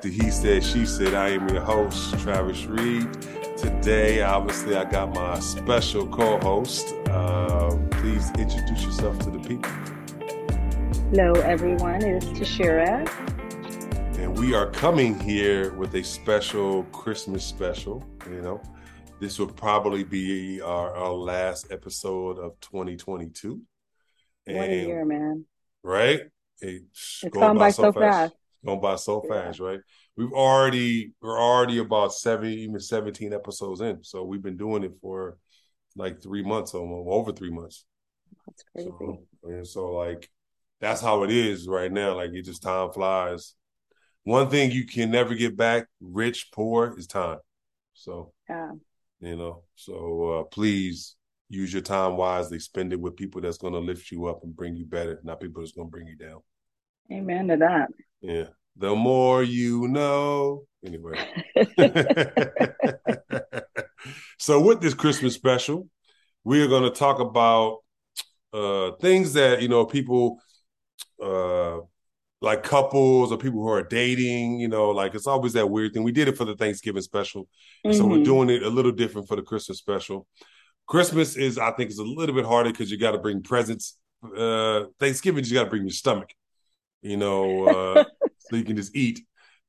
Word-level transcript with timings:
back 0.00 0.12
to 0.16 0.24
He 0.24 0.30
Said, 0.30 0.64
She 0.64 0.86
Said. 0.86 1.14
I 1.14 1.30
am 1.30 1.48
your 1.48 1.60
host, 1.60 2.18
Travis 2.20 2.64
Reed. 2.64 3.06
Today, 3.58 4.22
obviously, 4.22 4.74
I 4.76 4.84
got 4.84 5.14
my 5.14 5.38
special 5.40 6.06
co 6.06 6.38
host. 6.38 6.94
Uh, 7.08 7.76
please 7.90 8.30
introduce 8.38 8.82
yourself 8.82 9.18
to 9.20 9.30
the 9.30 9.38
people. 9.40 9.70
Hello, 11.10 11.32
everyone. 11.42 12.02
It 12.02 12.22
is 12.22 12.30
Tishira. 12.30 13.06
And 14.18 14.38
we 14.38 14.54
are 14.54 14.70
coming 14.70 15.18
here 15.18 15.72
with 15.74 15.94
a 15.94 16.02
special 16.02 16.84
Christmas 16.84 17.44
special. 17.44 18.02
You 18.30 18.40
know, 18.40 18.62
this 19.20 19.38
will 19.38 19.48
probably 19.48 20.04
be 20.04 20.62
our, 20.62 20.94
our 20.94 21.12
last 21.12 21.66
episode 21.70 22.38
of 22.38 22.58
2022. 22.60 23.60
And, 24.46 24.56
what 24.56 24.68
a 24.70 24.86
year, 24.86 25.04
man. 25.04 25.44
Right? 25.82 26.22
It's, 26.60 27.20
it's 27.22 27.34
gone 27.34 27.58
by, 27.58 27.70
so 27.70 27.92
fast. 27.92 28.32
fast. 28.32 28.39
Going 28.64 28.80
by 28.80 28.96
so 28.96 29.22
yeah. 29.24 29.44
fast, 29.44 29.60
right? 29.60 29.80
We've 30.16 30.32
already 30.32 31.12
we're 31.22 31.40
already 31.40 31.78
about 31.78 32.12
seven, 32.12 32.50
even 32.50 32.78
seventeen 32.78 33.32
episodes 33.32 33.80
in. 33.80 34.04
So 34.04 34.24
we've 34.24 34.42
been 34.42 34.58
doing 34.58 34.82
it 34.82 34.92
for 35.00 35.38
like 35.96 36.22
three 36.22 36.42
months, 36.42 36.74
almost 36.74 37.08
over 37.08 37.32
three 37.32 37.50
months. 37.50 37.84
That's 38.46 38.64
crazy. 38.72 38.90
So, 38.98 39.22
and 39.44 39.66
so 39.66 39.92
like 39.92 40.28
that's 40.80 41.00
how 41.00 41.22
it 41.22 41.30
is 41.30 41.66
right 41.66 41.90
now. 41.90 42.16
Like 42.16 42.32
it 42.32 42.42
just 42.42 42.62
time 42.62 42.92
flies. 42.92 43.54
One 44.24 44.50
thing 44.50 44.70
you 44.70 44.86
can 44.86 45.10
never 45.10 45.34
get 45.34 45.56
back, 45.56 45.86
rich, 46.00 46.50
poor, 46.52 46.94
is 46.98 47.06
time. 47.06 47.38
So 47.94 48.32
yeah, 48.48 48.72
you 49.20 49.36
know. 49.36 49.62
So 49.74 50.40
uh, 50.40 50.42
please 50.44 51.16
use 51.48 51.72
your 51.72 51.82
time 51.82 52.16
wisely. 52.16 52.58
Spend 52.58 52.92
it 52.92 53.00
with 53.00 53.16
people 53.16 53.40
that's 53.40 53.58
going 53.58 53.72
to 53.72 53.78
lift 53.78 54.10
you 54.10 54.26
up 54.26 54.44
and 54.44 54.54
bring 54.54 54.76
you 54.76 54.84
better, 54.84 55.18
not 55.24 55.40
people 55.40 55.62
that's 55.62 55.72
going 55.72 55.88
to 55.88 55.90
bring 55.90 56.06
you 56.06 56.16
down. 56.16 56.40
Amen 57.12 57.48
to 57.48 57.56
that. 57.56 57.88
Yeah. 58.20 58.46
The 58.76 58.94
more 58.94 59.42
you 59.42 59.88
know. 59.88 60.64
Anyway. 60.84 61.18
so 64.38 64.60
with 64.60 64.80
this 64.80 64.94
Christmas 64.94 65.34
special, 65.34 65.88
we 66.44 66.62
are 66.62 66.68
going 66.68 66.84
to 66.84 66.90
talk 66.90 67.20
about 67.20 67.78
uh 68.52 68.92
things 69.00 69.34
that, 69.34 69.62
you 69.62 69.68
know, 69.68 69.84
people 69.84 70.40
uh 71.22 71.78
like 72.40 72.62
couples 72.62 73.30
or 73.30 73.38
people 73.38 73.60
who 73.60 73.68
are 73.68 73.82
dating, 73.82 74.58
you 74.58 74.68
know, 74.68 74.90
like 74.90 75.14
it's 75.14 75.26
always 75.26 75.52
that 75.52 75.68
weird 75.68 75.92
thing. 75.92 76.02
We 76.02 76.12
did 76.12 76.26
it 76.26 76.36
for 76.36 76.44
the 76.44 76.56
Thanksgiving 76.56 77.02
special. 77.02 77.48
Mm-hmm. 77.86 77.96
So 77.96 78.06
we're 78.06 78.16
mm-hmm. 78.16 78.24
doing 78.24 78.50
it 78.50 78.62
a 78.62 78.70
little 78.70 78.92
different 78.92 79.28
for 79.28 79.36
the 79.36 79.42
Christmas 79.42 79.78
special. 79.78 80.26
Christmas 80.86 81.36
is, 81.36 81.58
I 81.58 81.70
think, 81.72 81.90
is 81.90 81.98
a 81.98 82.04
little 82.04 82.34
bit 82.34 82.46
harder 82.46 82.70
because 82.70 82.90
you 82.90 82.98
got 82.98 83.12
to 83.12 83.18
bring 83.18 83.42
presents. 83.42 83.96
Uh 84.36 84.84
Thanksgiving, 84.98 85.44
you 85.44 85.54
got 85.54 85.64
to 85.64 85.70
bring 85.70 85.82
your 85.82 85.90
stomach 85.90 86.30
you 87.02 87.16
know, 87.16 87.64
uh, 87.66 88.04
so 88.38 88.56
you 88.56 88.64
can 88.64 88.76
just 88.76 88.94
eat. 88.94 89.20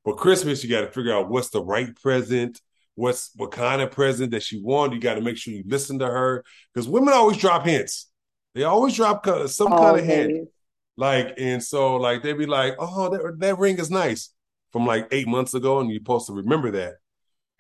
But 0.03 0.17
Christmas, 0.17 0.63
you 0.63 0.69
got 0.69 0.81
to 0.81 0.91
figure 0.91 1.13
out 1.13 1.29
what's 1.29 1.49
the 1.49 1.63
right 1.63 1.95
present, 1.95 2.59
what's 2.95 3.31
what 3.35 3.51
kind 3.51 3.81
of 3.81 3.91
present 3.91 4.31
that 4.31 4.43
she 4.43 4.61
wants. 4.61 4.95
You 4.95 5.01
got 5.01 5.15
to 5.15 5.21
make 5.21 5.37
sure 5.37 5.53
you 5.53 5.63
listen 5.65 5.99
to 5.99 6.07
her 6.07 6.43
because 6.73 6.87
women 6.87 7.13
always 7.13 7.37
drop 7.37 7.65
hints. 7.65 8.09
They 8.55 8.63
always 8.63 8.95
drop 8.95 9.25
some 9.47 9.69
kind 9.69 9.99
of 9.99 10.05
hint. 10.05 10.49
Like, 10.97 11.36
and 11.37 11.64
so 11.64 11.95
like 11.95 12.21
they'd 12.21 12.33
be 12.33 12.45
like, 12.45 12.75
"Oh, 12.77 13.09
that, 13.09 13.39
that 13.39 13.58
ring 13.58 13.80
is 13.80 13.89
nice," 13.89 14.33
from 14.71 14.86
like 14.86 15.08
eight 15.11 15.27
months 15.27 15.53
ago, 15.53 15.80
and 15.80 15.89
you're 15.89 15.99
supposed 15.99 16.27
to 16.27 16.33
remember 16.33 16.71
that. 16.71 16.95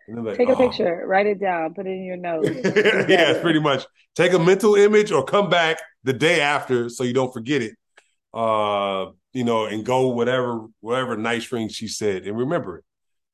Like, 0.07 0.37
Take 0.37 0.49
a 0.49 0.53
oh. 0.53 0.55
picture, 0.57 1.03
write 1.05 1.27
it 1.27 1.39
down, 1.39 1.73
put 1.73 1.87
it 1.87 1.91
in 1.91 2.03
your 2.03 2.17
notes. 2.17 2.49
yeah, 3.09 3.39
pretty 3.41 3.59
much. 3.59 3.85
Take 4.15 4.33
a 4.33 4.39
mental 4.39 4.75
image 4.75 5.11
or 5.11 5.23
come 5.23 5.49
back 5.49 5.79
the 6.03 6.11
day 6.11 6.41
after 6.41 6.89
so 6.89 7.03
you 7.03 7.13
don't 7.13 7.33
forget 7.33 7.61
it. 7.61 7.75
Uh, 8.33 9.11
you 9.33 9.43
know, 9.43 9.65
and 9.65 9.85
go 9.85 10.09
whatever 10.09 10.67
whatever 10.79 11.17
nice 11.17 11.51
ring 11.51 11.67
she 11.67 11.87
said 11.87 12.23
and 12.23 12.37
remember 12.37 12.77
it. 12.77 12.83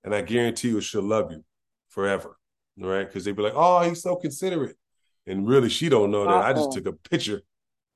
And 0.04 0.14
I 0.14 0.22
guarantee 0.22 0.70
you 0.70 0.82
she'll 0.82 1.02
love 1.02 1.32
you 1.32 1.44
forever. 1.90 2.38
Right? 2.78 3.06
Because 3.06 3.26
they'd 3.26 3.36
be 3.36 3.42
like, 3.42 3.54
oh, 3.56 3.82
he's 3.82 4.02
so 4.02 4.16
considerate. 4.16 4.76
And 5.26 5.48
really 5.48 5.70
she 5.70 5.90
don't 5.90 6.12
know 6.12 6.26
that. 6.26 6.44
I 6.44 6.54
just 6.54 6.72
took 6.72 6.86
a 6.86 6.94
picture 6.94 7.42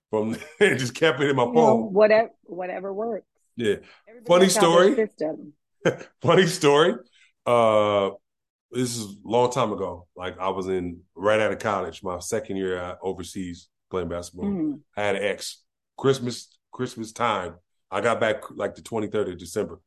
from 0.09 0.35
and 0.59 0.79
just 0.79 0.95
kept 0.95 1.22
it 1.22 1.29
in 1.29 1.35
my 1.35 1.45
you 1.45 1.53
phone. 1.53 1.79
Know, 1.81 1.89
whatever 1.91 2.29
whatever 2.44 2.94
works. 2.94 3.25
Yeah. 3.56 3.75
Funny 4.28 4.50
story. 4.50 5.07
Funny 6.22 6.47
story. 6.47 6.95
Uh 7.45 8.12
this 8.72 8.95
is 8.95 9.03
a 9.03 9.28
long 9.28 9.51
time 9.51 9.73
ago. 9.73 10.07
Like 10.16 10.39
I 10.39 10.50
was 10.50 10.68
in 10.68 11.01
right 11.16 11.39
out 11.39 11.51
of 11.51 11.59
college, 11.59 12.03
my 12.03 12.19
second 12.19 12.57
year 12.57 12.97
overseas 13.01 13.69
playing 13.89 14.09
basketball. 14.09 14.50
Mm-hmm. 14.50 14.73
I 14.97 15.01
had 15.01 15.16
an 15.18 15.23
ex. 15.23 15.63
Christmas, 15.97 16.57
Christmas 16.72 17.12
time. 17.12 17.56
I 17.90 18.02
got 18.02 18.20
back 18.20 18.44
like 18.52 18.76
the 18.76 18.82
23rd 18.82 19.34
of 19.34 19.38
December. 19.38 19.80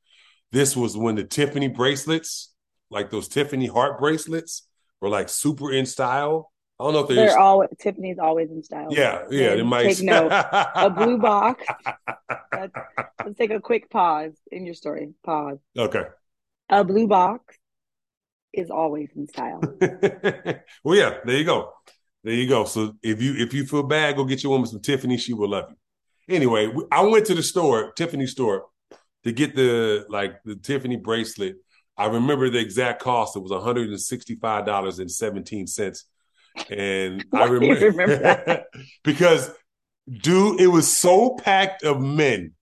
This 0.53 0.77
was 0.77 0.97
when 0.97 1.15
the 1.15 1.25
Tiffany 1.25 1.69
bracelets, 1.69 2.53
like 2.91 3.11
those 3.11 3.29
Tiffany 3.29 3.67
heart 3.67 3.99
bracelets, 3.99 4.69
were 5.01 5.09
like 5.09 5.29
super 5.29 5.73
in 5.73 5.87
style. 5.87 6.53
I 6.79 6.85
don't 6.85 6.93
know 6.93 7.01
if 7.01 7.09
they're, 7.09 7.17
they're 7.17 7.39
all 7.39 7.67
Tiffany's 7.79 8.19
always 8.19 8.51
in 8.51 8.63
style. 8.63 8.89
Yeah, 8.91 9.25
yeah. 9.31 9.55
They 9.55 9.63
might 9.63 9.85
take 9.85 10.03
note. 10.03 10.31
a 10.31 10.91
blue 10.91 11.19
box. 11.19 11.65
let's 12.53 13.39
take 13.39 13.51
a 13.51 13.61
quick 13.61 13.91
pause 13.91 14.33
in 14.51 14.67
your 14.67 14.75
story. 14.75 15.11
Pause. 15.25 15.59
Okay. 15.79 16.05
A 16.69 16.85
blue 16.85 17.07
box 17.07 17.57
is 18.53 18.71
always 18.71 19.09
in 19.15 19.29
style. 19.29 19.61
well, 20.85 20.97
yeah. 20.97 21.19
There 21.25 21.37
you 21.37 21.45
go. 21.45 21.73
There 22.25 22.35
you 22.35 22.49
go. 22.49 22.65
So 22.65 22.95
if 23.03 23.23
you 23.23 23.35
if 23.37 23.53
you 23.55 23.67
feel 23.67 23.83
bad, 23.83 24.17
go 24.17 24.25
get 24.25 24.43
your 24.43 24.51
woman 24.51 24.67
some 24.67 24.81
Tiffany. 24.81 25.17
She 25.17 25.33
will 25.33 25.51
love 25.51 25.67
you. 25.71 25.77
Anyway, 26.29 26.73
I 26.91 27.03
went 27.03 27.27
to 27.27 27.35
the 27.35 27.43
store, 27.43 27.93
Tiffany 27.93 28.27
store, 28.27 28.67
to 29.25 29.33
get 29.33 29.55
the 29.55 30.07
like 30.09 30.43
the 30.45 30.57
Tiffany 30.57 30.97
bracelet. 30.97 31.57
I 31.97 32.07
remember 32.07 32.51
the 32.51 32.59
exact 32.59 33.03
cost. 33.03 33.37
It 33.37 33.41
was 33.41 33.53
one 33.53 33.63
hundred 33.63 33.89
and 33.89 34.01
sixty-five 34.01 34.67
dollars 34.67 34.99
and 34.99 35.11
seventeen 35.11 35.67
cents, 35.67 36.05
and 36.71 37.25
I 37.33 37.45
remember, 37.45 37.91
remember 37.91 38.65
because, 39.05 39.51
dude, 40.11 40.61
it 40.61 40.69
was 40.69 40.95
so 40.95 41.37
packed 41.37 41.85
of 41.85 42.01
men. 42.01 42.53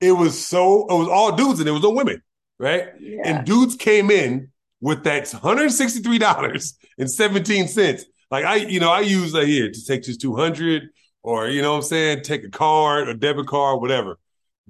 It 0.00 0.12
was 0.12 0.44
so 0.44 0.86
it 0.88 0.94
was 0.94 1.08
all 1.08 1.34
dudes 1.34 1.60
and 1.60 1.66
there 1.66 1.74
was 1.74 1.82
no 1.82 1.90
women, 1.90 2.22
right? 2.58 2.88
Yeah. 3.00 3.22
And 3.24 3.46
dudes 3.46 3.74
came 3.74 4.10
in 4.10 4.50
with 4.80 5.04
that 5.04 5.30
one 5.32 5.42
hundred 5.42 5.70
sixty-three 5.70 6.18
dollars 6.18 6.74
and 6.98 7.10
seventeen 7.10 7.68
cents. 7.68 8.04
Like 8.30 8.44
I, 8.44 8.56
you 8.56 8.80
know, 8.80 8.90
I 8.90 9.00
use 9.00 9.32
that 9.32 9.46
here 9.46 9.70
to 9.70 9.84
take 9.84 10.04
this 10.04 10.18
two 10.18 10.36
hundred 10.36 10.90
or 11.22 11.48
you 11.48 11.62
know 11.62 11.72
what 11.72 11.78
I'm 11.78 11.82
saying, 11.82 12.22
take 12.22 12.44
a 12.44 12.50
card, 12.50 13.08
a 13.08 13.14
debit 13.14 13.46
card, 13.46 13.80
whatever. 13.80 14.18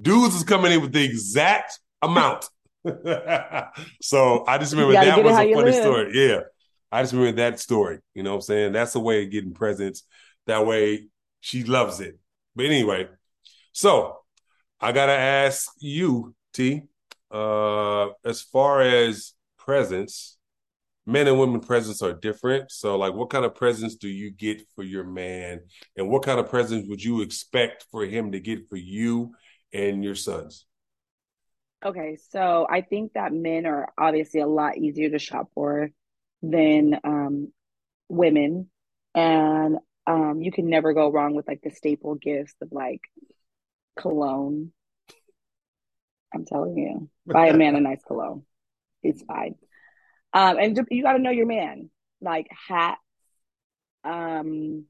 Dudes 0.00 0.34
is 0.34 0.44
coming 0.44 0.72
in 0.72 0.80
with 0.80 0.92
the 0.92 1.04
exact 1.04 1.80
amount. 2.02 2.48
so 4.00 4.44
I 4.46 4.58
just 4.58 4.72
remember 4.72 4.92
that 4.94 5.22
was 5.22 5.32
a 5.32 5.36
funny 5.36 5.54
live. 5.54 5.74
story. 5.74 6.10
Yeah. 6.14 6.40
I 6.90 7.02
just 7.02 7.12
remember 7.12 7.36
that 7.36 7.60
story. 7.60 7.98
You 8.14 8.22
know 8.22 8.30
what 8.30 8.36
I'm 8.36 8.42
saying? 8.42 8.72
That's 8.72 8.92
the 8.92 9.00
way 9.00 9.24
of 9.24 9.30
getting 9.30 9.52
presents. 9.52 10.04
That 10.46 10.66
way 10.66 11.08
she 11.40 11.64
loves 11.64 12.00
it. 12.00 12.18
But 12.56 12.66
anyway, 12.66 13.08
so 13.72 14.18
I 14.80 14.92
gotta 14.92 15.12
ask 15.12 15.70
you, 15.78 16.34
T, 16.54 16.82
uh, 17.30 18.08
as 18.24 18.40
far 18.40 18.80
as 18.80 19.34
presents, 19.58 20.37
men 21.08 21.26
and 21.26 21.40
women 21.40 21.60
presents 21.60 22.02
are 22.02 22.12
different. 22.12 22.70
So, 22.70 22.98
like, 22.98 23.14
what 23.14 23.30
kind 23.30 23.46
of 23.46 23.54
presents 23.54 23.96
do 23.96 24.08
you 24.08 24.30
get 24.30 24.62
for 24.76 24.84
your 24.84 25.04
man, 25.04 25.62
and 25.96 26.10
what 26.10 26.22
kind 26.22 26.38
of 26.38 26.50
presents 26.50 26.86
would 26.88 27.02
you 27.02 27.22
expect 27.22 27.86
for 27.90 28.04
him 28.04 28.32
to 28.32 28.40
get 28.40 28.68
for 28.68 28.76
you 28.76 29.34
and 29.72 30.04
your 30.04 30.14
sons? 30.14 30.66
Okay, 31.84 32.18
so 32.30 32.66
I 32.68 32.82
think 32.82 33.14
that 33.14 33.32
men 33.32 33.64
are 33.64 33.92
obviously 33.96 34.40
a 34.40 34.46
lot 34.46 34.76
easier 34.76 35.08
to 35.10 35.18
shop 35.18 35.48
for 35.54 35.90
than 36.42 36.98
um, 37.04 37.52
women, 38.08 38.68
and 39.14 39.78
um, 40.06 40.42
you 40.42 40.52
can 40.52 40.68
never 40.68 40.92
go 40.92 41.10
wrong 41.10 41.34
with 41.34 41.48
like 41.48 41.62
the 41.62 41.70
staple 41.70 42.16
gifts 42.16 42.54
of 42.60 42.68
like 42.70 43.00
cologne. 43.96 44.72
I'm 46.34 46.44
telling 46.44 46.76
you, 46.76 47.08
buy 47.26 47.46
a 47.46 47.56
man 47.56 47.76
a 47.76 47.80
nice 47.80 48.02
cologne. 48.06 48.42
It's 49.02 49.22
fine. 49.22 49.54
Um, 50.32 50.58
and 50.58 50.86
you 50.90 51.02
got 51.02 51.14
to 51.14 51.18
know 51.18 51.30
your 51.30 51.46
man, 51.46 51.90
like 52.20 52.48
hats, 52.68 53.00
um, 54.04 54.84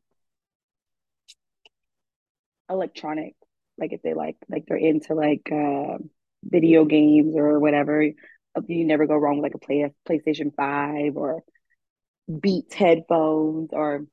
electronic, 2.68 3.34
like 3.78 3.92
if 3.92 4.02
they 4.02 4.14
like, 4.14 4.36
like 4.48 4.64
they're 4.66 4.76
into 4.76 5.14
like 5.14 5.48
uh, 5.52 5.98
video 6.42 6.84
games 6.84 7.34
or 7.36 7.58
whatever. 7.58 8.02
You 8.02 8.84
never 8.84 9.06
go 9.06 9.16
wrong 9.16 9.36
with 9.36 9.44
like 9.44 9.54
a 9.54 9.58
play 9.58 9.92
PlayStation 10.08 10.52
Five 10.54 11.16
or 11.16 11.44
Beats 12.28 12.74
headphones 12.74 13.70
or 13.72 14.06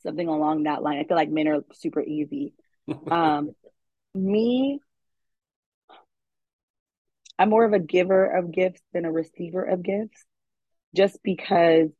something 0.00 0.26
along 0.26 0.62
that 0.64 0.82
line. 0.82 0.98
I 0.98 1.04
feel 1.04 1.16
like 1.16 1.30
men 1.30 1.48
are 1.48 1.60
super 1.74 2.02
easy. 2.02 2.54
um, 3.10 3.50
me, 4.14 4.80
I'm 7.38 7.50
more 7.50 7.64
of 7.64 7.74
a 7.74 7.78
giver 7.78 8.24
of 8.24 8.50
gifts 8.50 8.80
than 8.92 9.04
a 9.04 9.12
receiver 9.12 9.62
of 9.62 9.82
gifts 9.82 10.24
just 10.94 11.18
because 11.22 11.90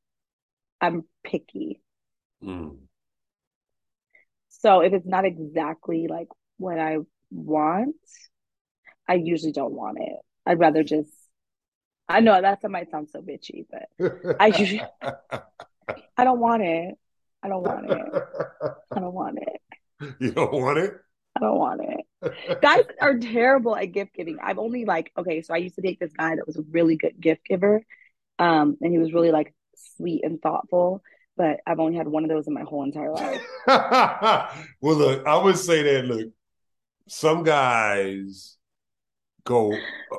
I'm 0.80 1.04
picky. 1.24 1.80
Mm. 2.42 2.78
So 4.48 4.80
if 4.80 4.92
it's 4.92 5.06
not 5.06 5.24
exactly 5.24 6.06
like 6.08 6.28
what 6.56 6.78
I 6.78 6.98
want, 7.30 7.96
I 9.08 9.14
usually 9.14 9.52
don't 9.52 9.72
want 9.72 9.98
it. 10.00 10.18
I'd 10.46 10.58
rather 10.58 10.82
just 10.82 11.10
I 12.08 12.20
know 12.20 12.40
that 12.40 12.58
might 12.70 12.90
sound 12.90 13.10
so 13.10 13.20
bitchy, 13.20 13.66
but 13.70 14.36
I 14.40 14.46
usually, 14.46 14.82
I 16.16 16.24
don't 16.24 16.40
want 16.40 16.62
it. 16.62 16.94
I 17.42 17.48
don't 17.48 17.62
want 17.62 17.90
it. 17.90 18.22
I 18.90 19.00
don't 19.00 19.14
want 19.14 19.38
it. 19.40 19.60
You 20.18 20.32
don't 20.32 20.52
want 20.52 20.78
it? 20.78 20.94
I 21.36 21.40
don't 21.40 21.58
want 21.58 21.82
it. 21.82 22.60
Guys 22.62 22.84
are 23.00 23.18
terrible 23.18 23.76
at 23.76 23.92
gift 23.92 24.14
giving. 24.14 24.38
I've 24.42 24.58
only 24.58 24.84
like 24.84 25.12
okay, 25.18 25.42
so 25.42 25.54
I 25.54 25.58
used 25.58 25.74
to 25.74 25.82
date 25.82 25.98
this 26.00 26.12
guy 26.12 26.34
that 26.36 26.46
was 26.46 26.56
a 26.56 26.62
really 26.70 26.96
good 26.96 27.20
gift 27.20 27.44
giver, 27.44 27.82
um, 28.38 28.76
and 28.80 28.92
he 28.92 28.98
was 28.98 29.12
really 29.12 29.30
like 29.30 29.54
sweet 29.96 30.24
and 30.24 30.40
thoughtful. 30.40 31.02
But 31.36 31.60
I've 31.66 31.78
only 31.78 31.96
had 31.96 32.08
one 32.08 32.24
of 32.24 32.30
those 32.30 32.48
in 32.48 32.54
my 32.54 32.62
whole 32.62 32.82
entire 32.82 33.12
life. 33.12 33.40
well, 33.66 34.96
look, 34.96 35.26
I 35.26 35.36
would 35.36 35.56
say 35.56 35.82
that 35.82 36.06
look, 36.06 36.30
some 37.06 37.44
guys 37.44 38.56
go, 39.44 39.72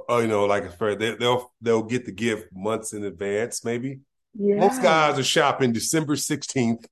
uh, 0.09 0.17
you 0.17 0.27
know, 0.27 0.45
like 0.45 0.77
for 0.77 0.95
they, 0.95 1.15
they'll 1.15 1.51
they'll 1.61 1.83
get 1.83 2.05
the 2.05 2.11
gift 2.11 2.47
months 2.53 2.93
in 2.93 3.03
advance, 3.03 3.65
maybe. 3.65 3.99
Yeah. 4.33 4.55
Most 4.55 4.81
guys 4.81 5.19
are 5.19 5.23
shopping 5.23 5.73
December 5.73 6.15
sixteenth 6.15 6.85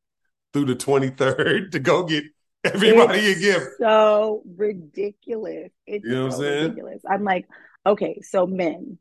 through 0.52 0.66
the 0.66 0.76
twenty 0.76 1.10
third 1.10 1.72
to 1.72 1.80
go 1.80 2.04
get 2.04 2.26
everybody 2.64 3.20
it's 3.20 3.40
a 3.40 3.42
gift. 3.42 3.68
So 3.80 4.44
ridiculous. 4.58 5.72
It's 5.86 6.06
you 6.06 6.12
know 6.12 6.30
so 6.30 6.38
what 6.38 6.48
I'm 6.48 6.52
saying? 6.52 6.64
ridiculous. 6.64 7.02
I'm 7.10 7.24
like, 7.24 7.48
okay, 7.86 8.20
so 8.22 8.46
men, 8.46 8.98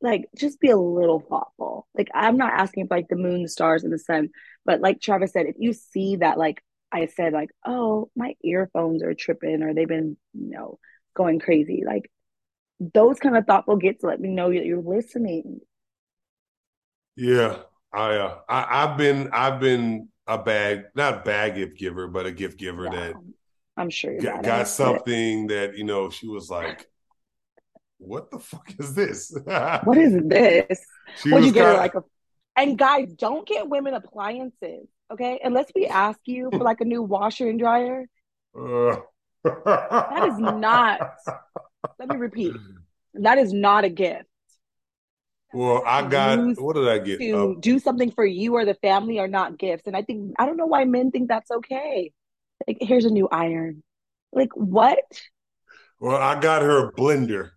like, 0.00 0.26
just 0.36 0.60
be 0.60 0.70
a 0.70 0.76
little 0.76 1.20
thoughtful. 1.20 1.86
Like, 1.96 2.08
I'm 2.14 2.36
not 2.36 2.52
asking 2.52 2.88
for 2.88 2.96
like 2.96 3.08
the 3.08 3.16
moon, 3.16 3.42
the 3.42 3.48
stars, 3.48 3.84
and 3.84 3.92
the 3.92 3.98
sun, 3.98 4.30
but 4.64 4.80
like 4.80 5.00
Travis 5.00 5.32
said, 5.32 5.46
if 5.46 5.56
you 5.58 5.72
see 5.72 6.16
that, 6.16 6.38
like 6.38 6.62
I 6.92 7.06
said, 7.06 7.32
like, 7.32 7.50
oh, 7.64 8.10
my 8.16 8.34
earphones 8.44 9.02
are 9.02 9.14
tripping 9.14 9.62
or 9.62 9.74
they've 9.74 9.88
been, 9.88 10.16
you 10.34 10.50
know, 10.50 10.78
going 11.14 11.38
crazy, 11.40 11.82
like 11.86 12.10
those 12.80 13.18
kind 13.18 13.36
of 13.36 13.46
thoughtful 13.46 13.76
gets 13.76 14.04
let 14.04 14.20
me 14.20 14.28
know 14.28 14.52
that 14.52 14.64
you're 14.66 14.82
listening. 14.82 15.60
Yeah, 17.16 17.62
I, 17.92 18.16
uh, 18.16 18.38
I 18.48 18.84
I've 18.84 18.98
been 18.98 19.30
I've 19.32 19.60
been 19.60 20.08
a 20.26 20.38
bag 20.38 20.84
not 20.94 21.14
a 21.14 21.22
bag 21.22 21.54
gift 21.54 21.78
giver, 21.78 22.08
but 22.08 22.26
a 22.26 22.32
gift 22.32 22.58
giver 22.58 22.84
yeah, 22.84 22.90
that 22.90 23.14
I'm 23.76 23.90
sure 23.90 24.20
got, 24.20 24.42
got 24.42 24.68
something 24.68 25.46
that 25.48 25.76
you 25.76 25.84
know 25.84 26.10
she 26.10 26.26
was 26.28 26.50
like, 26.50 26.86
"What 27.98 28.30
the 28.30 28.38
fuck 28.38 28.72
is 28.78 28.94
this? 28.94 29.36
what 29.84 29.98
is 29.98 30.14
this? 30.26 30.80
Would 31.26 31.44
you 31.44 31.52
get 31.52 31.66
her 31.66 31.74
like 31.74 31.94
a?" 31.94 32.02
And 32.56 32.78
guys, 32.78 33.12
don't 33.12 33.46
get 33.46 33.68
women 33.68 33.94
appliances, 33.94 34.88
okay? 35.12 35.40
Unless 35.44 35.72
we 35.74 35.86
ask 35.86 36.18
you 36.24 36.48
for 36.50 36.64
like 36.64 36.80
a 36.80 36.86
new 36.86 37.02
washer 37.02 37.48
and 37.48 37.58
dryer. 37.58 38.06
Uh. 38.58 38.96
that 39.44 40.28
is 40.28 40.38
not. 40.38 41.00
Let 41.98 42.08
me 42.08 42.16
repeat. 42.16 42.54
That 43.14 43.38
is 43.38 43.52
not 43.52 43.84
a 43.84 43.88
gift. 43.88 44.24
Well, 45.52 45.82
I 45.86 46.06
got 46.06 46.60
what 46.60 46.76
did 46.76 46.88
I 46.88 46.98
get? 46.98 47.18
To 47.18 47.52
uh, 47.52 47.54
do 47.60 47.78
something 47.78 48.10
for 48.10 48.26
you 48.26 48.54
or 48.54 48.64
the 48.64 48.74
family 48.74 49.18
are 49.20 49.28
not 49.28 49.58
gifts. 49.58 49.86
And 49.86 49.96
I 49.96 50.02
think 50.02 50.34
I 50.38 50.46
don't 50.46 50.56
know 50.56 50.66
why 50.66 50.84
men 50.84 51.10
think 51.10 51.28
that's 51.28 51.50
okay. 51.50 52.12
Like, 52.66 52.78
here's 52.80 53.04
a 53.04 53.10
new 53.10 53.28
iron. 53.30 53.82
Like 54.32 54.50
what? 54.54 54.98
Well, 56.00 56.16
I 56.16 56.38
got 56.40 56.62
her 56.62 56.88
a 56.88 56.92
blender. 56.92 57.50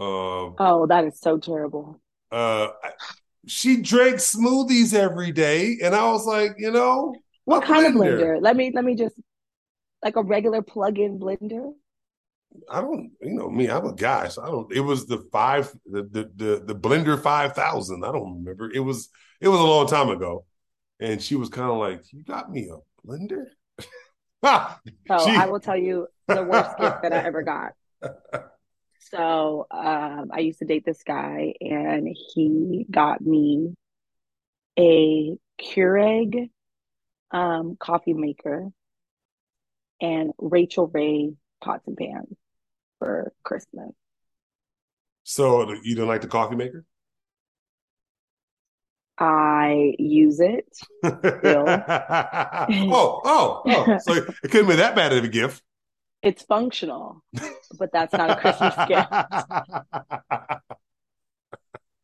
Uh, 0.00 0.52
oh, 0.58 0.86
that 0.88 1.04
is 1.04 1.20
so 1.20 1.36
terrible. 1.36 2.00
Uh, 2.32 2.68
she 3.46 3.82
drank 3.82 4.16
smoothies 4.16 4.94
every 4.94 5.30
day, 5.30 5.76
and 5.82 5.94
I 5.94 6.10
was 6.10 6.24
like, 6.24 6.54
you 6.56 6.70
know, 6.70 7.14
what 7.44 7.64
kind 7.64 7.94
blender. 7.94 8.12
of 8.12 8.18
blender? 8.18 8.38
Let 8.40 8.56
me 8.56 8.72
let 8.74 8.84
me 8.84 8.94
just 8.94 9.14
like 10.02 10.16
a 10.16 10.22
regular 10.22 10.62
plug-in 10.62 11.20
blender. 11.20 11.72
I 12.68 12.80
don't, 12.80 13.12
you 13.20 13.34
know, 13.34 13.50
me, 13.50 13.68
I'm 13.68 13.84
a 13.84 13.94
guy, 13.94 14.28
so 14.28 14.42
I 14.42 14.46
don't. 14.46 14.72
It 14.72 14.80
was 14.80 15.06
the 15.06 15.18
five, 15.30 15.70
the 15.84 16.02
the 16.02 16.30
the, 16.34 16.62
the 16.64 16.74
blender 16.74 17.22
five 17.22 17.52
thousand. 17.52 18.02
I 18.02 18.10
don't 18.10 18.38
remember. 18.38 18.70
It 18.72 18.80
was 18.80 19.10
it 19.38 19.48
was 19.48 19.60
a 19.60 19.64
long 19.64 19.86
time 19.86 20.08
ago, 20.08 20.46
and 20.98 21.22
she 21.22 21.36
was 21.36 21.50
kind 21.50 21.70
of 21.70 21.76
like, 21.76 22.10
"You 22.10 22.24
got 22.24 22.50
me 22.50 22.70
a 22.70 23.06
blender." 23.06 23.44
so 24.42 25.26
she... 25.26 25.36
I 25.36 25.44
will 25.46 25.60
tell 25.60 25.76
you 25.76 26.06
the 26.26 26.42
worst 26.42 26.78
gift 26.78 27.02
that 27.02 27.12
I 27.12 27.18
ever 27.18 27.42
got. 27.42 27.72
So 29.00 29.66
um, 29.70 30.30
I 30.32 30.40
used 30.40 30.58
to 30.60 30.66
date 30.66 30.84
this 30.84 31.02
guy, 31.02 31.54
and 31.60 32.08
he 32.34 32.86
got 32.90 33.20
me 33.20 33.74
a 34.78 35.36
Keurig 35.60 36.50
um, 37.30 37.76
coffee 37.78 38.14
maker 38.14 38.68
and 40.00 40.32
Rachael 40.38 40.86
Ray 40.86 41.32
pots 41.62 41.86
and 41.86 41.96
pans 41.96 42.36
for 42.98 43.32
Christmas. 43.42 43.90
So 45.24 45.74
you 45.82 45.94
don't 45.94 46.08
like 46.08 46.22
the 46.22 46.28
coffee 46.28 46.56
maker? 46.56 46.84
I 49.18 49.94
use 49.98 50.40
it. 50.40 50.66
oh, 51.02 51.10
oh, 53.24 53.62
oh! 53.64 53.98
So 54.02 54.14
it 54.14 54.50
couldn't 54.50 54.68
be 54.68 54.76
that 54.76 54.96
bad 54.96 55.12
of 55.12 55.22
a 55.22 55.28
gift. 55.28 55.62
It's 56.22 56.42
functional, 56.42 57.22
but 57.78 57.90
that's 57.92 58.12
not 58.12 58.30
a 58.30 58.36
Christmas 58.36 58.74
gift. 58.88 59.10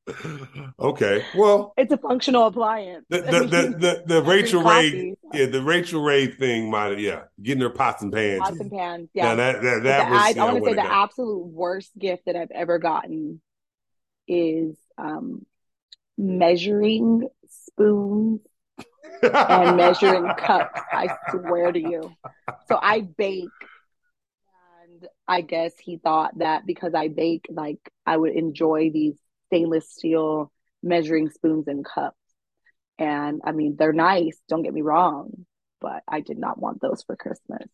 okay. 0.81 1.25
Well, 1.35 1.75
it's 1.77 1.93
a 1.93 1.99
functional 1.99 2.47
appliance. 2.47 3.05
The 3.11 3.21
the 3.21 3.41
the, 3.41 3.77
the, 3.79 4.03
the 4.07 4.23
Rachael 4.25 4.63
Ray, 4.63 5.17
yeah, 5.33 5.47
the 5.47 5.63
Rachael 5.63 6.03
Ray 6.03 6.29
thing 6.29 6.71
might 6.71 6.99
yeah, 6.99 7.25
getting 7.43 7.63
her 7.63 7.71
pots 7.71 8.03
and 8.03 8.13
pans. 8.13 8.41
Pots 8.41 8.61
and 8.61 8.71
pans, 8.71 9.11
yeah. 9.13 9.25
Now 9.25 9.35
that 9.35 9.63
that, 9.63 9.83
that 9.83 10.11
was, 10.11 10.21
I, 10.21 10.41
I 10.41 10.45
want 10.45 10.65
to 10.65 10.71
say 10.71 10.75
the 10.75 10.93
absolute 10.93 11.45
worst 11.45 11.91
gift 11.99 12.27
that 12.27 12.37
I've 12.37 12.53
ever 12.53 12.79
gotten 12.79 13.41
is 14.29 14.77
um 14.97 15.45
measuring 16.17 17.29
spoons 17.49 18.41
and 19.23 19.77
measuring 19.77 20.25
cups. 20.39 20.81
I 20.93 21.17
swear 21.31 21.73
to 21.73 21.81
you. 21.81 22.13
So 22.69 22.79
I 22.81 23.01
bake 23.01 23.49
I 25.29 25.41
guess 25.41 25.73
he 25.79 25.99
thought 25.99 26.39
that 26.39 26.67
because 26.67 26.95
I 26.95 27.09
bake, 27.09 27.47
like 27.51 27.81
I 28.05 28.17
would 28.17 28.33
enjoy 28.33 28.91
these 28.93 29.17
stainless 29.47 29.91
steel 29.91 30.53
measuring 30.83 31.31
spoons 31.31 31.67
and 31.69 31.85
cups. 31.85 32.17
And 32.99 33.43
I 33.45 33.53
mean, 33.53 33.77
they're 33.79 33.93
nice, 33.93 34.39
don't 34.49 34.63
get 34.63 34.73
me 34.73 34.83
wrong, 34.83 35.47
but 35.81 36.03
I 36.09 36.21
did 36.21 36.39
not 36.39 36.59
want 36.59 36.81
those 36.81 37.03
for 37.03 37.17
Christmas. 37.17 37.69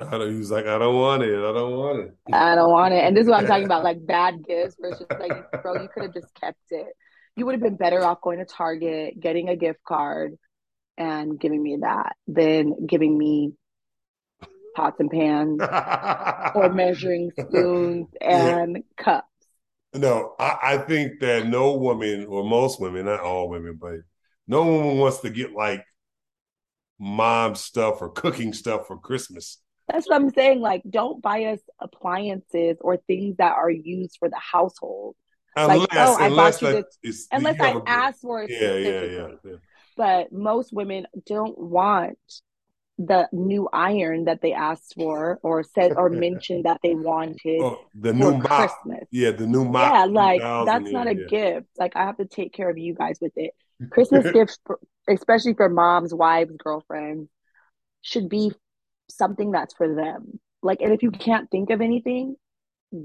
I 0.00 0.18
don't, 0.18 0.32
he 0.32 0.38
was 0.38 0.50
like, 0.50 0.66
I 0.66 0.78
don't 0.78 0.96
want 0.96 1.22
it. 1.22 1.38
I 1.38 1.52
don't 1.52 1.76
want 1.76 2.00
it. 2.00 2.14
I 2.32 2.54
don't 2.54 2.70
want 2.70 2.94
it. 2.94 3.04
And 3.04 3.16
this 3.16 3.24
is 3.24 3.30
what 3.30 3.40
I'm 3.40 3.46
talking 3.46 3.64
about, 3.64 3.84
like 3.90 4.04
bad 4.04 4.44
gifts 4.46 4.76
versus 4.80 5.06
like, 5.10 5.62
bro, 5.62 5.82
you 5.82 5.88
could 5.92 6.04
have 6.04 6.14
just 6.14 6.34
kept 6.40 6.58
it. 6.70 6.88
You 7.36 7.46
would 7.46 7.52
have 7.52 7.62
been 7.62 7.76
better 7.76 8.02
off 8.02 8.20
going 8.20 8.38
to 8.38 8.44
Target, 8.44 9.20
getting 9.20 9.48
a 9.48 9.56
gift 9.56 9.82
card, 9.86 10.38
and 10.96 11.38
giving 11.38 11.62
me 11.62 11.78
that 11.80 12.16
than 12.26 12.86
giving 12.86 13.16
me 13.16 13.52
pots 14.74 15.00
and 15.00 15.10
pans 15.10 15.60
or 16.54 16.72
measuring 16.72 17.30
spoons 17.38 18.08
and 18.20 18.76
yeah. 18.76 19.04
cups. 19.04 19.26
No, 19.94 20.34
I, 20.38 20.58
I, 20.62 20.78
think 20.78 21.20
that 21.20 21.46
no 21.46 21.76
woman, 21.76 22.24
or 22.26 22.44
most 22.44 22.80
women, 22.80 23.04
not 23.04 23.20
all 23.20 23.50
women, 23.50 23.78
but 23.78 23.96
no 24.46 24.64
woman 24.64 24.96
wants 24.96 25.18
to 25.18 25.28
get 25.28 25.52
like 25.52 25.84
mom 26.98 27.54
stuff 27.54 28.00
or 28.00 28.08
cooking 28.08 28.54
stuff 28.54 28.86
for 28.86 28.96
Christmas. 28.96 29.58
That's 29.88 30.08
what 30.08 30.16
I'm 30.16 30.30
saying. 30.30 30.60
Like, 30.60 30.82
don't 30.88 31.20
buy 31.20 31.44
us 31.44 31.60
appliances 31.78 32.78
or 32.80 32.96
things 32.96 33.36
that 33.36 33.52
are 33.52 33.70
used 33.70 34.16
for 34.18 34.30
the 34.30 34.38
household. 34.38 35.16
Unless, 35.56 35.80
like, 35.80 35.88
oh, 35.92 36.16
I 36.18 36.28
bought 36.30 36.62
you 36.62 36.84
this. 37.02 37.28
Unless 37.30 37.60
I 37.60 37.80
ask 37.86 38.20
for 38.20 38.42
it. 38.42 38.50
Yeah, 38.50 38.74
yeah, 38.74 39.02
yeah, 39.02 39.28
yeah. 39.44 39.56
But 39.96 40.32
most 40.32 40.72
women 40.72 41.06
don't 41.26 41.58
want 41.58 42.18
the 42.98 43.28
new 43.32 43.68
iron 43.72 44.24
that 44.24 44.42
they 44.42 44.52
asked 44.52 44.94
for 44.94 45.38
or 45.42 45.62
said 45.62 45.92
or 45.96 46.08
mentioned 46.10 46.64
that 46.64 46.80
they 46.82 46.94
wanted 46.94 47.60
oh, 47.60 47.78
the 47.94 48.12
new 48.12 48.36
mop. 48.36 48.70
Christmas. 48.70 49.08
Yeah, 49.10 49.30
the 49.32 49.46
new 49.46 49.64
mop. 49.64 49.92
Yeah, 49.92 50.04
like 50.04 50.40
that's 50.66 50.90
not 50.90 51.06
a 51.06 51.16
yeah. 51.16 51.26
gift. 51.28 51.66
Like 51.78 51.96
I 51.96 52.04
have 52.04 52.18
to 52.18 52.26
take 52.26 52.52
care 52.52 52.70
of 52.70 52.78
you 52.78 52.94
guys 52.94 53.18
with 53.20 53.32
it. 53.36 53.52
Christmas 53.90 54.30
gifts, 54.32 54.58
for, 54.64 54.78
especially 55.08 55.54
for 55.54 55.68
moms, 55.68 56.14
wives, 56.14 56.52
girlfriends, 56.62 57.28
should 58.02 58.28
be 58.28 58.52
something 59.10 59.50
that's 59.50 59.74
for 59.74 59.94
them. 59.94 60.38
Like, 60.62 60.80
and 60.80 60.92
if 60.92 61.02
you 61.02 61.10
can't 61.10 61.50
think 61.50 61.70
of 61.70 61.80
anything, 61.80 62.36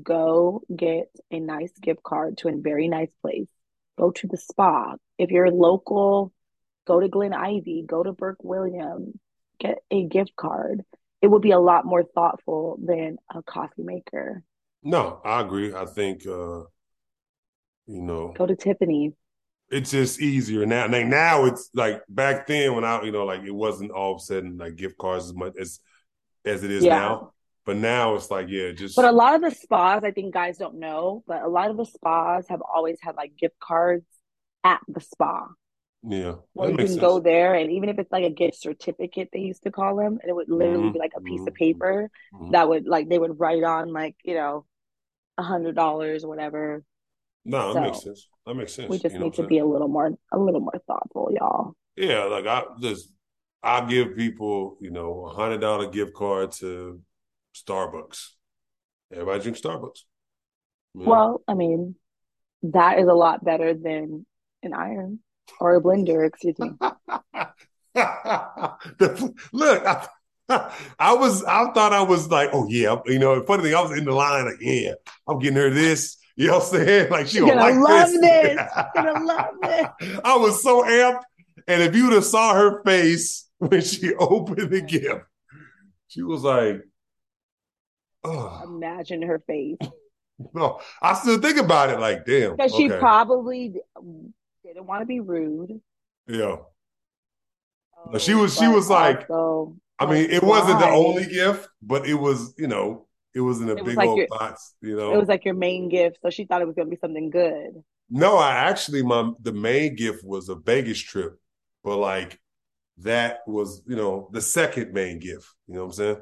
go 0.03 0.62
get 0.75 1.10
a 1.32 1.39
nice 1.39 1.72
gift 1.82 2.03
card 2.03 2.38
to 2.39 2.50
a 2.50 2.56
very 2.56 2.88
nice 2.88 3.12
place. 3.22 3.48
Go 3.98 4.12
to 4.12 4.27
the 4.27 4.38
spa. 4.38 4.96
If 5.17 5.32
you're 5.32 5.50
local, 5.50 6.32
go 6.86 7.00
to 7.00 7.08
Glen 7.08 7.34
Ivy, 7.34 7.84
go 7.88 8.03
to 8.03 8.12
Burke 8.12 8.44
Williams, 8.44 9.15
get 9.60 9.80
a 9.92 10.06
gift 10.06 10.34
card. 10.36 10.84
It 11.22 11.28
would 11.28 11.42
be 11.42 11.52
a 11.52 11.60
lot 11.60 11.86
more 11.86 12.04
thoughtful 12.04 12.80
than 12.84 13.18
a 13.34 13.42
coffee 13.44 13.84
maker. 13.84 14.44
No, 14.84 15.22
I 15.26 15.42
agree. 15.42 15.74
I 15.74 15.86
think 15.86 16.26
uh 16.26 16.62
you 17.88 18.02
know 18.02 18.34
go 18.38 18.46
to 18.46 18.56
Tiffany. 18.56 19.14
It's 19.70 19.92
just 19.92 20.22
easier 20.22 20.66
now. 20.66 20.88
Like 20.88 21.08
now 21.08 21.46
it's 21.46 21.70
like 21.74 22.02
back 22.08 22.48
then 22.48 22.76
when 22.76 22.86
I 22.86 23.02
you 23.04 23.12
know 23.12 23.26
like 23.26 23.44
it 23.44 23.54
wasn't 23.54 23.92
all 23.92 24.16
of 24.16 24.22
a 24.22 24.24
sudden 24.24 24.58
like 24.58 24.76
gift 24.76 24.98
cards 24.98 25.26
as 25.26 25.34
much 25.34 25.54
as 25.60 25.80
as 26.46 26.64
it 26.64 26.72
is 26.72 26.84
yeah. 26.84 27.00
now. 27.00 27.34
But 27.68 27.76
now 27.76 28.16
it's 28.16 28.32
like, 28.32 28.48
yeah, 28.48 28.72
just. 28.72 28.96
But 28.96 29.04
a 29.04 29.12
lot 29.12 29.36
of 29.36 29.42
the 29.42 29.52
spas, 29.52 30.02
I 30.06 30.12
think 30.12 30.34
guys 30.34 30.58
don't 30.58 30.80
know, 30.80 31.22
but 31.28 31.42
a 31.42 31.50
lot 31.50 31.70
of 31.70 31.76
the 31.76 31.84
spas 31.84 32.48
have 32.48 32.62
always 32.62 32.98
had 33.02 33.18
like 33.18 33.36
gift 33.38 33.60
cards 33.60 34.06
at 34.64 34.80
the 34.88 35.02
spa. 35.02 35.48
Yeah, 36.04 36.36
Well, 36.54 36.70
you 36.70 36.77
can 36.77 36.88
sense. 36.88 37.00
go 37.00 37.20
there, 37.20 37.56
and 37.56 37.72
even 37.72 37.89
if 37.89 37.98
it's 37.98 38.12
like 38.12 38.24
a 38.24 38.30
gift 38.30 38.62
certificate, 38.62 39.30
they 39.34 39.39
used 39.39 39.63
to 39.63 39.72
call 39.72 39.96
them, 39.96 40.20
and 40.22 40.30
it 40.30 40.34
would 40.34 40.50
literally 40.50 40.86
mm-hmm. 40.86 40.94
be 40.94 41.00
like 41.00 41.13
a 41.16 41.22
piece 41.22 41.39
mm-hmm. 41.39 41.48
of 41.48 41.54
paper 41.56 42.10
mm-hmm. 42.34 42.51
that 42.51 42.70
would 42.70 42.86
like 42.86 43.10
they 43.10 43.18
would 43.18 43.39
write 43.39 43.63
on 43.63 43.92
like 43.92 44.16
you 44.24 44.36
know 44.36 44.66
a 45.38 45.44
hundred 45.44 45.75
dollars 45.75 46.24
or 46.24 46.30
whatever. 46.30 46.84
No, 47.46 47.74
that 47.74 47.80
so 47.80 47.82
makes 47.82 48.04
sense. 48.04 48.27
That 48.46 48.54
makes 48.56 48.74
sense. 48.74 48.89
We 48.89 49.00
just 49.00 49.16
you 49.16 49.22
need 49.22 49.34
to 49.36 49.48
be 49.48 49.58
a 49.58 49.66
little 49.66 49.88
more 49.88 50.12
a 50.32 50.38
little 50.38 50.62
more 50.62 50.80
thoughtful, 50.86 51.30
y'all. 51.32 51.75
Yeah, 51.96 52.25
like 52.25 52.46
I 52.46 52.63
just 52.80 53.12
I 53.63 53.86
give 53.86 54.16
people 54.16 54.77
you 54.80 54.92
know 54.92 55.25
a 55.25 55.34
hundred 55.34 55.60
dollar 55.60 55.89
gift 55.89 56.13
card 56.13 56.51
to 56.54 57.01
Starbucks. 57.56 58.30
Everybody 59.12 59.42
drinks 59.42 59.62
Starbucks. 59.62 60.01
Yeah. 60.94 61.08
Well, 61.08 61.42
I 61.48 61.56
mean, 61.56 61.96
that 62.63 63.00
is 63.00 63.08
a 63.08 63.13
lot 63.13 63.44
better 63.44 63.74
than 63.74 64.25
an 64.63 64.74
iron 64.74 65.20
or 65.60 65.75
a 65.75 65.82
blender, 65.82 66.25
excuse 66.27 66.58
me. 66.60 66.72
Look, 69.54 69.86
I, 69.86 70.08
I, 71.00 71.13
was, 71.13 71.44
I 71.44 71.72
thought 71.74 71.94
I 71.94 72.01
was 72.01 72.30
like, 72.30 72.50
oh 72.54 72.68
yeah, 72.70 72.98
you 73.06 73.20
know. 73.20 73.44
Funny 73.44 73.63
thing, 73.63 73.75
I 73.75 73.82
was 73.82 73.98
in 73.98 74.06
the 74.06 74.12
line 74.12 74.46
like, 74.46 74.62
yeah, 74.62 74.94
I'm 75.27 75.39
getting 75.39 75.58
her 75.58 75.70
this. 75.70 76.18
You 76.36 76.48
know 76.48 76.60
what 76.60 76.74
I'm 76.74 76.86
saying? 76.86 77.08
Like 77.12 77.27
she 77.27 77.39
gonna, 77.39 77.56
gonna 77.56 77.80
like 77.80 77.89
love 77.89 78.12
this. 78.12 78.22
this. 78.22 78.62
gonna 78.96 79.25
love 79.25 79.56
this. 79.62 80.20
I 80.24 80.38
was 80.38 80.62
so 80.62 80.84
amped, 80.84 81.24
and 81.68 81.82
if 81.82 81.96
you'd 81.96 82.13
have 82.13 82.25
saw 82.25 82.54
her 82.54 82.84
face 82.84 83.50
when 83.58 83.82
she 83.82 84.13
opened 84.13 84.70
the 84.70 84.82
gift, 84.82 85.25
she 86.08 86.22
was 86.22 86.44
like, 86.44 86.82
oh. 88.24 88.62
Imagine 88.66 89.24
her 89.24 89.39
face. 89.48 89.77
No, 90.54 90.80
I 91.01 91.16
still 91.16 91.39
think 91.39 91.58
about 91.58 91.89
it 91.89 92.00
like, 92.00 92.25
damn. 92.25 92.56
Because 92.56 92.74
okay. 92.74 92.84
she 92.84 92.89
probably 92.89 93.75
didn't 94.74 94.88
want 94.88 95.02
to 95.02 95.06
be 95.06 95.20
rude. 95.20 95.80
Yeah. 96.28 96.58
Oh, 98.06 98.18
she 98.18 98.34
was 98.34 98.58
she 98.58 98.68
was 98.68 98.90
like 98.90 99.30
also, 99.30 99.76
I 100.00 100.06
mean, 100.06 100.30
it 100.30 100.44
why? 100.44 100.60
wasn't 100.60 100.80
the 100.80 100.90
only 100.90 101.26
gift, 101.26 101.68
but 101.82 102.08
it 102.08 102.14
was, 102.14 102.54
you 102.58 102.68
know, 102.68 103.08
it 103.34 103.42
was 103.42 103.62
in 103.62 103.70
a 103.70 103.76
it 103.76 103.86
big 103.86 103.98
like 103.98 104.08
old 104.08 104.18
your, 104.20 104.28
box, 104.28 104.76
you 104.82 104.96
know. 104.96 105.14
It 105.14 105.18
was 105.18 105.28
like 105.28 105.46
your 105.46 105.56
main 105.56 105.90
gift, 105.90 106.20
so 106.22 106.30
she 106.30 106.46
thought 106.46 106.62
it 106.62 106.68
was 106.68 106.76
gonna 106.76 106.90
be 106.90 106.98
something 106.98 107.30
good. 107.30 107.84
No, 108.10 108.38
I 108.38 108.52
actually 108.52 109.04
my 109.04 109.32
the 109.42 109.52
main 109.52 109.96
gift 109.96 110.24
was 110.24 110.50
a 110.50 110.56
Vegas 110.56 111.00
trip, 111.00 111.40
but 111.84 111.98
like 111.98 112.40
that 113.00 113.40
was, 113.48 113.82
you 113.88 113.96
know, 113.96 114.30
the 114.32 114.42
second 114.42 114.94
main 114.94 115.20
gift. 115.20 115.48
You 115.68 115.76
know 115.76 115.82
what 115.82 115.88
I'm 115.88 115.94
saying? 115.94 116.18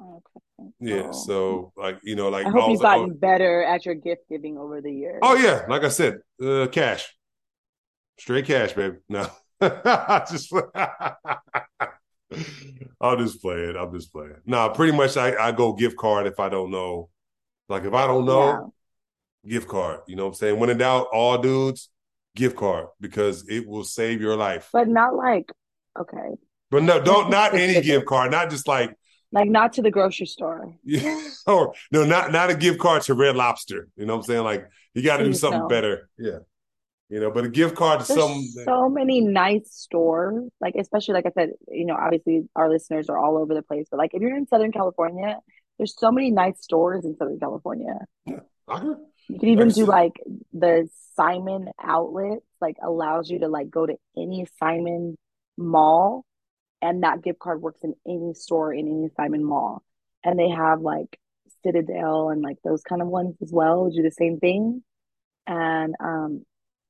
Okay. 0.00 0.70
Yeah. 0.80 1.10
So 1.12 1.72
like, 1.76 1.98
you 2.02 2.16
know, 2.16 2.28
like 2.28 2.46
I 2.46 2.50
hope 2.50 2.70
you've 2.70 2.80
gotten 2.80 3.10
oh, 3.10 3.14
better 3.14 3.62
at 3.62 3.86
your 3.86 3.94
gift 3.94 4.22
giving 4.28 4.58
over 4.58 4.80
the 4.80 4.92
years. 4.92 5.20
Oh 5.22 5.36
yeah, 5.36 5.62
like 5.68 5.82
I 5.82 5.88
said, 5.88 6.18
uh, 6.42 6.66
cash. 6.70 7.14
Straight 8.18 8.46
cash, 8.46 8.72
baby. 8.72 8.96
No. 9.08 9.28
just 9.60 10.52
I'll 13.00 13.16
just 13.16 13.40
play 13.40 13.60
it. 13.60 13.76
I'm 13.80 13.92
just 13.92 14.12
playing. 14.12 14.36
No, 14.46 14.68
pretty 14.70 14.96
much 14.96 15.16
I, 15.16 15.36
I 15.36 15.52
go 15.52 15.72
gift 15.72 15.96
card 15.96 16.26
if 16.26 16.38
I 16.38 16.48
don't 16.48 16.70
know. 16.70 17.08
Like 17.68 17.84
if 17.84 17.92
I 17.92 18.06
don't 18.06 18.24
know, 18.24 18.72
yeah. 19.44 19.52
gift 19.52 19.68
card. 19.68 20.00
You 20.06 20.16
know 20.16 20.24
what 20.24 20.30
I'm 20.30 20.34
saying? 20.34 20.58
When 20.58 20.70
in 20.70 20.78
doubt, 20.78 21.08
all 21.12 21.38
dudes, 21.38 21.90
gift 22.34 22.56
card 22.56 22.86
because 23.00 23.48
it 23.48 23.66
will 23.66 23.84
save 23.84 24.20
your 24.20 24.36
life. 24.36 24.70
But 24.72 24.88
not 24.88 25.14
like 25.14 25.50
okay. 25.98 26.36
But 26.70 26.82
no, 26.82 27.02
don't 27.02 27.30
not 27.30 27.54
any 27.54 27.80
gift 27.82 28.06
card, 28.06 28.30
not 28.30 28.50
just 28.50 28.66
like 28.66 28.94
like 29.32 29.48
not 29.48 29.74
to 29.74 29.82
the 29.82 29.90
grocery 29.90 30.26
store. 30.26 30.74
Yeah. 30.84 31.22
or 31.46 31.74
no, 31.92 32.04
not 32.04 32.32
not 32.32 32.50
a 32.50 32.54
gift 32.54 32.78
card 32.78 33.02
to 33.02 33.14
Red 33.14 33.36
Lobster. 33.36 33.88
You 33.96 34.06
know 34.06 34.14
what 34.14 34.20
I'm 34.20 34.26
saying? 34.26 34.44
Like 34.44 34.68
you 34.94 35.02
got 35.02 35.18
to 35.18 35.24
do 35.24 35.34
something 35.34 35.68
better. 35.68 36.08
Yeah 36.18 36.38
you 37.08 37.20
know, 37.20 37.30
but 37.30 37.44
a 37.44 37.48
gift 37.48 37.74
card 37.74 38.00
to 38.00 38.06
There's 38.06 38.20
some 38.20 38.42
so 38.64 38.88
many 38.88 39.20
nice 39.20 39.70
stores, 39.72 40.44
like 40.60 40.74
especially 40.78 41.14
like 41.14 41.26
I 41.26 41.30
said, 41.30 41.50
you 41.68 41.86
know, 41.86 41.94
obviously 41.94 42.48
our 42.54 42.68
listeners 42.68 43.08
are 43.08 43.18
all 43.18 43.38
over 43.38 43.54
the 43.54 43.62
place, 43.62 43.86
but 43.90 43.96
like 43.98 44.10
if 44.12 44.20
you're 44.20 44.36
in 44.36 44.46
Southern 44.46 44.72
California, 44.72 45.38
there's 45.78 45.94
so 45.98 46.12
many 46.12 46.30
nice 46.30 46.60
stores 46.60 47.04
in 47.04 47.16
Southern 47.16 47.38
California. 47.38 47.98
Yeah, 48.26 48.40
you 49.28 49.38
can 49.38 49.48
even 49.48 49.68
do 49.70 49.86
like 49.86 50.12
the 50.52 50.88
Simon 51.14 51.70
outlets, 51.82 52.44
like 52.60 52.76
allows 52.82 53.30
you 53.30 53.38
to 53.40 53.48
like 53.48 53.70
go 53.70 53.86
to 53.86 53.96
any 54.16 54.46
Simon 54.58 55.16
mall, 55.56 56.26
and 56.82 57.02
that 57.04 57.22
gift 57.22 57.38
card 57.38 57.62
works 57.62 57.80
in 57.82 57.94
any 58.06 58.34
store 58.34 58.72
in 58.72 58.86
any 58.86 59.08
Simon 59.16 59.44
mall, 59.44 59.82
and 60.24 60.38
they 60.38 60.50
have 60.50 60.82
like 60.82 61.18
Citadel 61.62 62.28
and 62.28 62.42
like 62.42 62.58
those 62.62 62.82
kind 62.82 63.00
of 63.00 63.08
ones 63.08 63.36
as 63.40 63.50
well. 63.50 63.88
Do 63.88 64.02
the 64.02 64.10
same 64.10 64.38
thing, 64.38 64.82
and 65.46 65.94
um, 66.00 66.44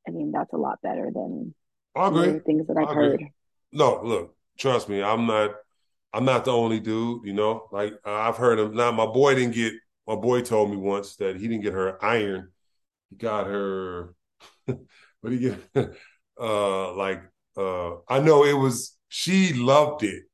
I 0.09 0.11
mean, 0.11 0.33
that's 0.33 0.53
a 0.55 0.57
lot 0.57 0.81
better 0.83 1.11
than 1.13 1.55
I 1.95 2.09
agree. 2.09 2.39
things 2.41 2.67
that 2.69 2.79
I've 2.79 2.95
heard. 2.95 3.23
No, 3.73 4.01
look, 4.03 4.35
trust 4.59 4.89
me, 4.89 5.03
I'm 5.03 5.27
not. 5.27 5.51
I'm 6.15 6.25
not 6.25 6.47
the 6.47 6.53
only 6.53 6.81
dude. 6.81 7.27
You 7.27 7.35
know, 7.35 7.69
like 7.71 7.95
I've 8.05 8.39
heard 8.39 8.59
him. 8.59 8.75
Now, 8.75 8.91
my 8.91 9.05
boy 9.05 9.35
didn't 9.35 9.55
get. 9.55 9.75
My 10.07 10.17
boy 10.17 10.41
told 10.41 10.71
me 10.71 10.77
once 10.77 11.17
that 11.17 11.37
he 11.37 11.47
didn't 11.47 11.63
get 11.63 11.75
her 11.75 12.03
iron. 12.03 12.51
He 13.11 13.17
got 13.17 13.47
her. 13.47 14.15
what 14.65 15.33
he 15.33 15.39
get? 15.39 15.61
uh, 16.41 16.95
like 16.95 17.23
uh, 17.57 17.97
I 18.09 18.21
know 18.21 18.45
it 18.45 18.55
was. 18.55 18.97
She 19.09 19.53
loved 19.53 20.05
it, 20.05 20.25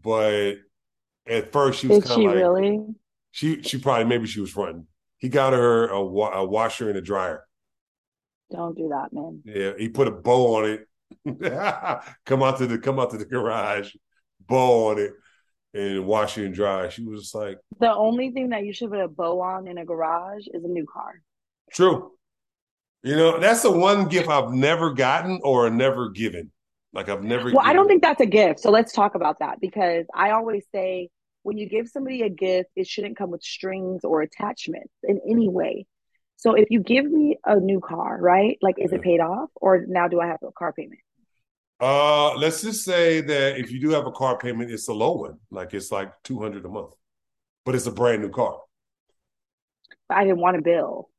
but 0.00 0.54
at 1.26 1.52
first 1.52 1.80
she 1.80 1.88
was 1.88 2.04
kind 2.04 2.22
of 2.22 2.26
like. 2.26 2.36
Really? 2.36 2.78
She 3.32 3.62
she 3.62 3.78
probably 3.78 4.06
maybe 4.06 4.26
she 4.26 4.40
was 4.40 4.56
running. 4.56 4.86
He 5.18 5.28
got 5.28 5.52
her 5.52 5.88
a, 5.88 5.98
a 5.98 6.44
washer 6.46 6.88
and 6.88 6.96
a 6.96 7.02
dryer. 7.02 7.44
Don't 8.50 8.76
do 8.76 8.88
that, 8.88 9.12
man. 9.12 9.42
Yeah, 9.44 9.72
he 9.78 9.88
put 9.88 10.08
a 10.08 10.12
bow 10.12 10.56
on 10.56 10.70
it. 10.70 10.86
come 12.26 12.42
out 12.42 12.58
to 12.58 12.66
the 12.66 12.78
come 12.78 12.98
out 12.98 13.10
to 13.10 13.18
the 13.18 13.24
garage, 13.24 13.94
bow 14.46 14.90
on 14.90 14.98
it, 14.98 15.12
and 15.74 16.06
wash 16.06 16.38
it 16.38 16.46
and 16.46 16.54
dry. 16.54 16.88
She 16.88 17.04
was 17.04 17.22
just 17.22 17.34
like 17.34 17.58
the 17.78 17.92
only 17.92 18.30
thing 18.30 18.50
that 18.50 18.64
you 18.64 18.72
should 18.72 18.90
put 18.90 19.00
a 19.00 19.08
bow 19.08 19.40
on 19.40 19.66
in 19.66 19.78
a 19.78 19.84
garage 19.84 20.46
is 20.52 20.64
a 20.64 20.68
new 20.68 20.86
car. 20.86 21.20
True. 21.72 22.12
You 23.02 23.16
know, 23.16 23.40
that's 23.40 23.62
the 23.62 23.70
one 23.70 24.08
gift 24.08 24.28
I've 24.28 24.52
never 24.52 24.92
gotten 24.92 25.40
or 25.42 25.70
never 25.70 26.10
given. 26.10 26.50
Like 26.92 27.08
I've 27.08 27.22
never 27.22 27.50
Well, 27.52 27.64
I 27.64 27.72
don't 27.72 27.86
think 27.86 28.02
that's 28.02 28.20
a 28.20 28.26
gift. 28.26 28.60
So 28.60 28.70
let's 28.70 28.92
talk 28.92 29.14
about 29.14 29.38
that 29.38 29.60
because 29.60 30.06
I 30.14 30.30
always 30.30 30.64
say 30.72 31.08
when 31.42 31.56
you 31.56 31.68
give 31.68 31.88
somebody 31.88 32.22
a 32.22 32.28
gift, 32.28 32.70
it 32.76 32.86
shouldn't 32.86 33.16
come 33.16 33.30
with 33.30 33.42
strings 33.42 34.04
or 34.04 34.22
attachments 34.22 34.92
in 35.04 35.20
any 35.28 35.48
way. 35.48 35.86
So 36.40 36.54
if 36.54 36.70
you 36.70 36.80
give 36.80 37.04
me 37.04 37.36
a 37.44 37.60
new 37.60 37.80
car, 37.80 38.16
right? 38.18 38.56
Like, 38.62 38.76
is 38.78 38.92
it 38.92 39.02
paid 39.02 39.20
off, 39.20 39.50
or 39.56 39.84
now 39.86 40.08
do 40.08 40.20
I 40.20 40.26
have 40.26 40.38
a 40.42 40.50
car 40.50 40.72
payment? 40.72 41.00
Uh, 41.78 42.34
let's 42.34 42.62
just 42.62 42.82
say 42.82 43.20
that 43.20 43.58
if 43.58 43.70
you 43.70 43.78
do 43.78 43.90
have 43.90 44.06
a 44.06 44.10
car 44.10 44.38
payment, 44.38 44.70
it's 44.70 44.88
a 44.88 44.94
low 44.94 45.16
one, 45.18 45.38
like 45.50 45.74
it's 45.74 45.92
like 45.92 46.10
two 46.24 46.40
hundred 46.40 46.64
a 46.64 46.68
month, 46.70 46.94
but 47.66 47.74
it's 47.74 47.84
a 47.84 47.92
brand 47.92 48.22
new 48.22 48.30
car. 48.30 48.58
I 50.08 50.24
didn't 50.24 50.40
want 50.40 50.56
a 50.56 50.62
bill. 50.62 51.10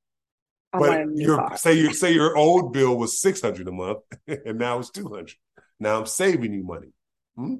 I 0.74 0.80
but 0.80 1.08
your 1.16 1.56
say 1.56 1.74
your 1.74 1.94
say 1.94 2.13
your 2.13 2.36
old 2.36 2.74
bill 2.74 2.98
was 2.98 3.22
six 3.22 3.42
hundred 3.42 3.68
a 3.68 3.72
month, 3.72 4.00
and 4.28 4.58
now 4.58 4.80
it's 4.80 4.90
two 4.90 5.08
hundred. 5.08 5.36
Now 5.80 6.00
I'm 6.00 6.08
saving 6.08 6.51
you 6.51 6.63
money. 6.63 6.94
Hmm? 7.36 7.56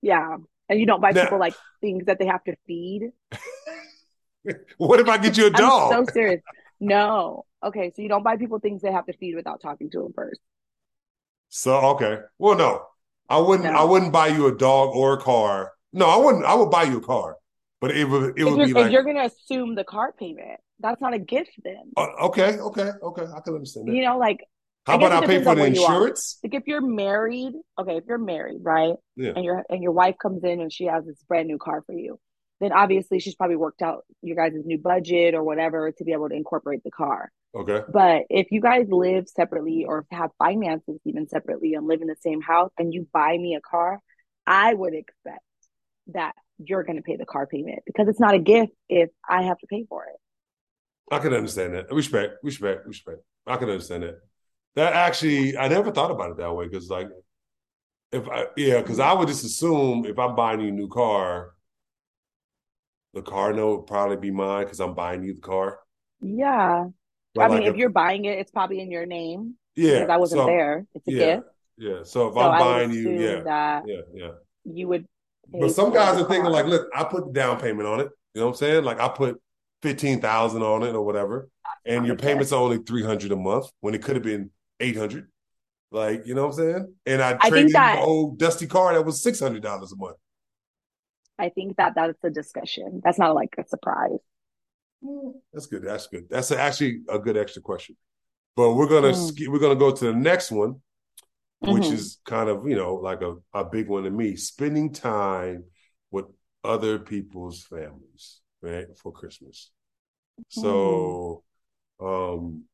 Yeah, 0.00 0.38
and 0.70 0.80
you 0.80 0.86
don't 0.86 1.02
buy 1.02 1.10
now, 1.10 1.24
people 1.24 1.38
like 1.38 1.54
things 1.82 2.06
that 2.06 2.18
they 2.18 2.26
have 2.26 2.44
to 2.44 2.56
feed. 2.66 3.10
what 4.78 5.00
if 5.00 5.08
I 5.08 5.18
get 5.18 5.36
you 5.36 5.46
a 5.46 5.50
dog? 5.50 5.92
I'm 5.92 6.06
so 6.06 6.12
serious. 6.12 6.42
No. 6.80 7.44
Okay, 7.64 7.92
so 7.94 8.02
you 8.02 8.08
don't 8.08 8.22
buy 8.22 8.36
people 8.36 8.58
things 8.60 8.82
they 8.82 8.92
have 8.92 9.06
to 9.06 9.12
feed 9.14 9.34
without 9.34 9.60
talking 9.60 9.90
to 9.90 10.02
them 10.02 10.12
first. 10.14 10.40
So 11.48 11.76
okay. 11.94 12.18
Well, 12.38 12.56
no. 12.56 12.84
I 13.28 13.38
wouldn't 13.38 13.70
no. 13.72 13.78
I 13.78 13.84
wouldn't 13.84 14.12
buy 14.12 14.28
you 14.28 14.46
a 14.46 14.56
dog 14.56 14.94
or 14.94 15.14
a 15.14 15.20
car. 15.20 15.72
No, 15.92 16.06
I 16.06 16.16
wouldn't 16.16 16.44
I 16.44 16.54
would 16.54 16.70
buy 16.70 16.84
you 16.84 16.98
a 16.98 17.02
car. 17.02 17.36
But 17.80 17.96
it 17.96 18.04
would 18.04 18.38
it 18.38 18.42
if 18.42 18.44
would 18.44 18.66
be 18.66 18.72
like 18.72 18.92
you're 18.92 19.04
gonna 19.04 19.24
assume 19.24 19.74
the 19.74 19.84
car 19.84 20.12
payment. 20.12 20.60
That's 20.80 21.00
not 21.00 21.14
a 21.14 21.18
gift 21.18 21.50
then. 21.64 21.92
Uh, 21.96 22.06
okay, 22.26 22.58
okay, 22.58 22.90
okay. 23.02 23.22
I 23.22 23.40
can 23.40 23.54
understand 23.54 23.88
that. 23.88 23.94
You 23.94 24.02
know, 24.02 24.18
like 24.18 24.44
how 24.86 24.96
about 24.96 25.24
I 25.24 25.26
pay 25.26 25.42
for 25.42 25.54
the 25.54 25.64
insurance? 25.64 26.38
Like 26.42 26.54
if 26.54 26.62
you're 26.66 26.80
married, 26.80 27.52
okay, 27.78 27.96
if 27.96 28.04
you're 28.06 28.18
married, 28.18 28.60
right? 28.62 28.94
Yeah. 29.16 29.32
And 29.34 29.44
your 29.44 29.64
and 29.68 29.82
your 29.82 29.92
wife 29.92 30.16
comes 30.20 30.44
in 30.44 30.60
and 30.60 30.72
she 30.72 30.84
has 30.84 31.04
this 31.04 31.22
brand 31.28 31.48
new 31.48 31.58
car 31.58 31.82
for 31.86 31.92
you 31.92 32.18
then 32.60 32.72
obviously 32.72 33.20
she's 33.20 33.34
probably 33.34 33.56
worked 33.56 33.82
out 33.82 34.04
your 34.22 34.36
guys' 34.36 34.64
new 34.64 34.78
budget 34.78 35.34
or 35.34 35.42
whatever 35.42 35.92
to 35.92 36.04
be 36.04 36.12
able 36.12 36.28
to 36.28 36.34
incorporate 36.34 36.82
the 36.84 36.90
car. 36.90 37.30
Okay. 37.54 37.82
But 37.92 38.24
if 38.28 38.48
you 38.50 38.60
guys 38.60 38.86
live 38.90 39.28
separately 39.28 39.84
or 39.86 40.06
have 40.10 40.30
finances 40.38 40.98
even 41.04 41.28
separately 41.28 41.74
and 41.74 41.86
live 41.86 42.02
in 42.02 42.08
the 42.08 42.16
same 42.20 42.40
house 42.40 42.70
and 42.78 42.92
you 42.92 43.06
buy 43.12 43.36
me 43.38 43.54
a 43.54 43.60
car, 43.60 44.00
I 44.46 44.74
would 44.74 44.94
expect 44.94 45.42
that 46.08 46.34
you're 46.58 46.82
going 46.82 46.96
to 46.96 47.02
pay 47.02 47.16
the 47.16 47.26
car 47.26 47.46
payment 47.46 47.80
because 47.86 48.08
it's 48.08 48.20
not 48.20 48.34
a 48.34 48.38
gift 48.38 48.72
if 48.88 49.10
I 49.28 49.42
have 49.42 49.58
to 49.58 49.66
pay 49.66 49.86
for 49.88 50.04
it. 50.04 50.16
I 51.10 51.18
can 51.20 51.32
understand 51.32 51.74
that. 51.74 51.90
Respect, 51.92 52.34
respect, 52.42 52.86
respect. 52.86 53.18
I 53.46 53.56
can 53.56 53.70
understand 53.70 54.02
that. 54.02 54.18
That 54.74 54.92
actually, 54.92 55.56
I 55.56 55.68
never 55.68 55.90
thought 55.90 56.10
about 56.10 56.30
it 56.30 56.36
that 56.36 56.54
way 56.54 56.66
because, 56.66 56.90
like, 56.90 57.08
if 58.12 58.28
I 58.28 58.46
yeah, 58.56 58.80
because 58.80 59.00
I 59.00 59.12
would 59.12 59.28
just 59.28 59.44
assume 59.44 60.04
if 60.06 60.18
I'm 60.18 60.34
buying 60.36 60.60
you 60.60 60.68
a 60.68 60.72
new 60.72 60.88
car, 60.88 61.54
the 63.14 63.22
car 63.22 63.52
note 63.52 63.76
would 63.80 63.86
probably 63.86 64.16
be 64.16 64.30
mine 64.30 64.64
because 64.64 64.80
I'm 64.80 64.94
buying 64.94 65.22
you 65.22 65.34
the 65.34 65.40
car. 65.40 65.80
Yeah. 66.20 66.86
But 67.34 67.42
I 67.42 67.48
like 67.48 67.60
mean, 67.60 67.62
if 67.64 67.74
if 67.74 67.76
you're 67.76 67.90
buying 67.90 68.24
it, 68.24 68.38
it's 68.38 68.50
probably 68.50 68.80
in 68.80 68.90
your 68.90 69.06
name 69.06 69.56
yeah, 69.76 69.94
because 69.94 70.08
I 70.10 70.16
wasn't 70.16 70.42
so 70.42 70.46
there. 70.46 70.86
It's 70.94 71.08
a 71.08 71.12
yeah, 71.12 71.36
gift. 71.36 71.46
yeah. 71.76 72.02
So 72.04 72.28
if 72.28 72.36
So 72.36 72.40
I'm 72.40 72.56
buying 72.56 72.90
you, 72.92 73.10
yeah, 73.10 73.40
that 73.44 73.84
yeah, 73.84 74.00
yeah. 74.14 74.30
you 74.64 74.88
would 74.88 75.06
But 75.58 75.70
some 75.70 75.92
guys 75.92 76.20
are 76.20 76.28
thinking 76.28 76.50
like, 76.50 76.66
look, 76.66 76.88
I 76.94 77.04
put 77.04 77.26
the 77.26 77.32
down 77.32 77.58
payment 77.60 77.88
on 77.88 78.00
it. 78.00 78.08
You 78.34 78.40
know 78.40 78.46
what 78.48 78.52
I'm 78.52 78.58
saying? 78.58 78.84
Like 78.84 79.00
I 79.00 79.08
put 79.08 79.40
fifteen 79.82 80.20
thousand 80.20 80.62
on 80.62 80.82
it 80.82 80.94
or 80.94 81.02
whatever, 81.04 81.48
and 81.84 82.06
your 82.06 82.16
payments 82.16 82.52
are 82.52 82.60
only 82.60 82.78
three 82.78 83.02
hundred 83.04 83.32
a 83.32 83.36
month 83.36 83.66
when 83.80 83.94
it 83.94 84.02
could 84.02 84.16
have 84.16 84.22
been 84.24 84.50
eight 84.80 84.96
hundred. 84.96 85.28
Like, 85.90 86.26
you 86.26 86.34
know 86.34 86.42
what 86.46 86.58
I'm 86.58 86.64
saying? 86.64 86.94
And 87.06 87.22
I 87.22 87.38
I 87.40 87.50
traded 87.50 87.72
think 87.72 87.76
an 87.90 87.98
old 87.98 88.38
dusty 88.38 88.66
car 88.66 88.92
that 88.94 89.04
was 89.04 89.22
six 89.22 89.40
hundred 89.40 89.62
dollars 89.62 89.92
a 89.92 89.96
month. 89.96 90.16
I 91.38 91.48
think 91.50 91.76
that 91.76 91.94
that's 91.94 92.22
a 92.24 92.30
discussion. 92.30 93.00
That's 93.04 93.18
not 93.18 93.34
like 93.34 93.54
a 93.58 93.64
surprise. 93.66 94.18
Hmm, 95.04 95.30
That's 95.52 95.66
good. 95.66 95.82
That's 95.84 96.06
good. 96.06 96.28
That's 96.28 96.50
actually 96.50 97.02
a 97.08 97.18
good 97.18 97.36
extra 97.36 97.62
question. 97.62 97.96
But 98.56 98.74
we're 98.74 98.88
gonna 98.88 99.14
Mm. 99.14 99.14
sk- 99.14 99.48
we're 99.48 99.60
gonna 99.60 99.76
go 99.76 99.92
to 99.94 100.06
the 100.06 100.14
next 100.14 100.52
one, 100.52 100.76
which 101.64 101.90
hmm 101.90 101.92
is 101.92 102.18
kind 102.26 102.48
of 102.50 102.68
you 102.68 102.76
know 102.76 102.94
like 102.96 103.22
a, 103.22 103.36
a 103.54 103.64
big 103.64 103.88
one 103.88 104.04
to 104.04 104.10
me. 104.10 104.36
Spending 104.36 104.92
time 104.92 105.64
with 106.10 106.26
other 106.64 106.98
people's 106.98 107.64
families, 107.64 108.40
right, 108.62 108.86
for 108.98 109.12
Christmas. 109.12 109.70
Mm. 110.56 111.18
So 111.18 111.44
um 112.00 112.64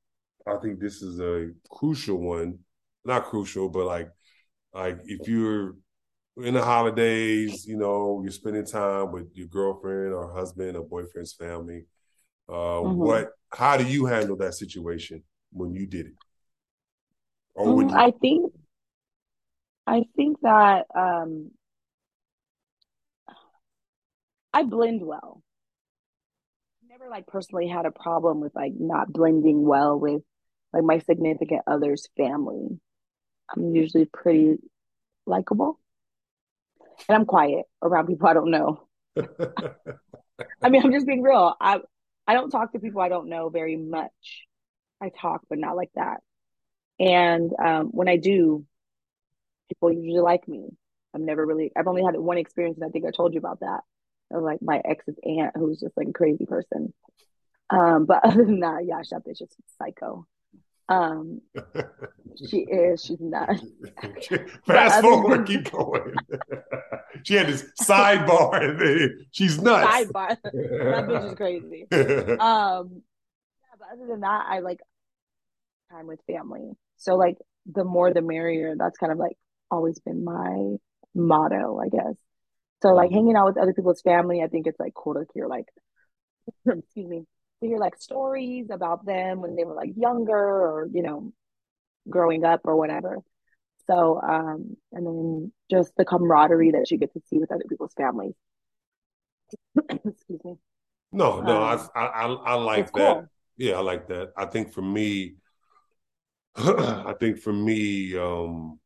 I 0.46 0.56
think 0.58 0.80
this 0.80 1.02
is 1.02 1.20
a 1.20 1.50
crucial 1.70 2.18
one. 2.18 2.60
Not 3.04 3.26
crucial, 3.26 3.68
but 3.70 3.86
like 3.86 4.10
like 4.74 5.00
if 5.06 5.28
you're 5.28 5.76
in 6.38 6.54
the 6.54 6.62
holidays, 6.64 7.64
you 7.66 7.76
know, 7.76 8.20
you're 8.22 8.32
spending 8.32 8.64
time 8.66 9.12
with 9.12 9.28
your 9.34 9.46
girlfriend 9.46 10.12
or 10.12 10.32
husband 10.32 10.76
or 10.76 10.84
boyfriend's 10.84 11.32
family. 11.34 11.84
Uh 12.48 12.80
hmm 12.82 13.18
what 13.20 13.30
how 13.52 13.76
do 13.76 13.86
you 13.86 14.06
handle 14.06 14.36
that 14.38 14.54
situation 14.54 15.22
when 15.52 15.74
you 15.74 15.86
did 15.86 16.06
it? 16.06 16.14
Or 17.54 17.82
Mm, 17.82 17.90
you 17.90 17.96
I 17.96 18.10
think 18.12 18.52
I 19.86 20.04
think 20.16 20.40
that 20.42 20.86
um 20.94 21.50
I 24.54 24.62
blend 24.62 25.02
well. 25.06 25.42
Never 26.88 27.08
like 27.08 27.26
personally 27.26 27.66
had 27.66 27.86
a 27.86 27.90
problem 27.90 28.40
with 28.40 28.54
like 28.54 28.74
not 28.78 29.12
blending 29.12 29.64
well 29.66 29.98
with 29.98 30.22
like 30.72 30.84
my 30.84 30.98
significant 30.98 31.62
other's 31.66 32.08
family. 32.16 32.78
I'm 33.50 33.74
usually 33.74 34.06
pretty 34.06 34.58
likable 35.26 35.80
and 37.08 37.16
I'm 37.16 37.26
quiet 37.26 37.64
around 37.82 38.06
people 38.06 38.28
I 38.28 38.34
don't 38.34 38.50
know. 38.50 38.86
I 40.62 40.68
mean, 40.68 40.82
I'm 40.82 40.92
just 40.92 41.06
being 41.06 41.22
real. 41.22 41.54
I 41.60 41.80
I 42.26 42.34
don't 42.34 42.50
talk 42.50 42.72
to 42.72 42.78
people 42.78 43.00
I 43.00 43.08
don't 43.08 43.28
know 43.28 43.48
very 43.48 43.76
much. 43.76 44.46
I 45.00 45.10
talk, 45.10 45.42
but 45.48 45.58
not 45.58 45.76
like 45.76 45.90
that. 45.94 46.18
And 46.98 47.50
um, 47.62 47.88
when 47.88 48.08
I 48.08 48.16
do, 48.16 48.64
people 49.68 49.92
usually 49.92 50.20
like 50.20 50.46
me. 50.48 50.68
I've 51.14 51.20
never 51.20 51.44
really, 51.44 51.70
I've 51.76 51.86
only 51.86 52.02
had 52.02 52.16
one 52.16 52.38
experience, 52.38 52.76
and 52.76 52.84
I 52.84 52.90
think 52.90 53.04
I 53.04 53.10
told 53.10 53.34
you 53.34 53.38
about 53.38 53.60
that. 53.60 53.80
Of 54.30 54.42
like 54.42 54.60
my 54.62 54.80
ex's 54.84 55.16
aunt, 55.22 55.52
who's 55.56 55.80
just 55.80 55.96
like 55.96 56.08
a 56.08 56.12
crazy 56.12 56.46
person. 56.46 56.92
Um, 57.70 58.06
but 58.06 58.24
other 58.24 58.44
than 58.44 58.60
that, 58.60 58.84
yeah, 58.84 59.02
that 59.10 59.24
bitch 59.26 59.42
is 59.42 59.54
psycho. 59.78 60.26
Um, 60.88 61.40
she 62.48 62.58
is, 62.58 63.04
she's 63.04 63.20
nuts. 63.20 63.62
But 64.30 64.50
Fast 64.66 65.00
forward, 65.02 65.46
keep 65.46 65.70
going. 65.70 66.14
she 67.22 67.34
had 67.34 67.46
this 67.46 67.70
sidebar 67.80 68.62
and 68.62 68.80
then 68.80 69.26
she's 69.30 69.60
nuts. 69.60 69.86
sidebar, 69.86 70.36
that 70.42 70.52
bitch 70.52 71.28
is 71.28 71.34
crazy. 71.34 71.86
Um, 71.92 73.02
yeah, 73.60 73.76
but 73.78 73.88
other 73.92 74.06
than 74.08 74.20
that, 74.20 74.46
I 74.48 74.60
like 74.60 74.80
time 75.90 76.06
with 76.06 76.20
family. 76.26 76.72
So 76.96 77.14
like 77.16 77.36
the 77.66 77.84
more 77.84 78.12
the 78.12 78.22
merrier. 78.22 78.74
That's 78.76 78.98
kind 78.98 79.12
of 79.12 79.18
like 79.18 79.36
always 79.70 79.98
been 80.00 80.24
my 80.24 80.76
motto, 81.14 81.78
I 81.78 81.88
guess. 81.88 82.14
So 82.82 82.90
like 82.90 83.10
hanging 83.10 83.36
out 83.36 83.46
with 83.46 83.58
other 83.58 83.72
people's 83.72 84.02
family, 84.02 84.42
I 84.42 84.48
think 84.48 84.66
it's 84.66 84.80
like 84.80 84.92
cool 84.94 85.14
to 85.14 85.24
hear 85.34 85.46
like 85.46 85.66
excuse 86.66 87.08
me, 87.08 87.24
to 87.60 87.68
hear 87.68 87.78
like 87.78 87.96
stories 87.96 88.66
about 88.70 89.04
them 89.06 89.40
when 89.40 89.56
they 89.56 89.64
were 89.64 89.74
like 89.74 89.92
younger 89.96 90.36
or, 90.36 90.88
you 90.92 91.02
know, 91.02 91.32
growing 92.08 92.44
up 92.44 92.62
or 92.64 92.76
whatever. 92.76 93.18
So 93.88 94.20
um 94.22 94.76
and 94.92 95.06
then 95.06 95.52
just 95.70 95.94
the 95.96 96.04
camaraderie 96.04 96.72
that 96.72 96.90
you 96.90 96.98
get 96.98 97.12
to 97.14 97.20
see 97.28 97.38
with 97.38 97.52
other 97.52 97.64
people's 97.68 97.94
families. 97.94 98.34
excuse 100.04 100.40
me. 100.44 100.56
no, 101.12 101.40
no, 101.40 101.62
I, 101.62 101.74
Um 101.74 101.88
I 101.94 102.04
I 102.06 102.26
I 102.26 102.54
like 102.54 102.92
that. 102.94 103.18
cool. 103.18 103.30
Yeah, 103.56 103.74
I 103.74 103.80
like 103.80 104.08
that. 104.08 104.32
I 104.36 104.46
think 104.46 104.72
for 104.72 104.82
me, 104.82 105.36
I 106.56 107.14
think 107.18 107.38
for 107.38 107.52
me, 107.52 108.16
um, 108.16 108.78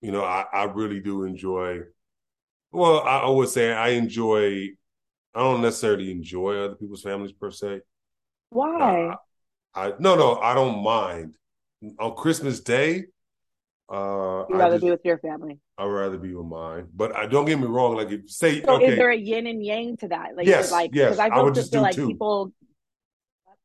you 0.00 0.12
know, 0.12 0.24
I, 0.24 0.46
I 0.52 0.64
really 0.64 1.00
do 1.00 1.24
enjoy. 1.24 1.80
Well, 2.72 3.00
I, 3.02 3.20
I 3.20 3.30
would 3.30 3.48
say 3.48 3.72
I 3.72 3.90
enjoy. 3.90 4.70
I 5.34 5.40
don't 5.40 5.62
necessarily 5.62 6.10
enjoy 6.10 6.58
other 6.58 6.74
people's 6.74 7.02
families 7.02 7.32
per 7.32 7.50
se. 7.50 7.80
But 8.76 8.82
I, 8.82 8.98
Why? 8.98 9.16
I 9.74 9.92
no, 9.98 10.16
no, 10.16 10.36
I 10.40 10.54
don't 10.54 10.82
mind. 10.82 11.34
On 11.98 12.14
Christmas 12.14 12.60
Day, 12.60 13.06
uh, 13.88 14.44
You'd 14.48 14.58
rather 14.58 14.74
just 14.76 14.84
be 14.84 14.90
with 14.90 15.04
your 15.04 15.18
family. 15.18 15.58
I'd 15.78 15.84
rather 15.86 16.18
be 16.18 16.34
with 16.34 16.46
mine. 16.46 16.88
But 16.94 17.16
I 17.16 17.26
don't 17.26 17.44
get 17.46 17.58
me 17.58 17.66
wrong. 17.66 17.96
Like 17.96 18.10
if 18.10 18.30
say 18.30 18.62
So 18.62 18.76
is 18.84 18.96
there 18.96 19.10
a 19.10 19.16
yin 19.16 19.46
and 19.46 19.64
yang 19.64 19.96
to 19.98 20.08
that? 20.08 20.36
Like, 20.36 20.46
yes, 20.46 20.70
like, 20.70 20.90
yes, 20.92 21.16
because 21.16 21.18
I 21.18 21.30
I 21.30 21.30
feel 21.34 21.44
would 21.44 21.54
feel 21.54 21.62
just 21.62 21.72
do 21.72 21.80
like 21.80 21.94
two. 21.94 22.06
people 22.06 22.52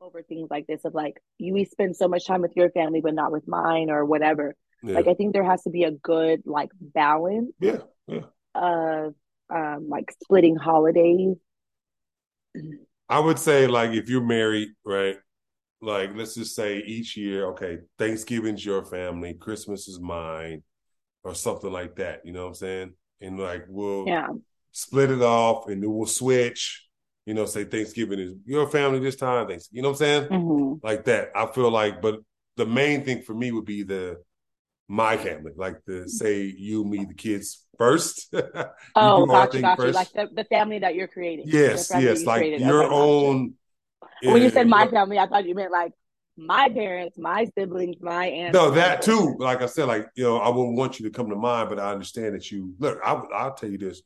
over 0.02 0.22
things 0.22 0.50
like 0.52 0.68
this 0.68 0.86
of 0.86 0.94
like 0.94 1.20
you 1.40 1.54
we 1.54 1.66
spend 1.66 1.96
so 1.96 2.08
much 2.08 2.28
time 2.28 2.42
with 2.42 2.56
your 2.56 2.70
family 2.70 3.02
but 3.02 3.16
not 3.16 3.32
with 3.32 3.48
mine 3.48 3.90
or 3.90 4.06
whatever. 4.06 4.56
Yeah, 4.84 4.96
Like 4.96 5.08
I 5.08 5.14
think 5.16 5.34
there 5.34 5.44
has 5.44 5.64
to 5.64 5.70
be 5.70 5.84
a 5.84 5.92
good 5.92 6.44
like 6.46 6.70
balance 6.80 7.54
yeah, 7.60 7.78
yeah. 8.08 8.22
of 8.54 9.16
um 9.50 9.90
like 9.90 10.12
splitting 10.24 10.56
holidays. 10.56 11.38
I 13.10 13.20
would 13.20 13.40
say 13.40 13.68
like 13.68 13.92
if 13.92 14.10
you're 14.10 14.24
married, 14.26 14.70
right? 14.84 15.18
Like 15.82 16.12
let's 16.16 16.36
just 16.36 16.56
say 16.56 16.80
each 16.80 17.16
year, 17.18 17.48
okay, 17.52 17.80
Thanksgiving's 17.98 18.66
your 18.66 18.84
family, 18.86 19.34
Christmas 19.34 19.88
is 19.88 20.00
mine, 20.00 20.64
or 21.24 21.36
something 21.36 21.72
like 21.72 21.96
that. 21.98 22.22
You 22.26 22.34
know 22.34 22.44
what 22.44 22.50
I'm 22.50 22.56
saying? 22.56 22.94
And 23.22 23.40
like 23.40 23.66
we'll 23.68 24.08
Yeah. 24.08 24.28
split 24.72 25.12
it 25.12 25.22
off, 25.22 25.68
and 25.68 25.82
then 25.84 25.92
we'll 25.92 26.08
switch. 26.08 26.88
You 27.26 27.34
know, 27.34 27.46
say 27.46 27.64
Thanksgiving 27.64 28.20
is 28.20 28.34
your 28.46 28.68
family 28.70 29.00
this 29.00 29.16
time. 29.16 29.48
Thanks. 29.48 29.68
You 29.72 29.82
know 29.82 29.90
what 29.90 30.02
I'm 30.02 30.28
saying? 30.28 30.28
hmm 30.28 30.74
Like 30.84 31.06
that. 31.06 31.30
I 31.36 31.48
feel 31.48 31.72
like, 31.72 32.02
but 32.02 32.20
the 32.56 32.66
main 32.66 33.04
thing 33.04 33.22
for 33.24 33.34
me 33.34 33.52
would 33.52 33.66
be 33.66 33.84
the 33.84 34.18
my 34.88 35.18
family, 35.18 35.52
like 35.56 35.78
the 35.86 35.94
mm. 35.94 36.10
say 36.10 36.44
you, 36.44 36.84
me, 36.86 37.06
the 37.06 37.14
kids 37.14 37.66
first. 37.78 38.34
Oh, 38.96 39.26
gotcha, 39.26 39.62
gotcha. 39.62 39.92
Like 39.92 40.12
the, 40.14 40.30
the 40.34 40.46
family 40.46 40.80
that 40.80 40.96
you're 40.96 41.08
creating, 41.08 41.46
Yes, 41.48 41.92
yes, 41.94 42.22
you 42.22 42.26
like 42.26 42.40
created. 42.40 42.62
your 42.62 42.84
Okay, 42.84 42.90
gotcha. 42.90 42.96
own. 42.96 43.54
When 44.24 44.42
you 44.42 44.50
said 44.50 44.68
my 44.68 44.88
family, 44.88 45.20
I 45.20 45.28
thought 45.28 45.46
you 45.46 45.54
meant 45.54 45.72
like 45.72 45.92
my 46.38 46.70
parents, 46.70 47.18
my 47.18 47.46
siblings, 47.58 47.98
my 48.02 48.28
aunts, 48.28 48.54
no, 48.54 48.72
that 48.72 49.02
too. 49.02 49.36
Like 49.38 49.62
I 49.62 49.66
said, 49.66 49.88
like 49.88 50.08
you 50.16 50.24
know, 50.24 50.38
I 50.38 50.50
wouldn't 50.50 50.78
want 50.78 51.00
you 51.00 51.06
to 51.06 51.12
come 51.12 51.30
to 51.30 51.36
mind, 51.36 51.70
but 51.70 51.80
I 51.80 51.92
understand 51.92 52.36
that 52.36 52.52
you 52.52 52.74
look. 52.80 53.00
I, 53.04 53.14
I'll 53.34 53.54
tell 53.54 53.70
you 53.70 53.78
this. 53.78 54.02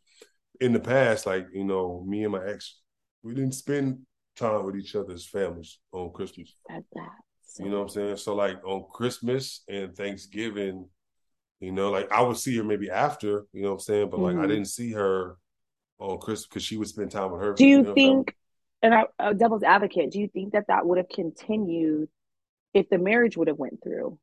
In 0.62 0.74
the 0.74 0.80
past, 0.80 1.26
like 1.26 1.48
you 1.54 1.64
know, 1.64 2.04
me 2.08 2.24
and 2.24 2.34
my 2.34 2.46
ex, 2.46 2.80
we 3.24 3.34
didn't 3.34 3.54
spend 3.54 4.00
time 4.36 4.66
with 4.66 4.76
each 4.76 4.96
other's 4.96 5.26
families 5.26 5.80
on 5.92 6.12
Christmas. 6.12 6.54
That's 6.68 6.86
that. 6.94 7.10
You 7.58 7.70
know 7.70 7.78
what 7.78 7.84
I'm 7.84 7.90
saying? 7.90 8.18
So 8.18 8.36
like 8.36 8.64
on 8.66 8.86
Christmas 8.92 9.64
and 9.68 9.96
Thanksgiving, 9.96 10.88
you 11.60 11.72
know, 11.72 11.92
like 11.92 12.12
I 12.12 12.22
would 12.22 12.38
see 12.38 12.58
her 12.58 12.64
maybe 12.64 12.90
after, 12.92 13.48
you 13.54 13.64
know 13.64 13.70
what 13.70 13.74
I'm 13.76 13.80
saying? 13.82 14.10
But 14.12 14.22
like 14.22 14.38
I 14.38 14.46
mhm. 14.46 14.48
didn't 14.48 14.66
see 14.68 14.94
her 14.94 15.38
on 16.00 16.20
Christmas 16.20 16.48
because 16.48 16.64
she 16.64 16.78
would 16.78 16.88
spend 16.90 17.12
time 17.12 17.32
with 17.32 17.42
her, 17.42 17.58
Do 17.58 17.66
you 17.66 17.84
you 17.84 17.84
know, 17.84 17.96
think, 17.96 18.36
and 18.82 18.94
I, 18.94 19.06
uh, 19.20 19.34
devil's 19.34 19.64
advocate, 19.64 20.12
do 20.12 20.20
you 20.20 20.28
think 20.28 20.54
that 20.54 20.68
that 20.68 20.86
would 20.86 20.98
have 20.98 21.10
continued 21.10 22.10
if 22.74 22.90
the 22.90 22.98
marriage 23.00 23.38
would 23.38 23.50
have 23.50 23.60
went 23.60 23.84
through? 23.84 24.20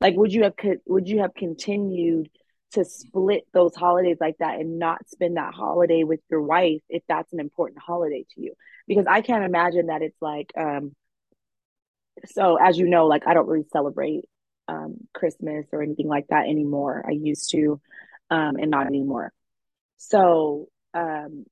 Like, 0.00 0.16
would 0.16 0.32
you 0.32 0.44
have 0.44 0.54
would 0.86 1.08
you 1.08 1.20
have 1.20 1.34
continued 1.34 2.30
to 2.72 2.84
split 2.84 3.44
those 3.52 3.74
holidays 3.74 4.18
like 4.20 4.36
that 4.38 4.60
and 4.60 4.78
not 4.78 5.08
spend 5.08 5.36
that 5.36 5.54
holiday 5.54 6.04
with 6.04 6.20
your 6.30 6.42
wife 6.42 6.82
if 6.88 7.02
that's 7.08 7.32
an 7.32 7.40
important 7.40 7.80
holiday 7.80 8.24
to 8.34 8.40
you? 8.40 8.54
Because 8.86 9.06
I 9.08 9.22
can't 9.22 9.44
imagine 9.44 9.86
that 9.86 10.02
it's 10.02 10.20
like, 10.20 10.52
um, 10.56 10.94
so 12.26 12.56
as 12.56 12.78
you 12.78 12.88
know, 12.88 13.06
like 13.06 13.26
I 13.26 13.34
don't 13.34 13.48
really 13.48 13.66
celebrate 13.72 14.24
um 14.68 14.96
Christmas 15.14 15.66
or 15.72 15.82
anything 15.82 16.08
like 16.08 16.26
that 16.28 16.46
anymore. 16.46 17.04
I 17.06 17.12
used 17.12 17.50
to, 17.50 17.80
um, 18.30 18.56
and 18.56 18.70
not 18.70 18.86
anymore. 18.86 19.32
So, 19.98 20.68
um, 20.94 21.44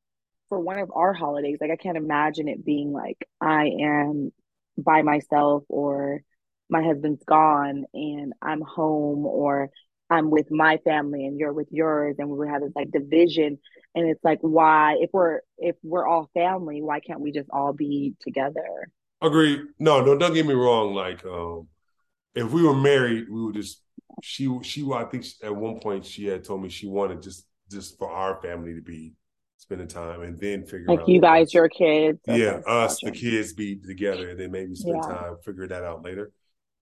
for 0.49 0.61
one 0.61 0.79
of 0.79 0.91
our 0.95 1.13
holidays, 1.13 1.59
like 1.61 1.71
I 1.71 1.77
can't 1.77 1.97
imagine 1.97 2.49
it 2.49 2.65
being 2.65 2.93
like 2.93 3.19
I 3.41 3.71
am 3.81 4.33
by 4.79 5.03
myself 5.03 5.65
or 5.69 6.23
my 6.69 6.83
husband's 6.83 7.25
gone 7.25 7.85
and 7.95 8.33
I'm 8.43 8.61
home 8.61 9.27
or 9.27 9.71
I'm 10.11 10.31
with 10.31 10.51
my 10.51 10.79
family 10.79 11.27
and 11.27 11.39
you're 11.39 11.53
with 11.53 11.69
yours 11.71 12.17
and 12.19 12.29
we 12.29 12.49
have 12.49 12.63
this 12.63 12.73
like 12.77 12.91
division 12.91 13.59
and 13.95 14.09
it's 14.09 14.23
like 14.25 14.39
why 14.41 14.97
if 15.01 15.11
we're 15.13 15.41
if 15.59 15.77
we're 15.83 16.07
all 16.07 16.31
family 16.35 16.83
why 16.83 17.01
can't 17.01 17.21
we 17.21 17.33
just 17.33 17.49
all 17.51 17.73
be 17.73 18.15
together 18.21 18.89
Agreed. 19.23 19.61
No, 19.79 20.05
no, 20.05 20.17
don't 20.17 20.35
get 20.35 20.47
me 20.47 20.55
wrong. 20.55 20.95
Like, 20.95 21.25
um, 21.25 21.69
if 22.35 22.53
we 22.53 22.63
were 22.63 22.75
married, 22.77 23.29
we 23.31 23.45
would 23.45 23.55
just 23.57 23.83
she 24.21 24.49
she 24.63 24.89
I 24.93 25.05
think 25.05 25.27
at 25.43 25.55
one 25.55 25.81
point 25.81 26.07
she 26.07 26.27
had 26.27 26.45
told 26.45 26.63
me 26.63 26.69
she 26.71 26.89
wanted 26.89 27.23
just 27.23 27.47
just 27.71 27.99
for 27.99 28.11
our 28.11 28.41
family 28.43 28.75
to 28.75 28.83
be 28.83 29.15
spending 29.59 29.89
time 29.89 30.23
and 30.23 30.39
then 30.39 30.65
figure 30.67 30.95
out 30.95 30.99
like 30.99 31.03
out 31.05 31.09
you 31.09 31.21
guys 31.21 31.53
your 31.53 31.69
kids 31.69 32.21
Yeah, 32.25 32.55
okay 32.55 32.63
us 32.67 33.01
the 33.03 33.13
kids 33.13 33.53
be 33.53 33.77
together 33.77 34.31
and 34.31 34.41
then 34.41 34.51
maybe 34.51 34.75
spend 34.75 35.05
yeah 35.05 35.07
time 35.07 35.37
figure 35.45 35.69
that 35.69 35.85
out 35.85 36.03
later. 36.05 36.33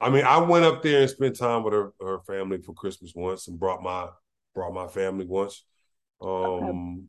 I 0.00 0.10
mean, 0.10 0.24
I 0.24 0.38
went 0.38 0.64
up 0.64 0.82
there 0.82 1.02
and 1.02 1.10
spent 1.10 1.36
time 1.38 1.62
with 1.64 1.74
her 1.74 1.92
her 2.00 2.20
family 2.26 2.58
for 2.62 2.72
Christmas 2.74 3.12
once 3.14 3.48
and 3.48 3.58
brought 3.58 3.82
my 3.82 4.08
brought 4.54 4.72
my 4.74 4.88
family 4.88 5.26
once. 5.26 5.64
okay 6.44 6.78
Um, 6.80 7.08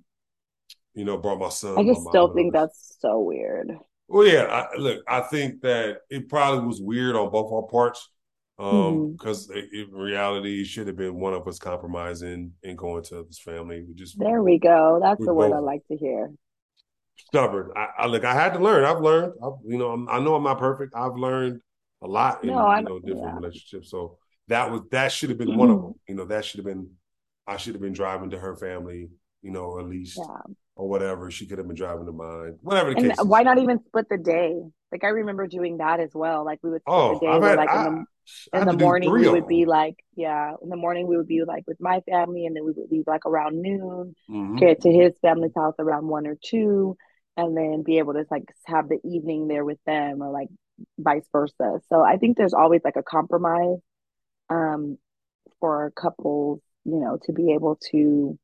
you 0.96 1.06
know, 1.06 1.18
brought 1.18 1.40
my 1.40 1.50
son, 1.50 1.84
I 1.84 1.84
just 1.86 2.04
still 2.04 2.04
mom, 2.04 2.32
and 2.32 2.40
all 2.40 2.46
think 2.46 2.54
that's 2.54 2.98
so 3.00 3.20
weird 3.20 3.78
Well, 4.08 4.28
yeah, 4.28 4.44
I, 4.44 4.78
look, 4.78 5.04
I 5.08 5.22
think 5.22 5.62
that 5.62 6.02
it 6.10 6.30
probably 6.30 6.66
was 6.68 6.82
weird 6.82 7.16
on 7.16 7.32
both 7.32 7.52
our 7.52 7.64
parts. 7.68 8.10
Um, 8.58 9.08
hmm 9.08 9.16
because 9.18 9.50
in 9.50 9.90
reality, 9.92 10.62
it 10.62 10.66
should 10.68 10.88
have 10.88 10.96
been 10.96 11.16
one 11.20 11.34
of 11.34 11.46
us 11.48 11.60
compromising 11.60 12.54
and 12.64 12.78
going 12.78 13.04
to 13.06 13.24
this 13.24 13.40
family. 13.40 13.84
We 13.84 13.94
just 13.94 14.18
there 14.18 14.42
we 14.42 14.58
go 14.60 15.00
that's 15.02 15.24
the 15.26 15.34
word 15.34 15.54
I 15.54 15.60
like 15.60 15.86
to 15.88 15.98
hear 15.98 16.32
stubborn. 17.16 17.72
I, 17.76 17.88
I 18.00 18.06
look, 18.08 18.24
I 18.26 18.34
had 18.34 18.54
to 18.54 18.60
learn. 18.60 18.84
I've 18.86 19.02
learned. 19.02 19.34
I've, 19.44 19.54
you 19.66 19.78
know, 19.78 19.92
I'm, 19.92 20.08
I 20.10 20.20
know 20.20 20.36
I'm 20.36 20.44
not 20.44 20.60
perfect. 20.60 20.94
I've 20.96 21.16
learned 21.16 21.62
a 22.02 22.08
lot 22.08 22.44
no 22.44 22.58
in 22.60 22.70
I 22.70 22.78
you 22.78 22.86
know 22.86 23.00
different 23.00 23.34
yeah 23.34 23.40
relationships. 23.40 23.90
So 23.90 24.18
that 24.48 24.70
was 24.72 24.82
that 24.92 25.12
should 25.12 25.30
have 25.30 25.38
been 25.40 25.56
one 25.56 25.70
of 25.72 25.82
them. 25.82 25.94
You 26.08 26.16
know, 26.16 26.26
that 26.26 26.46
should 26.46 26.60
have 26.60 26.66
been. 26.66 26.90
I 27.48 27.58
should 27.58 27.76
have 27.76 27.82
been 27.82 27.94
driving 27.94 28.32
to 28.32 28.40
her 28.40 28.56
family. 28.56 29.10
You 29.42 29.52
know, 29.52 29.80
at 29.80 29.86
least 29.88 30.30
yeah 30.30 30.56
or 30.76 30.88
whatever. 30.90 31.32
She 31.32 31.46
could 31.48 31.58
have 31.58 31.68
been 31.68 31.76
driving 31.76 32.06
to 32.06 32.12
mine. 32.12 32.58
Whatever 32.62 32.92
the 32.92 32.96
And 32.96 33.12
case 33.12 33.24
why 33.24 33.42
is. 33.42 33.44
not 33.44 33.58
even 33.60 33.84
split 33.86 34.08
the 34.10 34.18
day? 34.18 34.56
Like 34.92 35.04
I 35.04 35.08
remember 35.10 35.48
doing 35.48 35.78
that 35.78 36.00
as 36.00 36.12
well. 36.14 36.46
Like 36.46 36.60
we 36.64 36.70
would 36.70 36.84
split 36.90 37.08
the 37.10 37.16
Oh, 37.16 37.18
day 37.18 37.38
I've 37.38 37.42
where 37.42 37.54
had 37.54 37.56
like 37.56 37.74
in 37.74 37.84
the 37.84 38.06
in 38.54 38.64
the 38.66 38.74
morning 38.74 39.18
we 39.18 39.28
would 39.28 39.48
be 39.48 39.66
like, 39.66 39.96
yeah, 40.16 40.54
in 40.62 40.70
the 40.70 40.78
morning 40.78 41.08
we 41.08 41.18
would 41.18 41.28
be 41.28 41.44
like 41.44 41.66
with 41.68 41.78
my 41.82 42.02
family 42.10 42.46
and 42.46 42.56
then 42.56 42.64
we 42.64 42.72
would 42.72 42.90
leave 42.92 43.04
like 43.08 43.26
around 43.26 43.62
noon, 43.62 44.16
hmm 44.28 44.60
get 44.60 44.82
to 44.82 44.92
his 44.92 45.14
family's 45.22 45.52
house 45.56 45.76
around 45.80 46.08
one 46.08 46.26
or 46.28 46.38
two, 46.44 46.96
and 47.36 47.58
then 47.58 47.84
be 47.84 47.98
able 47.98 48.14
to 48.14 48.26
like 48.32 48.46
have 48.66 48.88
the 48.88 49.00
evening 49.04 49.48
there 49.48 49.66
with 49.66 49.80
them 49.86 50.22
or 50.22 50.32
like 50.32 50.48
vice 50.98 51.28
versa. 51.34 51.82
So 51.90 52.02
I 52.02 52.18
think 52.18 52.38
there's 52.38 52.54
always 52.54 52.82
like 52.86 52.96
a 52.96 53.04
compromise 53.04 53.80
um 54.50 54.98
for 55.60 55.92
couples, 55.96 56.62
you 56.86 57.00
know, 57.00 57.18
to 57.24 57.34
be 57.34 57.54
able 57.54 57.78
to 57.92 58.38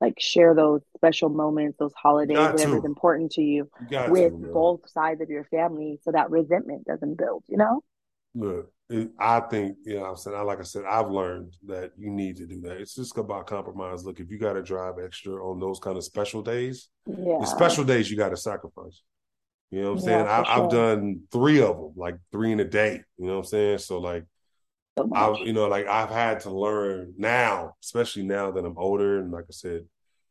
like 0.00 0.14
share 0.18 0.54
those 0.54 0.82
special 0.96 1.28
moments, 1.28 1.76
those 1.78 1.94
holidays, 1.94 2.36
got 2.36 2.54
whatever's 2.54 2.82
to. 2.82 2.86
important 2.86 3.32
to 3.32 3.42
you 3.42 3.68
got 3.90 4.10
with 4.10 4.32
man. 4.32 4.52
both 4.52 4.88
sides 4.88 5.20
of 5.20 5.28
your 5.28 5.44
family 5.44 5.98
so 6.02 6.12
that 6.12 6.30
resentment 6.30 6.84
doesn't 6.84 7.18
build, 7.18 7.42
you 7.48 7.56
know? 7.56 7.82
Look, 8.34 8.70
it, 8.90 9.10
I 9.18 9.40
think, 9.40 9.76
you 9.84 9.96
know, 9.96 10.04
I'm 10.04 10.16
saying, 10.16 10.36
I 10.36 10.42
like 10.42 10.60
I 10.60 10.62
said, 10.62 10.84
I've 10.88 11.10
learned 11.10 11.54
that 11.66 11.92
you 11.98 12.10
need 12.10 12.36
to 12.36 12.46
do 12.46 12.60
that. 12.62 12.78
It's 12.80 12.94
just 12.94 13.16
about 13.18 13.46
compromise. 13.46 14.04
Look, 14.04 14.20
if 14.20 14.30
you 14.30 14.38
got 14.38 14.52
to 14.52 14.62
drive 14.62 14.94
extra 15.04 15.34
on 15.34 15.58
those 15.58 15.78
kind 15.80 15.96
of 15.96 16.04
special 16.04 16.42
days, 16.42 16.88
the 17.06 17.46
special 17.46 17.84
days 17.84 18.10
you 18.10 18.16
got 18.16 18.30
to 18.30 18.36
sacrifice. 18.36 19.02
You 19.70 19.82
know 19.82 19.92
what 19.92 19.98
I'm 19.98 20.04
saying? 20.04 20.24
Yeah, 20.24 20.40
I, 20.40 20.44
for 20.44 20.50
I've 20.50 20.70
sure. 20.70 20.96
done 20.96 21.20
three 21.30 21.60
of 21.60 21.76
them, 21.76 21.92
like 21.96 22.16
three 22.32 22.52
in 22.52 22.60
a 22.60 22.64
day. 22.64 23.02
You 23.18 23.26
know 23.26 23.32
what 23.32 23.38
I'm 23.38 23.44
saying? 23.44 23.78
So 23.78 23.98
like, 23.98 24.24
I, 25.14 25.36
you 25.44 25.52
know, 25.52 25.68
like 25.68 25.86
I've 25.86 26.10
had 26.10 26.40
to 26.40 26.50
learn 26.50 27.14
now, 27.16 27.74
especially 27.82 28.22
now 28.24 28.50
that 28.50 28.64
I'm 28.64 28.78
older, 28.78 29.20
and 29.20 29.30
like 29.30 29.44
I 29.44 29.52
said, 29.52 29.84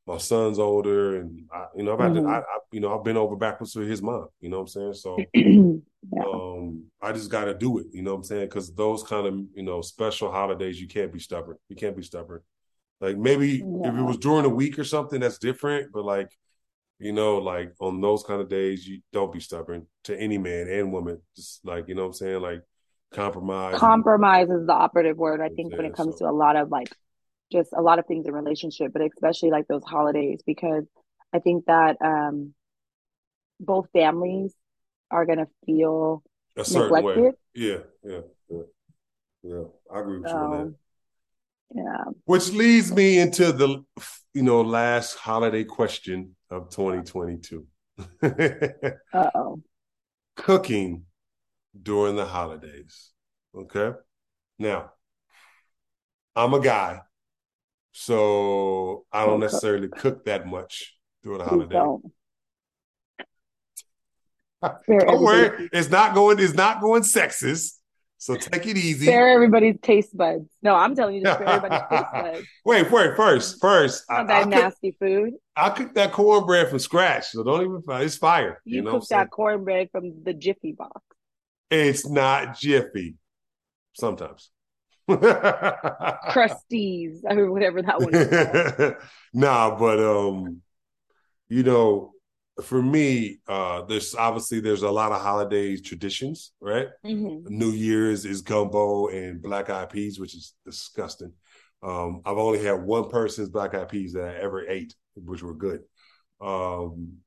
my 0.06 0.17
son's 0.17 0.60
older, 0.60 1.19
and 1.19 1.41
I, 1.53 1.65
you 1.75 1.84
know, 1.84 1.93
I've 1.93 1.99
had 1.99 2.13
to, 2.15 2.21
I, 2.25 2.39
I, 2.39 2.43
you 2.71 2.80
know, 2.80 2.97
I've 2.97 3.03
been 3.03 3.17
over 3.17 3.36
backwards 3.36 3.75
with 3.75 3.89
his 3.89 4.01
mom. 4.01 4.27
You 4.39 4.49
know 4.49 4.58
what 4.58 4.75
I'm 4.75 4.93
saying? 4.93 4.93
So 4.93 5.30
Yeah. 6.13 6.23
um, 6.23 6.86
I 7.01 7.12
just 7.12 7.30
got 7.30 7.45
to 7.45 7.53
do 7.53 7.80
it. 7.80 7.88
You 7.91 8.01
know 8.01 8.12
what 8.12 8.17
I'm 8.19 8.23
saying? 8.23 8.45
Because 8.45 8.73
those 8.73 9.03
kind 9.03 9.27
of, 9.27 9.39
you 9.53 9.63
know, 9.63 9.82
special 9.82 10.32
holidays, 10.32 10.80
you 10.80 10.88
can't 10.88 11.12
be 11.12 11.19
stubborn. 11.19 11.58
You 11.69 11.75
can't 11.75 11.97
be 11.97 12.03
stubborn. 12.03 12.41
Like 13.01 13.17
maybe 13.17 13.58
if 13.58 13.93
it 13.93 14.01
was 14.01 14.17
during 14.17 14.43
the 14.43 14.49
week 14.49 14.80
or 14.80 14.84
something, 14.84 15.19
that's 15.19 15.38
different. 15.38 15.91
But 15.91 16.06
like, 16.06 16.32
you 16.99 17.12
know, 17.13 17.38
like 17.38 17.73
on 17.80 18.01
those 18.01 18.23
kind 18.23 18.41
of 18.41 18.49
days, 18.49 18.88
you 18.88 19.01
don't 19.12 19.32
be 19.32 19.39
stubborn 19.39 19.86
to 20.06 20.19
any 20.19 20.38
man 20.38 20.67
and 20.67 20.91
woman. 20.91 21.21
Just 21.36 21.63
like, 21.65 21.88
you 21.88 21.95
know 21.95 22.03
what 22.03 22.08
I'm 22.08 22.13
saying? 22.13 22.41
Like 22.41 22.62
compromise 23.12 23.76
Compromise 23.78 24.50
is 24.50 24.65
the 24.65 24.74
operative 24.74 25.17
word, 25.17 25.41
I 25.41 25.50
think, 25.50 25.72
what 25.72 25.78
when 25.78 25.86
it 25.88 25.96
comes 25.96 26.17
So 26.17 26.26
to 26.26 26.32
a 26.32 26.36
lot 26.36 26.56
of 26.56 26.70
like 26.70 26.89
just 27.52 27.72
a 27.74 27.82
lot 27.82 28.00
of 28.00 28.06
things 28.06 28.26
in 28.28 28.34
relationship, 28.34 28.91
but 28.93 29.02
especially 29.02 29.52
like 29.52 29.67
those 29.67 29.84
holidays, 29.84 30.41
because 30.46 30.84
I 31.34 31.39
think 31.39 31.65
that 31.65 31.98
um 32.02 32.54
both 33.60 33.88
families 33.91 34.54
are 35.10 35.26
gonna 35.26 35.48
feel 35.65 36.24
a 36.56 36.65
certain 36.65 36.91
way. 37.04 37.15
neglected. 37.15 37.39
Yeah, 37.54 37.78
yeah, 38.04 38.20
yeah, 38.50 38.62
yeah. 39.43 39.63
I 39.91 40.00
agree 40.00 40.20
with 40.20 40.28
you 40.28 40.34
on 40.34 40.52
that. 40.52 40.76
Yeah. 41.76 42.12
Which 42.26 42.52
leads 42.52 42.93
me 42.93 43.20
into 43.20 43.52
the 43.52 43.84
you 44.34 44.43
know 44.43 44.62
last 44.62 45.15
holiday 45.15 45.63
question 45.63 46.36
of 46.50 46.70
2022. 46.70 47.65
Uh-oh. 48.24 49.62
Cooking 50.36 51.07
during 51.82 52.16
the 52.16 52.26
holidays. 52.26 53.12
Okay. 53.56 53.92
Now, 54.60 54.92
I'm 56.36 56.54
a 56.54 56.60
guy, 56.60 57.02
so 57.92 59.06
I 59.12 59.26
don't 59.26 59.40
necessarily 59.40 59.88
cook 59.90 60.26
that 60.26 60.48
much 60.48 60.98
during 61.24 61.40
the 61.40 61.46
Please 61.46 61.50
holiday. 61.50 61.76
don't. 61.76 62.06
Worry, 64.88 65.70
it's 65.72 65.90
not 65.90 66.13
going, 66.16 66.40
it's 66.40 66.54
not 66.54 66.82
going 66.82 67.04
sexist. 67.04 67.74
So 68.20 68.36
take 68.36 68.66
it 68.66 68.78
easy. 68.78 69.06
spare 69.06 69.30
everybody's 69.30 69.76
taste 69.80 70.18
buds. 70.18 70.50
No, 70.63 70.74
I'm 70.76 70.96
telling 70.96 71.16
you 71.16 71.24
to 71.24 71.34
spare 71.36 71.48
everybody's 71.50 71.88
taste 71.92 72.12
buds. 72.12 72.48
wait, 72.66 72.92
wait, 72.92 73.16
first, 73.16 73.62
first, 73.62 74.06
I, 74.10 74.24
Not 74.24 74.24
I 74.24 74.26
that 74.26 74.44
cook 74.44 74.50
nasty 74.50 74.98
food. 75.00 75.34
I 75.56 75.70
cook 75.70 75.94
that 75.94 76.12
cornbread 76.13 76.70
from 76.70 76.80
scratch, 76.80 77.28
so 77.28 77.44
don't 77.44 77.62
even 77.62 77.84
it's 78.02 78.18
fire. 78.18 78.60
You 78.66 78.78
You 78.78 78.82
know 78.82 78.86
what 78.86 78.96
I'm 78.96 79.00
cook 79.02 79.08
saying? 79.08 79.20
that 79.22 79.30
cornbread 79.30 79.90
from 79.92 80.24
the 80.24 80.34
Jiffy 80.34 80.72
box. 80.72 81.02
It's 81.69 82.08
not 82.08 82.58
jiffy. 82.58 83.15
Sometimes. 83.93 84.51
Krusteaz 86.27 87.23
or 87.25 87.51
whatever 87.51 87.82
that 87.82 88.01
one 88.01 88.15
is 88.15 88.30
nah, 89.34 89.77
but 89.77 89.99
um, 89.99 90.62
you 91.49 91.63
know, 91.63 92.13
for 92.63 92.82
me, 92.82 93.39
uh, 93.47 93.84
there's 93.84 94.15
obviously 94.15 94.60
there's 94.60 94.84
a 94.84 94.91
lot 94.91 95.12
of 95.12 95.21
holiday 95.21 95.77
traditions, 95.77 96.53
right? 96.62 96.88
hmm 97.03 97.47
New 97.47 97.71
Year's 97.71 98.25
is 98.25 98.41
gumbo 98.41 99.08
and 99.08 99.41
black 99.41 99.69
eyed 99.69 99.89
peas, 99.89 100.19
which 100.19 100.36
is 100.36 100.53
disgusting. 100.65 101.34
Um, 101.84 102.21
I've 102.25 102.38
only 102.38 102.63
had 102.63 102.84
one 102.84 103.10
person's 103.10 103.49
black 103.49 103.75
eyed 103.75 103.89
peas 103.89 104.13
that 104.13 104.27
I 104.30 104.36
ever 104.39 104.67
ate, 104.67 104.95
which 105.15 105.43
were 105.43 105.56
good. 105.56 105.82
Um, 106.41 107.17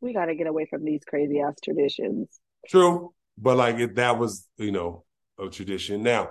We 0.00 0.12
got 0.12 0.26
to 0.26 0.34
get 0.34 0.46
away 0.48 0.66
from 0.66 0.84
these 0.84 1.04
crazy 1.04 1.40
ass 1.40 1.54
traditions. 1.62 2.40
true, 2.66 3.14
but 3.40 3.56
like 3.56 3.78
if 3.78 3.94
that 3.94 4.18
was, 4.18 4.46
you 4.56 4.72
know, 4.72 5.04
a 5.38 5.48
tradition. 5.48 6.02
Now, 6.02 6.30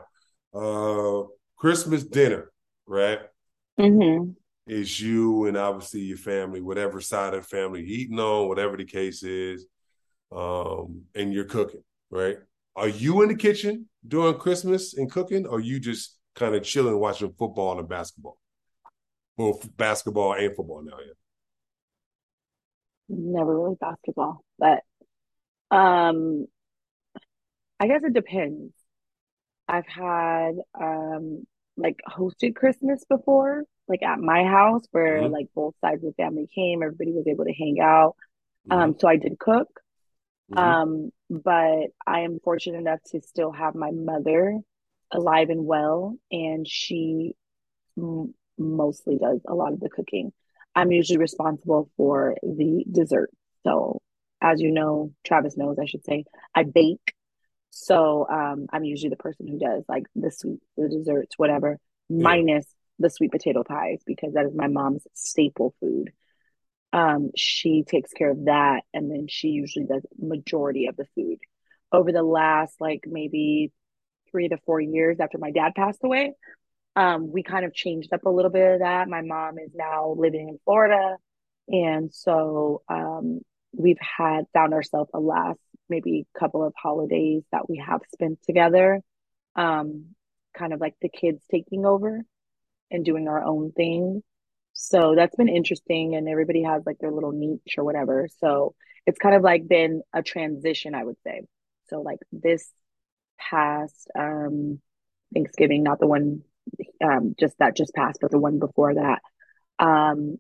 uh, 0.53 1.23
Christmas 1.57 2.03
dinner, 2.03 2.51
right? 2.85 3.19
Mm-hmm. 3.79 4.31
is 4.65 4.99
you 4.99 5.45
and 5.45 5.55
obviously 5.55 6.01
your 6.01 6.17
family, 6.17 6.61
whatever 6.61 6.99
side 6.99 7.35
of 7.35 7.43
the 7.43 7.47
family 7.47 7.81
you're 7.81 7.99
eating 7.99 8.19
on, 8.19 8.47
whatever 8.47 8.75
the 8.75 8.85
case 8.85 9.21
is, 9.23 9.67
um, 10.31 11.03
and 11.13 11.31
you're 11.31 11.45
cooking, 11.45 11.83
right? 12.09 12.37
Are 12.75 12.87
you 12.87 13.21
in 13.21 13.29
the 13.29 13.35
kitchen 13.35 13.87
during 14.07 14.35
Christmas 14.39 14.95
and 14.95 15.11
cooking, 15.11 15.45
or 15.45 15.59
you 15.59 15.79
just 15.79 16.17
kind 16.35 16.55
of 16.55 16.63
chilling 16.63 16.99
watching 16.99 17.33
football 17.37 17.79
and 17.79 17.87
basketball? 17.87 18.37
Well, 19.37 19.61
basketball 19.77 20.33
and 20.33 20.55
football 20.55 20.81
now, 20.83 20.97
yeah. 20.99 21.13
Never 23.09 23.57
really 23.57 23.77
basketball, 23.79 24.43
but 24.59 24.81
um, 25.71 26.47
I 27.79 27.87
guess 27.87 28.03
it 28.03 28.13
depends. 28.13 28.73
I've 29.67 29.87
had 29.87 30.53
um 30.79 31.45
like 31.75 31.99
hosted 32.09 32.55
Christmas 32.55 33.03
before, 33.09 33.63
like 33.87 34.03
at 34.03 34.19
my 34.19 34.43
house 34.43 34.83
where 34.91 35.21
Mm-hmm. 35.21 35.31
like 35.31 35.47
both 35.55 35.75
sides 35.81 36.03
of 36.03 36.13
the 36.15 36.23
family 36.23 36.47
came, 36.53 36.81
everybody 36.83 37.11
was 37.13 37.27
able 37.27 37.45
to 37.45 37.53
hang 37.53 37.79
out. 37.81 38.15
Mm-hmm. 38.69 38.77
Um, 38.77 38.95
so 38.99 39.07
I 39.07 39.17
did 39.17 39.37
cook. 39.39 39.69
Mm-hmm. 40.51 40.59
Um, 40.63 41.11
but 41.29 41.87
I 42.05 42.21
am 42.21 42.39
fortunate 42.43 42.79
enough 42.79 42.99
to 43.11 43.21
still 43.21 43.51
have 43.51 43.75
my 43.75 43.91
mother 43.91 44.59
alive 45.11 45.49
and 45.49 45.65
well, 45.65 46.15
and 46.31 46.67
she 46.67 47.33
m 47.97 48.33
mostly 48.57 49.17
does 49.17 49.41
a 49.47 49.53
lot 49.55 49.73
of 49.73 49.79
the 49.79 49.89
cooking. 49.89 50.33
I'm 50.75 50.91
usually 50.91 51.19
responsible 51.19 51.89
for 51.97 52.35
the 52.43 52.85
dessert. 52.91 53.31
So, 53.63 54.01
as 54.41 54.61
you 54.61 54.71
know, 54.71 55.11
Travis 55.25 55.57
knows, 55.57 55.77
I 55.79 55.85
should 55.85 56.05
say, 56.05 56.25
I 56.55 56.63
bake. 56.63 57.13
So, 57.69 58.27
um, 58.29 58.67
I'm 58.71 58.83
usually 58.83 59.09
the 59.09 59.17
person 59.17 59.47
who 59.47 59.59
does 59.59 59.83
like 59.87 60.05
the 60.15 60.31
sweets, 60.31 60.65
the 60.75 60.89
desserts, 60.89 61.37
whatever. 61.37 61.79
minus 62.09 62.65
the 62.99 63.09
sweet 63.09 63.31
potato 63.31 63.63
pies 63.63 64.01
because 64.05 64.33
that 64.33 64.45
is 64.45 64.55
my 64.55 64.67
mom's 64.67 65.05
staple 65.13 65.73
food. 65.79 66.11
Um, 66.93 67.31
she 67.35 67.83
takes 67.83 68.11
care 68.13 68.31
of 68.31 68.45
that, 68.45 68.81
and 68.93 69.11
then 69.11 69.27
she 69.27 69.49
usually 69.49 69.85
does 69.85 70.05
majority 70.17 70.87
of 70.87 70.95
the 70.95 71.05
food. 71.15 71.37
Over 71.91 72.11
the 72.11 72.23
last 72.23 72.79
like 72.81 73.01
maybe 73.05 73.71
three 74.31 74.47
to 74.49 74.57
four 74.65 74.79
years 74.81 75.19
after 75.19 75.37
my 75.37 75.51
dad 75.51 75.73
passed 75.75 76.03
away, 76.03 76.33
um, 76.95 77.31
we 77.31 77.43
kind 77.43 77.65
of 77.65 77.73
changed 77.73 78.11
up 78.13 78.25
a 78.25 78.29
little 78.29 78.51
bit 78.51 78.73
of 78.75 78.79
that. 78.79 79.07
My 79.07 79.21
mom 79.21 79.59
is 79.59 79.71
now 79.75 80.15
living 80.17 80.49
in 80.49 80.59
Florida, 80.65 81.17
and 81.67 82.13
so 82.13 82.81
um, 82.89 83.41
we've 83.73 83.99
had 83.99 84.45
found 84.53 84.73
ourselves 84.73 85.09
the 85.13 85.19
last 85.19 85.59
maybe 85.89 86.25
a 86.35 86.39
couple 86.39 86.63
of 86.65 86.73
holidays 86.75 87.43
that 87.51 87.69
we 87.69 87.77
have 87.77 88.01
spent 88.13 88.39
together, 88.43 89.01
um, 89.55 90.15
kind 90.57 90.73
of 90.73 90.79
like 90.79 90.95
the 91.01 91.09
kids 91.09 91.43
taking 91.51 91.85
over 91.85 92.23
and 92.91 93.05
doing 93.05 93.27
our 93.27 93.43
own 93.43 93.71
thing. 93.71 94.23
So 94.73 95.15
that's 95.15 95.35
been 95.35 95.49
interesting, 95.49 96.15
and 96.15 96.29
everybody 96.29 96.63
has 96.63 96.83
like 96.85 96.99
their 96.99 97.11
little 97.11 97.31
niche 97.31 97.75
or 97.77 97.83
whatever. 97.83 98.27
So 98.39 98.75
it's 99.05 99.17
kind 99.17 99.35
of 99.35 99.41
like 99.41 99.67
been 99.67 100.01
a 100.13 100.21
transition, 100.21 100.93
I 100.93 101.03
would 101.03 101.17
say. 101.23 101.41
So 101.89 102.01
like 102.01 102.19
this 102.31 102.69
past 103.39 104.09
um, 104.17 104.79
Thanksgiving, 105.33 105.83
not 105.83 105.99
the 105.99 106.07
one 106.07 106.43
um, 107.03 107.35
just 107.39 107.57
that 107.59 107.75
just 107.75 107.93
passed, 107.93 108.19
but 108.21 108.31
the 108.31 108.39
one 108.39 108.59
before 108.59 108.95
that, 108.95 109.21
um, 109.79 110.37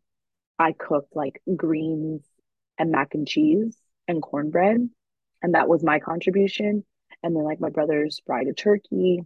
I 0.59 0.73
cooked 0.73 1.15
like 1.15 1.41
greens 1.55 2.23
and 2.77 2.91
mac 2.91 3.13
and 3.13 3.27
cheese 3.27 3.77
and 4.07 4.21
cornbread, 4.21 4.89
and 5.41 5.53
that 5.53 5.67
was 5.67 5.83
my 5.83 5.99
contribution. 5.99 6.83
And 7.23 7.35
then 7.35 7.43
like 7.43 7.59
my 7.59 7.69
brothers 7.69 8.21
fried 8.25 8.47
a 8.47 8.53
turkey, 8.53 9.21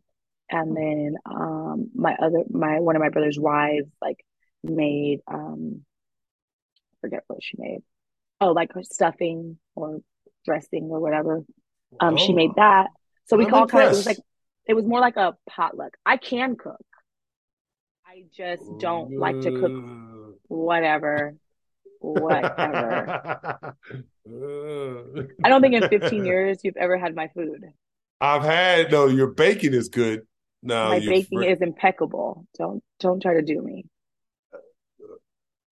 and 0.50 0.76
then 0.76 1.16
um, 1.26 1.90
my 1.94 2.16
other 2.16 2.44
my 2.50 2.80
one 2.80 2.96
of 2.96 3.02
my 3.02 3.10
brother's 3.10 3.40
wives 3.40 3.90
like 4.02 4.24
made 4.64 5.20
um, 5.28 5.84
I 6.92 6.96
forget 7.02 7.24
what 7.28 7.44
she 7.44 7.58
made. 7.58 7.82
Oh, 8.40 8.52
like 8.52 8.72
stuffing 8.84 9.58
or 9.76 10.02
dressing 10.46 10.86
or 10.86 11.00
whatever. 11.00 11.44
Um, 12.00 12.14
oh. 12.14 12.18
she 12.18 12.34
made 12.34 12.52
that. 12.56 12.88
So 13.26 13.38
we 13.38 13.46
I'm 13.46 13.54
all 13.54 13.68
kind 13.68 13.86
of 13.86 13.94
it 13.94 13.96
was 13.96 14.06
like 14.06 14.20
it 14.68 14.74
was 14.74 14.86
more 14.86 15.00
like 15.00 15.18
a 15.18 15.36
potluck. 15.50 15.98
I 16.06 16.18
can 16.18 16.56
cook. 16.56 16.86
I 18.06 18.24
just 18.36 18.64
don't 18.80 19.18
like 19.18 19.40
to 19.42 19.52
cook 19.52 20.38
whatever. 20.48 21.36
Whatever. 22.02 23.76
I 25.44 25.50
don't 25.50 25.62
think 25.62 25.76
in 25.76 25.88
15 25.88 26.26
years 26.26 26.60
you've 26.64 26.78
ever 26.78 26.98
had 26.98 27.16
my 27.16 27.28
food. 27.30 27.64
I've 28.20 28.44
had 28.44 28.92
no, 28.92 29.08
your 29.08 29.28
baking 29.28 29.74
is 29.74 29.90
good. 29.90 30.22
No, 30.64 30.90
my 30.90 31.00
baking 31.00 31.40
fr- 31.40 31.46
is 31.46 31.62
impeccable. 31.62 32.46
Don't 32.58 32.84
don't 33.00 33.22
try 33.22 33.36
to 33.36 33.42
do 33.42 33.62
me. 33.62 33.86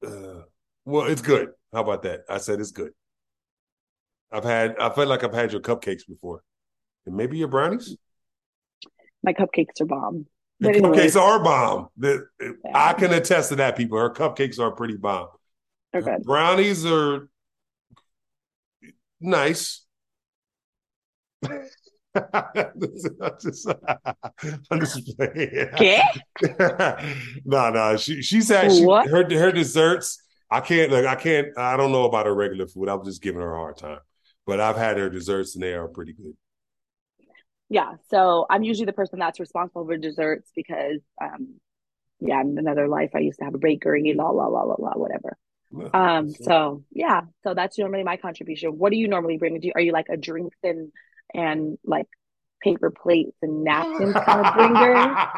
Uh, 0.06 0.42
well, 0.86 1.06
it's 1.06 1.22
good. 1.22 1.50
How 1.74 1.82
about 1.82 2.04
that? 2.04 2.22
I 2.30 2.38
said 2.38 2.60
it's 2.60 2.72
good. 2.72 2.92
I've 4.32 4.44
had 4.44 4.76
I 4.80 4.90
felt 4.90 5.08
like 5.08 5.24
I've 5.24 5.34
had 5.34 5.52
your 5.52 5.62
cupcakes 5.62 6.08
before. 6.08 6.42
And 7.06 7.16
maybe 7.16 7.38
your 7.38 7.48
brownies? 7.48 7.98
My 9.24 9.34
cupcakes 9.34 9.82
are 9.82 9.86
bomb. 9.86 10.26
The 10.60 10.70
cupcakes 10.70 11.20
are 11.20 11.44
bomb. 11.44 11.90
The, 11.98 12.28
yeah. 12.42 12.52
I 12.74 12.94
can 12.94 13.14
attest 13.14 13.50
to 13.50 13.56
that, 13.58 13.78
people. 13.78 13.98
Her 13.98 14.10
cupcakes 14.10 14.60
are 14.60 14.72
pretty 14.72 14.98
bomb. 14.98 15.30
Okay. 15.96 16.18
Brownies 16.24 16.86
are 16.86 17.30
nice. 19.20 19.86
just, 23.42 23.68
I'm 24.72 24.80
just 24.80 25.18
playing. 25.18 25.70
no, 27.46 27.70
no. 27.70 27.98
She 27.98 28.22
she's 28.22 28.50
had 28.50 28.72
she, 28.72 28.84
her 28.84 29.08
her 29.08 29.52
desserts. 29.52 30.22
I 30.52 30.60
can't 30.62 30.92
like 30.92 31.06
I 31.06 31.16
can't. 31.16 31.58
I 31.58 31.78
don't 31.78 31.92
know 31.92 32.06
about 32.06 32.26
her 32.26 32.36
regular 32.36 32.68
food. 32.68 32.90
I 32.90 32.96
was 32.96 33.08
just 33.08 33.22
giving 33.22 33.42
her 33.42 33.54
a 33.54 33.58
hard 33.58 33.78
time. 33.78 34.00
But 34.46 34.60
I've 34.60 34.78
had 34.78 34.98
her 34.98 35.10
desserts 35.10 35.56
and 35.56 35.64
they 35.64 35.74
are 35.74 35.88
pretty 35.88 36.14
good 36.14 36.34
yeah 37.70 37.94
so 38.10 38.46
i'm 38.50 38.64
usually 38.64 38.86
the 38.86 38.94
person 38.94 39.20
that's 39.20 39.40
responsible 39.40 39.86
for 39.86 39.96
desserts 39.96 40.52
because 40.56 41.00
um 41.22 41.56
yeah 42.20 42.42
in 42.42 42.58
another 42.58 42.88
life 42.88 43.12
i 43.16 43.20
used 43.20 43.40
to 43.40 43.46
have 43.46 43.54
a 43.54 43.60
bakery 43.60 44.14
la 44.16 44.30
la 44.30 44.48
la 44.48 44.64
la 44.64 44.76
la 44.80 44.92
whatever 44.96 45.38
um 45.94 46.30
so 46.30 46.84
yeah 46.92 47.22
so 47.44 47.54
that's 47.54 47.78
normally 47.78 48.04
my 48.04 48.18
contribution 48.18 48.78
what 48.78 48.92
do 48.92 48.98
you 48.98 49.08
normally 49.08 49.38
bring 49.38 49.60
do 49.60 49.68
you, 49.68 49.74
are 49.76 49.82
you 49.82 49.92
like 49.92 50.08
a 50.10 50.18
drinks 50.18 50.58
and 50.64 50.92
and 51.34 51.78
like 51.86 52.08
paper 52.64 52.90
plates 52.90 53.38
and 53.42 53.64
napkins 53.64 54.14
kind 54.14 54.46
of 54.46 54.54
bringer 54.56 55.16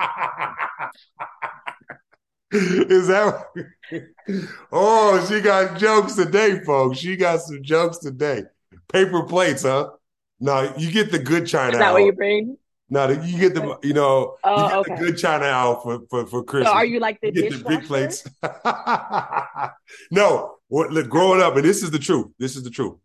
Is 2.53 3.07
that? 3.07 3.45
oh, 4.73 5.25
she 5.29 5.39
got 5.39 5.77
jokes 5.77 6.15
today, 6.15 6.59
folks. 6.65 6.97
She 6.97 7.15
got 7.15 7.41
some 7.41 7.63
jokes 7.63 7.99
today. 7.99 8.43
Paper 8.91 9.23
plates, 9.23 9.63
huh? 9.63 9.91
No, 10.39 10.73
you 10.77 10.91
get 10.91 11.11
the 11.11 11.19
good 11.19 11.47
China. 11.47 11.71
Is 11.71 11.77
that 11.77 11.89
out. 11.89 11.93
what 11.93 12.03
you 12.03 12.11
bring? 12.11 12.57
No, 12.93 13.09
you 13.09 13.39
get 13.39 13.53
the 13.53 13.79
you 13.83 13.93
know 13.93 14.35
oh, 14.43 14.63
you 14.63 14.67
get 14.67 14.77
okay. 14.79 14.95
the 14.95 14.99
good 14.99 15.17
China 15.17 15.45
out 15.45 15.81
for 15.81 16.01
for, 16.09 16.27
for 16.27 16.43
Christmas. 16.43 16.73
So 16.73 16.75
are 16.75 16.85
you 16.85 16.99
like 16.99 17.21
the 17.21 17.33
you 17.33 17.49
get 17.49 17.63
the 17.63 17.69
big 17.69 17.85
plates? 17.85 18.27
no, 20.11 20.57
what, 20.67 20.91
look, 20.91 21.07
growing 21.07 21.41
up, 21.41 21.55
and 21.55 21.63
this 21.63 21.83
is 21.83 21.91
the 21.91 21.99
truth. 21.99 22.27
This 22.37 22.57
is 22.57 22.63
the 22.63 22.69
truth. 22.69 22.97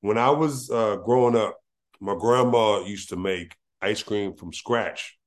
When 0.00 0.16
I 0.16 0.30
was 0.30 0.70
uh, 0.70 0.96
growing 0.96 1.36
up, 1.36 1.58
my 2.00 2.14
grandma 2.14 2.80
used 2.86 3.10
to 3.10 3.16
make 3.16 3.54
ice 3.82 4.02
cream 4.02 4.34
from 4.34 4.54
scratch, 4.54 5.18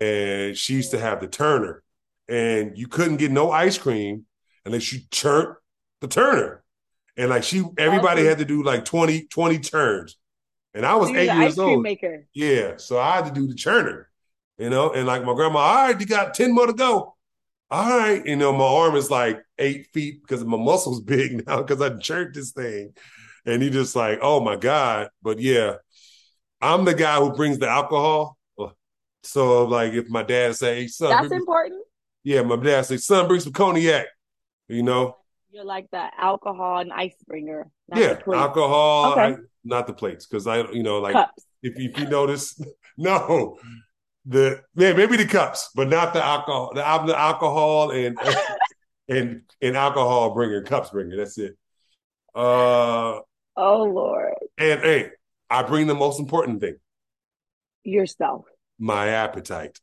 and 0.00 0.56
she 0.56 0.74
used 0.74 0.90
to 0.90 0.98
have 0.98 1.20
the 1.20 1.28
turner, 1.28 1.84
and 2.28 2.76
you 2.76 2.88
couldn't 2.88 3.18
get 3.18 3.30
no 3.30 3.52
ice 3.52 3.78
cream 3.78 4.26
unless 4.66 4.92
you 4.92 5.02
turned 5.12 5.54
the 6.00 6.08
turner, 6.08 6.64
and 7.16 7.30
like 7.30 7.44
she, 7.44 7.62
everybody 7.78 8.24
had 8.24 8.38
to 8.38 8.44
do 8.44 8.64
like 8.64 8.84
20, 8.84 9.28
20 9.28 9.58
turns. 9.60 10.16
And 10.74 10.86
I 10.86 10.94
was 10.94 11.08
so 11.08 11.16
eight 11.16 11.32
years 11.32 11.58
old. 11.58 11.82
Maker. 11.82 12.26
Yeah. 12.32 12.76
So 12.76 12.98
I 12.98 13.16
had 13.16 13.26
to 13.26 13.32
do 13.32 13.46
the 13.46 13.54
churner, 13.54 14.04
you 14.58 14.70
know, 14.70 14.92
and 14.92 15.06
like 15.06 15.24
my 15.24 15.34
grandma, 15.34 15.58
all 15.58 15.86
right, 15.86 16.00
you 16.00 16.06
got 16.06 16.34
10 16.34 16.54
more 16.54 16.66
to 16.66 16.72
go. 16.72 17.16
All 17.70 17.98
right. 17.98 18.24
You 18.24 18.36
know, 18.36 18.52
my 18.52 18.64
arm 18.64 18.96
is 18.96 19.10
like 19.10 19.42
eight 19.58 19.88
feet 19.92 20.22
because 20.22 20.44
my 20.44 20.56
muscle's 20.56 21.00
big 21.02 21.46
now 21.46 21.62
because 21.62 21.80
I 21.80 21.96
churned 21.98 22.34
this 22.34 22.52
thing. 22.52 22.94
And 23.46 23.62
he 23.62 23.70
just 23.70 23.96
like, 23.96 24.18
oh 24.22 24.40
my 24.40 24.56
God. 24.56 25.08
But 25.22 25.40
yeah, 25.40 25.76
I'm 26.60 26.84
the 26.84 26.94
guy 26.94 27.16
who 27.16 27.32
brings 27.32 27.58
the 27.58 27.68
alcohol. 27.68 28.36
So 29.22 29.66
like 29.66 29.92
if 29.92 30.08
my 30.08 30.22
dad 30.22 30.56
say, 30.56 30.86
son, 30.86 31.10
that's 31.10 31.32
important. 31.32 31.84
Yeah, 32.22 32.42
my 32.42 32.56
dad 32.56 32.82
say, 32.82 32.96
son, 32.96 33.28
bring 33.28 33.40
some 33.40 33.52
cognac. 33.52 34.06
You 34.68 34.82
know, 34.82 35.16
you're 35.52 35.64
like 35.64 35.90
the 35.90 36.08
alcohol 36.18 36.78
and 36.78 36.92
ice 36.92 37.16
bringer. 37.26 37.70
Yeah, 37.94 38.18
alcohol, 38.32 39.12
okay. 39.12 39.20
I, 39.20 39.36
not 39.64 39.86
the 39.86 39.92
plates, 39.92 40.26
because 40.26 40.46
I, 40.46 40.68
you 40.70 40.82
know, 40.82 40.98
like 40.98 41.14
cups. 41.14 41.46
if 41.62 41.74
if 41.76 41.98
you 41.98 42.08
notice, 42.08 42.60
no, 42.98 43.58
the 44.26 44.62
yeah 44.74 44.92
maybe 44.92 45.16
the 45.16 45.26
cups, 45.26 45.70
but 45.74 45.88
not 45.88 46.12
the 46.12 46.24
alcohol. 46.24 46.72
The, 46.74 46.82
the 47.06 47.18
alcohol 47.18 47.90
and 47.90 48.18
and 49.08 49.42
and 49.60 49.76
alcohol 49.76 50.34
bringer, 50.34 50.62
cups 50.62 50.90
bringer. 50.90 51.16
That's 51.16 51.38
it. 51.38 51.56
Uh 52.34 53.20
oh 53.56 53.82
Lord. 53.84 54.34
And 54.58 54.80
hey, 54.80 55.10
I 55.48 55.62
bring 55.62 55.86
the 55.86 55.94
most 55.94 56.20
important 56.20 56.60
thing. 56.60 56.76
Yourself. 57.82 58.44
My 58.78 59.08
appetite. 59.08 59.78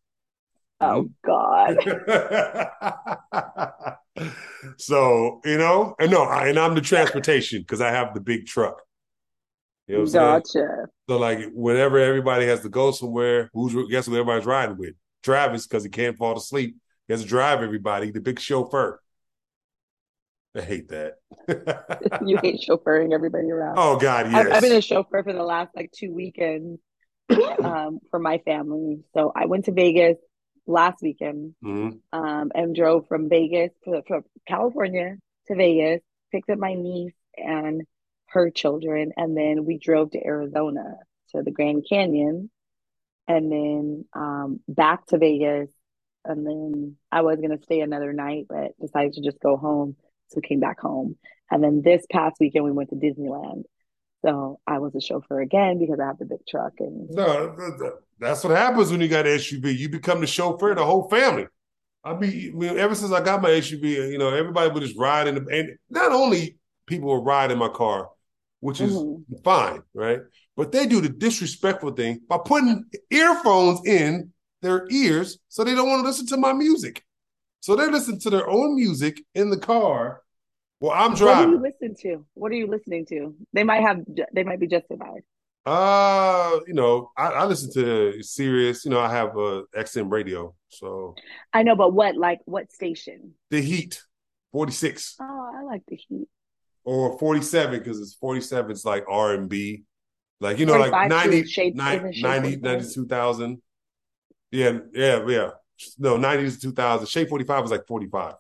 Oh 0.79 1.09
God. 1.25 1.77
so 4.77 5.41
you 5.43 5.57
know, 5.57 5.95
and 5.99 6.11
no, 6.11 6.23
I, 6.23 6.49
and 6.49 6.59
I'm 6.59 6.75
the 6.75 6.81
transportation 6.81 7.61
because 7.61 7.81
I 7.81 7.89
have 7.89 8.13
the 8.13 8.21
big 8.21 8.45
truck. 8.45 8.81
You 9.87 9.99
know 9.99 10.05
gotcha. 10.05 10.87
So 11.09 11.17
like, 11.17 11.45
whenever 11.53 11.97
everybody 11.97 12.45
has 12.45 12.61
to 12.61 12.69
go 12.69 12.91
somewhere, 12.91 13.49
who's 13.53 13.73
guess 13.89 14.05
who 14.05 14.13
everybody's 14.13 14.45
riding 14.45 14.77
with? 14.77 14.93
Travis, 15.23 15.65
because 15.65 15.83
he 15.83 15.89
can't 15.89 16.17
fall 16.17 16.37
asleep. 16.37 16.75
He 17.07 17.13
has 17.13 17.21
to 17.21 17.27
drive 17.27 17.61
everybody. 17.61 18.11
The 18.11 18.21
big 18.21 18.39
chauffeur. 18.39 18.99
I 20.55 20.61
hate 20.61 20.89
that. 20.89 21.15
you 22.25 22.37
hate 22.41 22.65
chauffeuring 22.67 23.13
everybody 23.13 23.49
around. 23.49 23.75
Oh 23.77 23.97
God, 23.97 24.31
yes. 24.31 24.47
I've, 24.47 24.53
I've 24.53 24.61
been 24.61 24.75
a 24.75 24.81
chauffeur 24.81 25.23
for 25.23 25.33
the 25.33 25.43
last 25.43 25.75
like 25.75 25.91
two 25.91 26.13
weekends 26.13 26.79
um, 27.63 27.99
for 28.09 28.19
my 28.19 28.39
family. 28.39 29.01
So 29.13 29.31
I 29.35 29.45
went 29.45 29.65
to 29.65 29.71
Vegas 29.71 30.17
last 30.67 31.01
weekend 31.01 31.55
mm-hmm. 31.63 31.97
um, 32.17 32.51
and 32.53 32.75
drove 32.75 33.07
from 33.07 33.29
Vegas 33.29 33.71
to 33.85 34.03
from 34.07 34.23
California 34.47 35.15
to 35.47 35.55
Vegas, 35.55 36.01
picked 36.31 36.49
up 36.49 36.59
my 36.59 36.73
niece 36.73 37.13
and 37.35 37.83
her 38.27 38.49
children, 38.49 39.13
and 39.15 39.35
then 39.35 39.65
we 39.65 39.77
drove 39.77 40.11
to 40.11 40.23
Arizona 40.23 40.97
to 41.31 41.41
the 41.41 41.51
Grand 41.51 41.85
Canyon, 41.89 42.49
and 43.27 43.51
then 43.51 44.05
um, 44.13 44.59
back 44.67 45.05
to 45.07 45.17
Vegas. 45.17 45.69
And 46.25 46.45
then 46.45 46.97
I 47.09 47.21
was 47.21 47.39
gonna 47.39 47.61
stay 47.63 47.79
another 47.79 48.11
night, 48.11 48.47
but 48.49 48.77
decided 48.79 49.13
to 49.13 49.21
just 49.21 49.39
go 49.39 49.55
home. 49.55 49.95
So 50.29 50.41
came 50.41 50.59
back 50.59 50.81
home. 50.81 51.15
And 51.49 51.63
then 51.63 51.81
this 51.81 52.05
past 52.11 52.35
weekend 52.39 52.65
we 52.65 52.71
went 52.73 52.89
to 52.89 52.95
Disneyland. 52.95 53.63
So 54.25 54.59
I 54.67 54.79
was 54.79 54.93
a 54.95 55.01
chauffeur 55.01 55.39
again 55.39 55.79
because 55.79 55.99
I 56.01 56.07
have 56.07 56.17
the 56.17 56.25
big 56.25 56.45
truck 56.47 56.73
and 56.79 57.09
no, 57.09 57.55
that's 58.19 58.43
what 58.43 58.55
happens 58.55 58.91
when 58.91 59.01
you 59.01 59.07
got 59.07 59.27
an 59.27 59.37
SUV. 59.37 59.77
You 59.77 59.89
become 59.89 60.21
the 60.21 60.27
chauffeur, 60.27 60.75
the 60.75 60.85
whole 60.85 61.09
family. 61.09 61.47
I 62.03 62.13
be 62.13 62.49
I 62.49 62.55
mean, 62.55 62.77
ever 62.77 62.95
since 62.95 63.11
I 63.11 63.23
got 63.23 63.41
my 63.41 63.49
SUV, 63.49 64.11
you 64.11 64.17
know, 64.17 64.33
everybody 64.33 64.71
would 64.71 64.83
just 64.83 64.97
ride 64.97 65.27
in 65.27 65.35
the 65.35 65.45
and 65.51 65.77
not 65.89 66.11
only 66.11 66.57
people 66.85 67.09
would 67.09 67.25
ride 67.25 67.51
in 67.51 67.57
my 67.57 67.69
car, 67.69 68.09
which 68.59 68.81
is 68.81 68.93
mm-hmm. 68.93 69.35
fine, 69.43 69.81
right? 69.93 70.19
But 70.55 70.71
they 70.71 70.85
do 70.85 71.01
the 71.01 71.09
disrespectful 71.09 71.91
thing 71.91 72.21
by 72.27 72.39
putting 72.43 72.85
earphones 73.11 73.85
in 73.85 74.31
their 74.61 74.87
ears 74.89 75.37
so 75.49 75.63
they 75.63 75.75
don't 75.75 75.89
want 75.89 76.01
to 76.01 76.07
listen 76.07 76.25
to 76.27 76.37
my 76.37 76.53
music. 76.53 77.03
So 77.59 77.75
they 77.75 77.87
listen 77.87 78.19
to 78.19 78.29
their 78.29 78.49
own 78.49 78.75
music 78.75 79.21
in 79.35 79.49
the 79.49 79.57
car 79.57 80.21
well, 80.79 80.91
I'm 80.91 81.15
driving. 81.15 81.59
What 81.59 81.63
do 81.63 81.67
you 81.67 81.73
listen 81.81 81.95
to? 82.03 82.25
What 82.35 82.51
are 82.51 82.55
you 82.55 82.67
listening 82.67 83.05
to? 83.07 83.35
They 83.53 83.63
might 83.63 83.81
have. 83.81 84.01
They 84.33 84.43
might 84.43 84.59
be 84.59 84.67
justified. 84.67 85.21
Uh, 85.67 86.61
you 86.65 86.73
know, 86.73 87.11
I, 87.17 87.27
I 87.27 87.45
listen 87.45 87.69
to 87.73 88.23
Sirius. 88.23 88.85
You 88.85 88.91
know, 88.91 89.01
I 89.01 89.11
have 89.11 89.35
a 89.35 89.63
XM 89.75 90.09
radio, 90.09 90.55
so 90.69 91.13
I 91.51 91.63
know. 91.63 91.75
But 91.75 91.91
what, 91.91 92.15
like, 92.15 92.39
what 92.45 92.71
station? 92.71 93.33
The 93.49 93.61
Heat, 93.61 94.01
forty 94.53 94.71
six. 94.71 95.17
Oh, 95.19 95.51
I 95.53 95.63
like 95.63 95.81
the 95.89 95.97
Heat. 95.97 96.29
Or 96.85 97.19
forty 97.19 97.41
seven 97.41 97.79
because 97.79 97.99
it's 97.99 98.13
forty 98.13 98.39
seven. 98.39 98.71
It's 98.71 98.85
like 98.85 99.03
R 99.09 99.33
and 99.33 99.49
B, 99.49 99.83
like 100.39 100.57
you 100.57 100.65
know, 100.65 100.77
like 100.77 101.09
90, 101.09 101.45
shade, 101.47 101.75
90, 101.75 102.21
90 102.21 102.55
92,000. 102.57 103.61
Yeah, 104.51 104.79
yeah, 104.93 105.25
yeah. 105.27 105.49
No, 105.97 106.15
ninety 106.15 106.49
to 106.49 106.57
two 106.57 106.71
thousand. 106.71 107.09
Shade 107.09 107.27
forty 107.27 107.43
five 107.43 107.61
was 107.61 107.71
like 107.71 107.85
forty 107.85 108.07
five. 108.07 108.35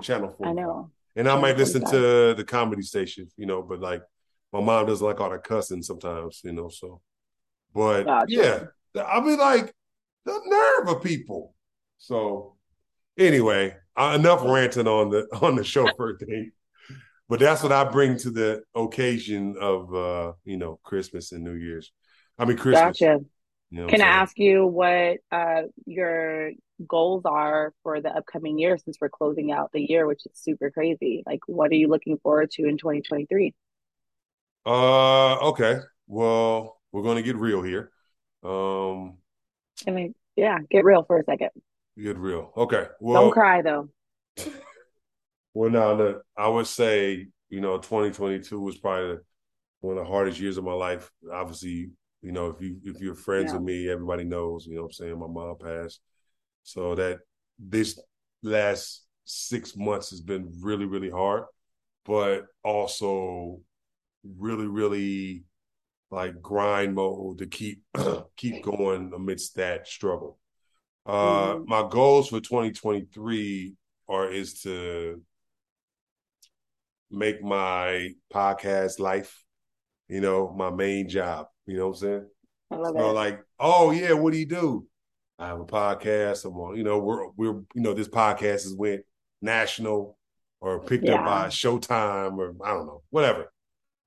Channel 0.00 0.30
four. 0.38 0.46
I 0.46 0.52
know. 0.52 0.92
And 1.16 1.28
I 1.28 1.40
might 1.40 1.58
listen 1.58 1.84
to 1.86 2.34
the 2.34 2.44
comedy 2.46 2.82
station, 2.82 3.28
you 3.36 3.46
know, 3.46 3.62
but 3.62 3.80
like 3.80 4.02
my 4.54 4.60
mom 4.60 4.86
doesn't 4.86 5.04
like 5.04 5.20
all 5.20 5.30
the 5.30 5.38
cussing 5.38 5.82
sometimes, 5.82 6.40
you 6.44 6.52
know. 6.52 6.68
So, 6.68 7.00
but 7.74 8.04
gotcha. 8.04 8.70
yeah, 8.94 9.02
I 9.04 9.20
mean, 9.20 9.36
like 9.36 9.74
the 10.24 10.40
nerve 10.46 10.96
of 10.96 11.02
people. 11.02 11.54
So, 11.98 12.54
anyway, 13.18 13.74
enough 13.98 14.42
ranting 14.44 14.86
on 14.86 15.10
the 15.10 15.26
on 15.42 15.56
the 15.56 15.64
chauffeur 15.64 16.16
thing. 16.18 16.52
But 17.28 17.40
that's 17.40 17.64
what 17.64 17.72
I 17.72 17.84
bring 17.84 18.16
to 18.18 18.30
the 18.30 18.62
occasion 18.76 19.56
of 19.60 19.92
uh, 19.92 20.32
you 20.44 20.56
know 20.56 20.78
Christmas 20.84 21.32
and 21.32 21.42
New 21.42 21.54
Year's. 21.54 21.90
I 22.38 22.44
mean 22.44 22.56
Christmas. 22.56 23.00
Gotcha. 23.00 23.24
You 23.70 23.80
know 23.80 23.86
Can 23.88 24.02
I 24.02 24.06
ask 24.06 24.38
you 24.38 24.66
what 24.66 25.18
uh, 25.32 25.62
your 25.84 26.52
goals 26.86 27.22
are 27.24 27.72
for 27.82 28.00
the 28.00 28.10
upcoming 28.10 28.58
year 28.58 28.78
since 28.78 28.98
we're 29.00 29.08
closing 29.08 29.50
out 29.50 29.72
the 29.72 29.80
year, 29.80 30.06
which 30.06 30.20
is 30.26 30.32
super 30.34 30.70
crazy. 30.70 31.24
Like, 31.26 31.40
what 31.46 31.72
are 31.72 31.76
you 31.76 31.88
looking 31.88 32.18
forward 32.18 32.52
to 32.52 32.68
in 32.68 32.78
2023? 32.78 33.52
Uh, 34.66 35.36
okay. 35.48 35.78
Well, 36.06 36.80
we're 36.92 37.02
going 37.02 37.16
to 37.16 37.22
get 37.22 37.36
real 37.36 37.62
here. 37.62 37.90
Um, 38.42 39.18
I 39.86 39.90
mean, 39.90 40.14
yeah, 40.36 40.58
get 40.70 40.84
real 40.84 41.04
for 41.04 41.18
a 41.18 41.24
second. 41.24 41.50
Get 42.02 42.18
real. 42.18 42.52
Okay. 42.56 42.86
Well, 43.00 43.24
don't 43.24 43.32
cry 43.32 43.62
though. 43.62 43.88
well, 45.54 45.70
now 45.70 45.92
look, 45.92 46.22
I 46.36 46.48
would 46.48 46.66
say, 46.66 47.28
you 47.48 47.60
know, 47.60 47.78
2022 47.78 48.60
was 48.60 48.78
probably 48.78 49.18
one 49.80 49.98
of 49.98 50.04
the 50.04 50.10
hardest 50.10 50.40
years 50.40 50.58
of 50.58 50.64
my 50.64 50.72
life. 50.72 51.10
Obviously, 51.32 51.90
you 52.22 52.32
know, 52.32 52.48
if 52.48 52.60
you 52.60 52.78
if 52.84 53.00
you're 53.00 53.14
friends 53.14 53.52
yeah. 53.52 53.58
with 53.58 53.62
me, 53.62 53.88
everybody 53.88 54.24
knows. 54.24 54.66
You 54.66 54.76
know, 54.76 54.84
I'm 54.84 54.92
saying 54.92 55.18
my 55.18 55.26
mom 55.26 55.56
passed. 55.62 56.00
So 56.62 56.94
that 56.94 57.18
this 57.58 58.00
last 58.42 59.04
six 59.24 59.76
months 59.76 60.10
has 60.10 60.20
been 60.20 60.52
really, 60.60 60.86
really 60.86 61.10
hard, 61.10 61.44
but 62.04 62.46
also 62.62 63.60
really, 64.38 64.66
really 64.66 65.44
like 66.10 66.40
grind 66.40 66.94
mode 66.94 67.38
to 67.38 67.46
keep 67.46 67.82
keep 68.36 68.62
going 68.62 69.12
amidst 69.14 69.56
that 69.56 69.86
struggle. 69.86 70.38
Uh, 71.06 71.54
mm-hmm. 71.54 71.68
My 71.68 71.86
goals 71.88 72.28
for 72.28 72.40
2023 72.40 73.74
are 74.08 74.30
is 74.30 74.62
to 74.62 75.20
make 77.10 77.42
my 77.42 78.10
podcast 78.32 78.98
life, 78.98 79.44
you 80.08 80.20
know, 80.20 80.52
my 80.56 80.70
main 80.70 81.08
job. 81.08 81.46
You 81.66 81.76
know 81.76 81.88
what 81.88 81.96
I'm 81.96 82.00
saying? 82.00 82.26
I 82.70 82.76
love 82.76 82.94
so 82.96 83.10
it. 83.10 83.12
like, 83.12 83.40
oh 83.58 83.90
yeah, 83.90 84.12
what 84.12 84.32
do 84.32 84.38
you 84.38 84.46
do? 84.46 84.86
I 85.38 85.48
have 85.48 85.60
a 85.60 85.64
podcast. 85.64 86.44
I'm 86.44 86.56
on, 86.56 86.76
you 86.76 86.84
know, 86.84 86.98
we're 86.98 87.28
we're 87.36 87.60
you 87.74 87.82
know, 87.82 87.94
this 87.94 88.08
podcast 88.08 88.64
has 88.64 88.74
went 88.74 89.02
national 89.42 90.16
or 90.60 90.80
picked 90.80 91.04
yeah. 91.04 91.14
up 91.14 91.24
by 91.24 91.46
Showtime 91.48 92.38
or 92.38 92.54
I 92.64 92.72
don't 92.72 92.86
know, 92.86 93.02
whatever. 93.10 93.52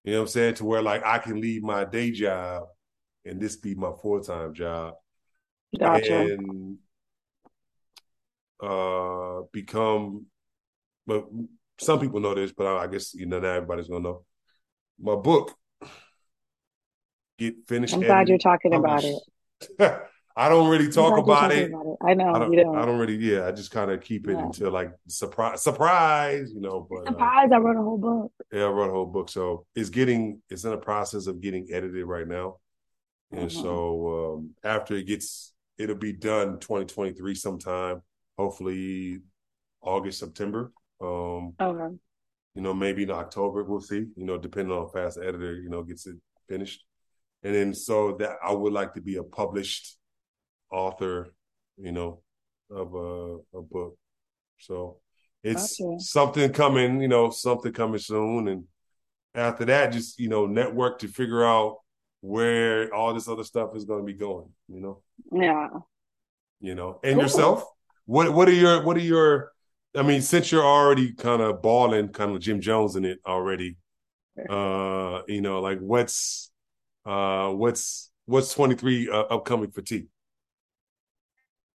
You 0.07 0.13
know 0.13 0.19
what 0.19 0.27
I'm 0.27 0.27
saying? 0.29 0.53
To 0.55 0.65
where 0.65 0.81
like 0.81 1.05
I 1.05 1.17
can 1.17 1.41
leave 1.41 1.63
my 1.63 1.83
day 1.83 2.11
job 2.11 2.63
and 3.25 3.41
this 3.41 3.57
be 3.57 3.75
my 3.75 3.91
full 4.01 4.21
time 4.21 4.53
job. 4.53 4.93
Gotcha. 5.77 6.17
And 6.17 6.77
uh 8.63 9.41
become 9.51 10.27
but 11.05 11.25
some 11.77 11.99
people 11.99 12.21
know 12.21 12.33
this, 12.33 12.53
but 12.53 12.67
I 12.77 12.87
guess 12.87 13.13
you 13.15 13.25
know 13.25 13.41
now 13.41 13.49
everybody's 13.49 13.89
gonna 13.89 13.99
know. 13.99 14.25
My 14.97 15.15
book 15.15 15.53
get 17.37 17.55
finished. 17.67 17.93
I'm 17.93 17.99
glad 17.99 18.29
you're 18.29 18.37
talking 18.37 18.73
about 18.73 19.03
it. 19.03 19.19
I 20.37 20.49
don't 20.49 20.69
really 20.69 20.89
talk 20.91 21.17
about 21.17 21.51
it. 21.51 21.71
about 21.71 21.87
it. 21.87 21.97
I 22.05 22.13
know 22.13 22.31
I 22.31 22.39
don't, 22.39 22.53
you 22.53 22.63
don't. 22.63 22.77
I 22.77 22.85
don't 22.85 22.99
really. 22.99 23.15
Yeah, 23.15 23.47
I 23.47 23.51
just 23.51 23.71
kind 23.71 23.89
of 23.89 24.01
keep 24.01 24.27
it 24.27 24.33
yeah. 24.33 24.45
until 24.45 24.69
like 24.69 24.91
surprise, 25.07 25.63
surprise. 25.63 26.51
You 26.53 26.61
know, 26.61 26.87
but 26.87 27.07
surprise! 27.07 27.49
Uh, 27.51 27.55
I 27.55 27.57
wrote 27.57 27.75
a 27.75 27.81
whole 27.81 27.97
book. 27.97 28.31
Yeah, 28.53 28.65
I 28.65 28.69
wrote 28.69 28.89
a 28.89 28.93
whole 28.93 29.07
book. 29.07 29.29
So 29.29 29.65
it's 29.73 29.89
getting. 29.89 30.43
It's 30.51 30.63
in 30.63 30.69
the 30.69 30.77
process 30.77 31.25
of 31.25 31.41
getting 31.41 31.67
edited 31.73 32.05
right 32.05 32.27
now, 32.27 32.57
and 33.31 33.49
mm-hmm. 33.49 33.61
so 33.61 34.35
um, 34.35 34.51
after 34.63 34.95
it 34.95 35.07
gets, 35.07 35.53
it'll 35.79 35.95
be 35.95 36.13
done 36.13 36.59
2023 36.59 37.33
sometime. 37.33 38.03
Hopefully, 38.37 39.17
August, 39.81 40.19
September. 40.19 40.71
Um, 41.01 41.55
okay. 41.59 41.95
You 42.53 42.61
know, 42.61 42.75
maybe 42.75 43.03
in 43.03 43.11
October. 43.11 43.63
We'll 43.63 43.81
see. 43.81 44.05
You 44.15 44.25
know, 44.25 44.37
depending 44.37 44.71
on 44.71 44.83
how 44.83 44.89
fast 44.89 45.17
the 45.17 45.25
editor, 45.25 45.55
you 45.55 45.69
know, 45.69 45.81
gets 45.81 46.05
it 46.05 46.17
finished. 46.47 46.83
And 47.41 47.55
then 47.55 47.73
so 47.73 48.17
that 48.19 48.37
I 48.43 48.51
would 48.51 48.73
like 48.73 48.93
to 48.93 49.01
be 49.01 49.15
a 49.15 49.23
published 49.23 49.97
author, 50.71 51.33
you 51.77 51.91
know, 51.91 52.21
of 52.69 52.93
a, 52.93 53.57
a 53.57 53.61
book. 53.61 53.97
So 54.59 54.97
it's 55.43 55.79
something 55.99 56.51
coming, 56.51 57.01
you 57.01 57.07
know, 57.07 57.29
something 57.29 57.71
coming 57.71 57.99
soon. 57.99 58.47
And 58.47 58.63
after 59.35 59.65
that, 59.65 59.91
just, 59.91 60.19
you 60.19 60.29
know, 60.29 60.45
network 60.45 60.99
to 60.99 61.07
figure 61.07 61.45
out 61.45 61.77
where 62.21 62.93
all 62.93 63.13
this 63.13 63.27
other 63.27 63.43
stuff 63.43 63.75
is 63.75 63.85
going 63.85 64.01
to 64.01 64.05
be 64.05 64.17
going, 64.17 64.49
you 64.67 64.81
know? 64.81 65.01
Yeah. 65.31 65.69
You 66.59 66.75
know, 66.75 66.99
and 67.03 67.15
cool. 67.15 67.23
yourself, 67.23 67.63
what, 68.05 68.33
what 68.33 68.47
are 68.47 68.53
your, 68.53 68.83
what 68.83 68.97
are 68.97 69.01
your, 69.01 69.51
I 69.95 70.01
mean, 70.01 70.21
since 70.21 70.51
you're 70.51 70.65
already 70.65 71.13
kind 71.13 71.41
of 71.41 71.61
balling, 71.61 72.09
kind 72.09 72.35
of 72.35 72.41
Jim 72.41 72.59
Jones 72.59 72.95
in 72.95 73.05
it 73.05 73.19
already, 73.25 73.77
uh, 74.49 75.21
you 75.27 75.41
know, 75.41 75.61
like 75.61 75.79
what's, 75.79 76.51
uh, 77.05 77.49
what's, 77.49 78.11
what's 78.25 78.53
23 78.53 79.09
uh, 79.09 79.13
upcoming 79.13 79.71
for 79.71 79.81
T? 79.81 80.07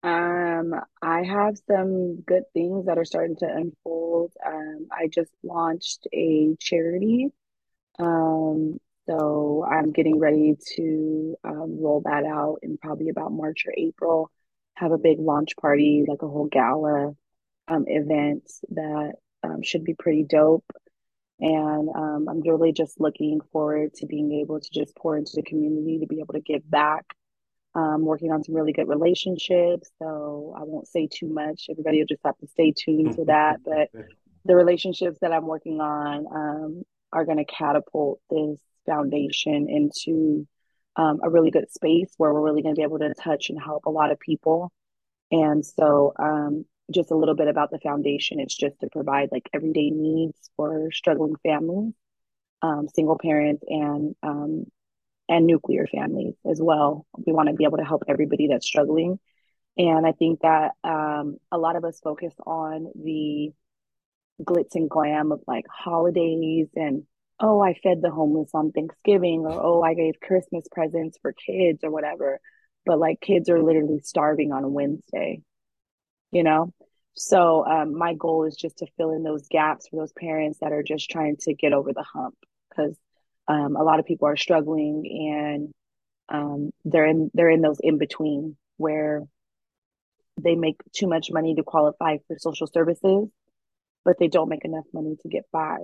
Um, 0.02 0.74
I 1.02 1.24
have 1.24 1.58
some 1.68 2.22
good 2.22 2.44
things 2.54 2.86
that 2.86 2.98
are 2.98 3.06
starting 3.06 3.36
to 3.38 3.46
unfold. 3.46 4.34
Um, 4.46 4.88
I 4.92 5.08
just 5.08 5.32
launched 5.44 6.08
a 6.14 6.56
charity. 6.60 7.28
Um, 8.00 8.80
so 9.08 9.66
I'm 9.70 9.92
getting 9.92 10.20
ready 10.20 10.56
to 10.76 11.36
um, 11.44 11.82
roll 11.82 12.02
that 12.06 12.24
out 12.26 12.60
in 12.62 12.78
probably 12.78 13.10
about 13.10 13.34
March 13.34 13.66
or 13.66 13.74
April. 13.76 14.32
Have 14.76 14.92
a 14.92 14.98
big 14.98 15.20
launch 15.20 15.58
party, 15.58 16.06
like 16.08 16.22
a 16.22 16.28
whole 16.28 16.48
gala 16.48 17.14
um, 17.68 17.86
event 17.88 18.50
that 18.70 19.14
um, 19.44 19.62
should 19.64 19.84
be 19.84 19.96
pretty 19.96 20.24
dope. 20.24 20.66
And 21.42 21.90
um, 21.90 22.28
I'm 22.30 22.42
really 22.42 22.72
just 22.72 23.00
looking 23.00 23.40
forward 23.52 23.94
to 23.96 24.06
being 24.06 24.32
able 24.42 24.60
to 24.60 24.70
just 24.72 24.96
pour 24.96 25.18
into 25.18 25.32
the 25.36 25.44
community 25.44 26.00
to 26.00 26.08
be 26.08 26.20
able 26.20 26.34
to 26.34 26.42
give 26.42 26.70
back 26.70 27.06
um, 27.80 28.02
working 28.04 28.32
on 28.32 28.44
some 28.44 28.56
really 28.56 28.74
good 28.74 28.90
relationships. 28.90 29.90
So 30.00 30.54
I 30.58 30.64
won't 30.64 30.88
say 30.88 31.08
too 31.08 31.28
much. 31.28 31.68
Everybody 31.70 32.00
will 32.00 32.08
just 32.08 32.26
have 32.26 32.38
to 32.40 32.48
stay 32.48 32.74
tuned 32.76 33.16
to 33.16 33.26
that. 33.26 33.60
But 33.66 33.90
the 34.46 34.56
relationships 34.56 35.20
that 35.22 35.32
I'm 35.32 35.46
working 35.46 35.80
on 35.80 36.26
um, 36.34 36.84
are 37.14 37.26
going 37.26 37.38
to 37.38 37.46
catapult 37.46 38.20
this 38.30 38.60
foundation 38.86 39.68
into 39.70 40.48
um, 40.96 41.20
a 41.24 41.30
really 41.30 41.52
good 41.52 41.72
space 41.72 42.12
where 42.18 42.34
we're 42.34 42.44
really 42.44 42.62
going 42.62 42.76
to 42.76 42.80
be 42.80 42.84
able 42.84 43.00
to 43.00 43.14
touch 43.14 43.50
and 43.50 43.62
help 43.62 43.86
a 43.86 43.92
lot 43.92 44.12
of 44.12 44.20
people. 44.20 44.72
And 45.32 45.66
so, 45.66 46.14
um, 46.18 46.66
just 46.92 47.12
a 47.12 47.16
little 47.16 47.36
bit 47.36 47.48
about 47.48 47.70
the 47.70 47.80
foundation. 47.80 48.40
It's 48.40 48.58
just 48.58 48.80
to 48.80 48.88
provide 48.92 49.30
like 49.32 49.48
everyday 49.54 49.92
needs 49.92 50.50
for 50.56 50.90
struggling 50.92 51.36
families, 51.44 51.94
um, 52.64 52.88
single 52.96 53.20
parents, 53.22 53.64
and 53.68 54.16
um, 54.24 54.66
and 55.30 55.48
nuclear 55.48 55.88
families 55.88 56.36
as 56.50 56.62
well. 56.62 57.06
We 57.26 57.34
want 57.34 57.50
to 57.50 57.56
be 57.56 57.66
able 57.66 57.78
to 57.78 57.86
help 57.86 58.04
everybody 58.10 58.48
that's 58.48 58.68
struggling. 58.68 59.20
And 59.78 60.06
I 60.06 60.12
think 60.14 60.42
that 60.42 60.74
um, 60.84 61.38
a 61.52 61.58
lot 61.58 61.78
of 61.78 61.86
us 61.86 62.02
focus 62.04 62.34
on 62.46 62.92
the 63.02 63.52
glitz 64.44 64.76
and 64.76 64.90
glam 64.90 65.32
of 65.32 65.42
like 65.48 65.66
holidays 65.70 66.68
and, 66.76 67.04
oh, 67.40 67.62
I 67.62 67.76
fed 67.76 68.02
the 68.02 68.12
homeless 68.12 68.52
on 68.54 68.72
Thanksgiving 68.72 69.46
or, 69.46 69.54
oh, 69.54 69.82
I 69.84 69.94
gave 69.94 70.20
Christmas 70.22 70.68
presents 70.72 71.18
for 71.22 71.34
kids 71.34 71.84
or 71.84 71.92
whatever. 71.92 72.40
But 72.86 73.00
like 73.00 73.22
kids 73.22 73.50
are 73.50 73.64
literally 73.64 74.00
starving 74.04 74.52
on 74.52 74.74
Wednesday. 74.74 75.42
you 76.32 76.44
know? 76.44 76.74
So 77.16 77.66
um, 77.66 77.98
my 77.98 78.14
goal 78.14 78.46
is 78.46 78.56
just 78.56 78.78
to 78.80 78.88
fill 78.98 79.12
in 79.12 79.24
those 79.24 79.48
gaps 79.50 79.88
for 79.88 79.98
those 79.98 80.14
parents 80.14 80.60
that 80.62 80.72
are 80.72 80.84
just 80.84 81.10
trying 81.10 81.38
to 81.42 81.54
get 81.54 81.74
over 81.74 81.92
the 81.94 82.04
hump 82.04 82.36
because 82.70 82.98
um, 83.50 83.76
a 83.76 83.84
lot 83.84 84.00
of 84.00 84.06
people 84.06 84.28
are 84.28 84.38
struggling 84.38 85.04
and 85.36 85.74
um, 86.30 86.72
they're 86.86 87.08
in 87.08 87.32
they're 87.34 87.50
in 87.50 87.62
those 87.62 87.80
in 87.82 87.98
between 87.98 88.56
where 88.78 89.24
they 90.42 90.56
make 90.56 90.80
too 90.94 91.08
much 91.08 91.32
money 91.32 91.56
to 91.56 91.64
qualify 91.64 92.18
for 92.28 92.38
social 92.38 92.68
services, 92.68 93.28
but 94.06 94.18
they 94.20 94.28
don't 94.28 94.48
make 94.48 94.64
enough 94.64 94.86
money 94.94 95.18
to 95.22 95.28
get 95.28 95.46
by, 95.52 95.80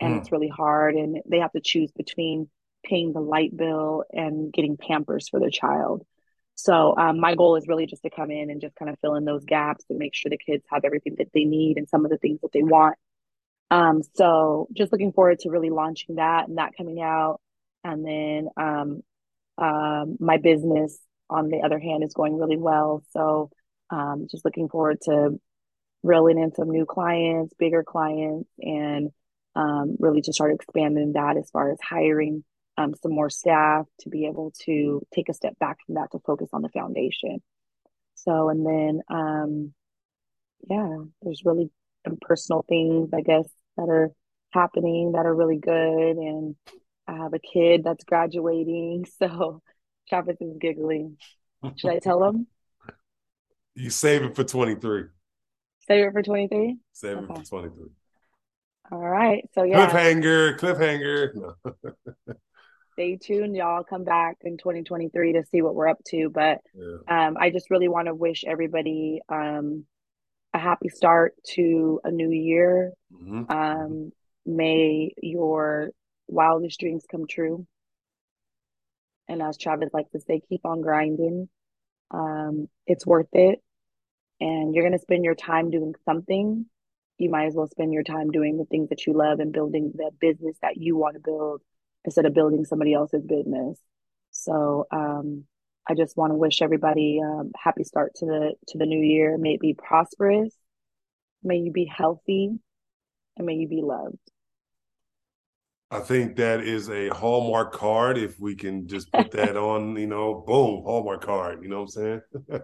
and 0.00 0.14
mm. 0.14 0.18
it's 0.18 0.32
really 0.32 0.48
hard. 0.48 0.96
And 0.96 1.22
they 1.26 1.38
have 1.38 1.52
to 1.52 1.60
choose 1.60 1.92
between 1.92 2.50
paying 2.84 3.12
the 3.12 3.20
light 3.20 3.56
bill 3.56 4.04
and 4.12 4.52
getting 4.52 4.76
Pampers 4.76 5.28
for 5.28 5.40
their 5.40 5.50
child. 5.50 6.04
So 6.56 6.96
um, 6.98 7.20
my 7.20 7.36
goal 7.36 7.54
is 7.54 7.68
really 7.68 7.86
just 7.86 8.02
to 8.02 8.10
come 8.10 8.32
in 8.32 8.50
and 8.50 8.60
just 8.60 8.74
kind 8.74 8.90
of 8.90 8.98
fill 9.00 9.14
in 9.14 9.24
those 9.24 9.44
gaps 9.44 9.84
and 9.88 9.98
make 9.98 10.14
sure 10.14 10.28
the 10.28 10.38
kids 10.38 10.64
have 10.72 10.84
everything 10.84 11.14
that 11.18 11.28
they 11.32 11.44
need 11.44 11.76
and 11.76 11.88
some 11.88 12.04
of 12.04 12.10
the 12.10 12.18
things 12.18 12.40
that 12.42 12.50
they 12.52 12.64
want. 12.64 12.96
Um, 13.70 14.02
so 14.14 14.68
just 14.72 14.92
looking 14.92 15.12
forward 15.12 15.40
to 15.40 15.50
really 15.50 15.70
launching 15.70 16.16
that 16.16 16.48
and 16.48 16.58
that 16.58 16.76
coming 16.76 17.00
out. 17.00 17.40
And 17.84 18.04
then 18.04 18.48
um, 18.56 19.02
um, 19.58 20.16
my 20.20 20.38
business, 20.38 20.98
on 21.30 21.48
the 21.48 21.60
other 21.60 21.78
hand, 21.78 22.02
is 22.02 22.14
going 22.14 22.36
really 22.36 22.56
well. 22.56 23.02
So 23.10 23.50
um, 23.90 24.26
just 24.30 24.44
looking 24.44 24.68
forward 24.68 24.98
to 25.02 25.38
reeling 26.02 26.38
in 26.38 26.54
some 26.54 26.70
new 26.70 26.86
clients, 26.86 27.54
bigger 27.58 27.82
clients, 27.82 28.48
and 28.60 29.10
um, 29.54 29.96
really 29.98 30.22
to 30.22 30.32
start 30.32 30.54
expanding 30.54 31.12
that 31.14 31.36
as 31.36 31.50
far 31.50 31.70
as 31.70 31.78
hiring 31.82 32.44
um, 32.76 32.94
some 33.02 33.12
more 33.12 33.28
staff 33.28 33.86
to 34.00 34.08
be 34.08 34.26
able 34.26 34.52
to 34.64 35.04
take 35.12 35.28
a 35.28 35.34
step 35.34 35.58
back 35.58 35.78
from 35.84 35.96
that 35.96 36.10
to 36.12 36.20
focus 36.20 36.48
on 36.52 36.62
the 36.62 36.68
foundation. 36.68 37.42
So, 38.14 38.48
and 38.48 38.64
then, 38.64 39.00
um, 39.10 39.74
yeah, 40.68 40.96
there's 41.22 41.42
really 41.44 41.70
some 42.06 42.18
personal 42.20 42.64
things, 42.68 43.10
I 43.12 43.20
guess, 43.20 43.48
that 43.78 43.88
are 43.88 44.10
happening 44.50 45.12
that 45.12 45.24
are 45.24 45.34
really 45.34 45.58
good. 45.58 46.16
And 46.16 46.56
I 47.06 47.16
have 47.16 47.32
a 47.32 47.38
kid 47.38 47.82
that's 47.84 48.04
graduating. 48.04 49.06
So 49.18 49.62
Travis 50.08 50.36
is 50.40 50.56
giggling. 50.60 51.16
Should 51.76 51.90
I 51.90 51.98
tell 51.98 52.22
him? 52.24 52.46
You 53.74 53.90
save 53.90 54.24
it 54.24 54.34
for 54.34 54.42
23. 54.42 55.04
Save 55.86 56.06
it 56.06 56.12
for 56.12 56.20
23? 56.20 56.78
Save 56.92 57.18
okay. 57.18 57.32
it 57.32 57.38
for 57.38 57.44
23. 57.44 57.86
All 58.90 58.98
right. 58.98 59.48
So, 59.54 59.62
yeah. 59.62 59.88
Cliffhanger, 59.88 60.58
cliffhanger. 60.58 61.30
No. 61.36 62.34
stay 62.98 63.16
tuned. 63.16 63.54
Y'all 63.54 63.84
come 63.84 64.02
back 64.02 64.38
in 64.40 64.58
2023 64.58 65.34
to 65.34 65.44
see 65.44 65.62
what 65.62 65.76
we're 65.76 65.86
up 65.86 66.02
to. 66.08 66.28
But 66.28 66.58
yeah. 66.74 67.28
um, 67.28 67.36
I 67.38 67.50
just 67.50 67.70
really 67.70 67.86
want 67.86 68.06
to 68.08 68.14
wish 68.14 68.44
everybody 68.44 69.20
um, 69.28 69.84
a 70.58 70.62
happy 70.62 70.88
start 70.88 71.34
to 71.54 72.00
a 72.04 72.10
new 72.10 72.30
year. 72.30 72.92
Mm-hmm. 73.12 73.50
Um, 73.50 74.12
may 74.44 75.12
your 75.22 75.90
wildest 76.26 76.80
dreams 76.80 77.04
come 77.10 77.26
true. 77.26 77.66
And 79.28 79.42
as 79.42 79.56
Travis 79.56 79.90
likes 79.92 80.10
to 80.12 80.20
say, 80.20 80.40
keep 80.48 80.64
on 80.64 80.80
grinding. 80.80 81.48
Um, 82.10 82.68
it's 82.86 83.06
worth 83.06 83.28
it. 83.32 83.62
And 84.40 84.74
you're 84.74 84.84
going 84.84 84.98
to 84.98 85.02
spend 85.02 85.24
your 85.24 85.34
time 85.34 85.70
doing 85.70 85.94
something. 86.04 86.66
You 87.18 87.30
might 87.30 87.46
as 87.46 87.54
well 87.54 87.68
spend 87.68 87.92
your 87.92 88.04
time 88.04 88.30
doing 88.30 88.56
the 88.56 88.64
things 88.64 88.88
that 88.90 89.06
you 89.06 89.12
love 89.12 89.40
and 89.40 89.52
building 89.52 89.92
the 89.94 90.10
business 90.20 90.56
that 90.62 90.76
you 90.76 90.96
want 90.96 91.14
to 91.14 91.20
build 91.20 91.60
instead 92.04 92.26
of 92.26 92.34
building 92.34 92.64
somebody 92.64 92.94
else's 92.94 93.24
business. 93.26 93.78
So 94.30 94.86
um, 94.90 95.44
I 95.88 95.94
just 95.94 96.16
want 96.16 96.32
to 96.32 96.36
wish 96.36 96.60
everybody 96.60 97.20
um, 97.24 97.50
happy 97.56 97.82
start 97.82 98.14
to 98.16 98.26
the 98.26 98.52
to 98.68 98.78
the 98.78 98.84
new 98.84 99.00
year. 99.00 99.38
May 99.38 99.54
it 99.54 99.60
be 99.60 99.74
prosperous. 99.74 100.54
May 101.42 101.56
you 101.56 101.72
be 101.72 101.86
healthy, 101.86 102.58
and 103.36 103.46
may 103.46 103.54
you 103.54 103.68
be 103.68 103.80
loved. 103.82 104.18
I 105.90 106.00
think 106.00 106.36
that 106.36 106.60
is 106.60 106.90
a 106.90 107.08
Hallmark 107.08 107.72
card. 107.72 108.18
If 108.18 108.38
we 108.38 108.54
can 108.54 108.86
just 108.86 109.10
put 109.10 109.30
that 109.30 109.56
on, 109.56 109.96
you 109.96 110.06
know, 110.06 110.44
boom, 110.46 110.82
Hallmark 110.84 111.24
card. 111.24 111.62
You 111.62 111.70
know 111.70 111.82
what 111.82 111.82
I'm 111.82 111.88
saying? 111.88 112.20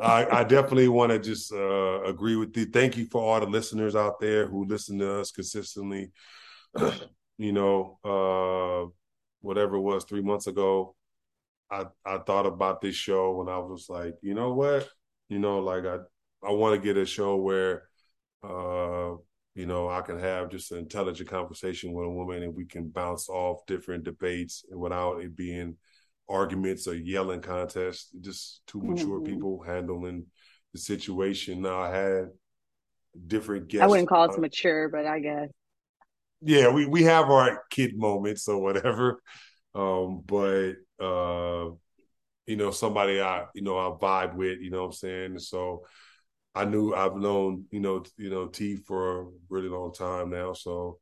I, 0.00 0.38
I, 0.38 0.44
definitely 0.44 0.88
want 0.88 1.12
to 1.12 1.18
just 1.18 1.52
uh, 1.52 2.02
agree 2.04 2.36
with 2.36 2.56
you. 2.56 2.64
Thank 2.64 2.96
you 2.96 3.04
for 3.04 3.20
all 3.20 3.38
the 3.38 3.44
listeners 3.44 3.94
out 3.94 4.18
there 4.18 4.46
who 4.46 4.64
listen 4.64 4.98
to 5.00 5.20
us 5.20 5.30
consistently. 5.30 6.10
you 7.36 7.52
know, 7.52 7.98
uh, 8.02 8.88
whatever 9.42 9.76
it 9.76 9.82
was 9.82 10.04
three 10.04 10.22
months 10.22 10.46
ago, 10.46 10.96
I 11.70 11.86
I 12.04 12.18
thought 12.18 12.46
about 12.46 12.80
this 12.80 12.94
show 12.94 13.40
and 13.40 13.50
I 13.50 13.58
was 13.58 13.86
like, 13.88 14.14
you 14.22 14.34
know 14.34 14.54
what, 14.54 14.88
you 15.28 15.38
know, 15.38 15.60
like 15.60 15.84
I 15.84 15.98
I 16.42 16.52
want 16.52 16.80
to 16.80 16.84
get 16.84 16.96
a 16.96 17.06
show 17.06 17.36
where, 17.36 17.84
uh, 18.42 19.14
you 19.54 19.66
know, 19.66 19.88
I 19.88 20.00
can 20.02 20.18
have 20.18 20.50
just 20.50 20.72
an 20.72 20.78
intelligent 20.78 21.28
conversation 21.28 21.92
with 21.92 22.06
a 22.06 22.10
woman 22.10 22.42
and 22.42 22.54
we 22.54 22.64
can 22.64 22.88
bounce 22.88 23.28
off 23.28 23.66
different 23.66 24.04
debates 24.04 24.64
without 24.70 25.20
it 25.20 25.36
being 25.36 25.76
arguments 26.28 26.86
or 26.86 26.94
yelling 26.94 27.42
contests. 27.42 28.10
Just 28.20 28.62
two 28.66 28.80
mature 28.80 29.20
mm-hmm. 29.20 29.32
people 29.32 29.62
handling 29.62 30.26
the 30.72 30.78
situation. 30.78 31.62
Now 31.62 31.80
I 31.80 31.94
had 31.94 32.28
different 33.26 33.68
guests. 33.68 33.84
I 33.84 33.86
wouldn't 33.86 34.08
call 34.08 34.32
it 34.32 34.38
mature, 34.38 34.88
but 34.88 35.06
I 35.06 35.20
guess 35.20 35.48
yeah, 36.42 36.70
we 36.70 36.86
we 36.86 37.02
have 37.04 37.30
our 37.30 37.62
kid 37.70 37.96
moments 37.96 38.48
or 38.48 38.58
whatever. 38.58 39.22
Um, 39.72 40.24
but 40.26 40.72
uh, 41.00 41.70
you 42.46 42.56
know, 42.56 42.70
somebody 42.70 43.20
I 43.20 43.46
you 43.54 43.62
know 43.62 43.78
I 43.78 43.96
vibe 43.96 44.34
with, 44.34 44.60
you 44.60 44.70
know 44.70 44.80
what 44.80 44.86
I'm 44.86 44.92
saying? 44.92 45.38
So 45.38 45.84
I 46.54 46.64
knew 46.64 46.94
I've 46.94 47.16
known, 47.16 47.64
you 47.70 47.80
know, 47.80 48.04
you 48.16 48.30
know, 48.30 48.46
T 48.46 48.76
for 48.76 49.20
a 49.20 49.26
really 49.48 49.68
long 49.68 49.92
time 49.92 50.30
now. 50.30 50.52
So 50.52 50.98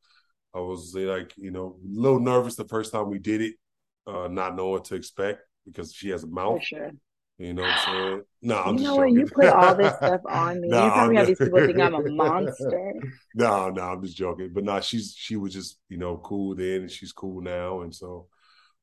I 0.55 0.61
was 0.61 0.95
like, 0.95 1.33
you 1.37 1.51
know, 1.51 1.79
a 1.83 2.01
little 2.01 2.21
nervous 2.21 2.57
the 2.57 2.69
first 2.69 2.93
time 2.93 3.09
we 3.09 3.19
did 3.19 3.41
it, 3.41 3.55
uh, 4.07 4.29
not 4.29 4.57
knowing 4.57 4.73
what 4.73 4.85
to 4.87 4.95
expect 4.95 5.41
because 5.65 5.93
she 5.93 6.11
has 6.11 6.25
a 6.25 6.27
mouth. 6.27 6.59
For 6.61 6.65
sure. 6.65 6.91
You 7.39 7.55
know 7.55 7.63
what 7.63 7.71
I'm 7.71 7.95
saying? 7.95 8.23
No, 8.43 8.59
I'm 8.59 8.77
you 8.77 8.85
know 8.85 8.97
what? 8.97 9.13
You 9.13 9.25
put 9.27 9.47
all 9.47 9.75
this 9.77 9.95
stuff 9.97 10.23
on 10.29 10.61
me. 10.61 10.69
no, 10.69 10.87
you 10.87 10.91
probably 10.91 11.17
have 11.17 11.27
these 11.29 11.39
people 11.39 11.61
think 11.65 11.79
I'm 11.79 11.95
a 11.95 12.03
monster. 12.11 12.93
no, 13.37 13.71
no, 13.71 13.83
I'm 13.83 14.03
just 14.03 14.17
joking. 14.17 14.51
But 14.53 14.65
no, 14.65 14.81
she's 14.81 15.15
she 15.17 15.37
was 15.37 15.53
just 15.53 15.79
you 15.89 15.99
know 15.99 16.17
cool 16.19 16.57
then, 16.57 16.83
and 16.83 16.91
she's 16.91 17.13
cool 17.13 17.41
now, 17.41 17.83
and 17.83 17.95
so 17.95 18.27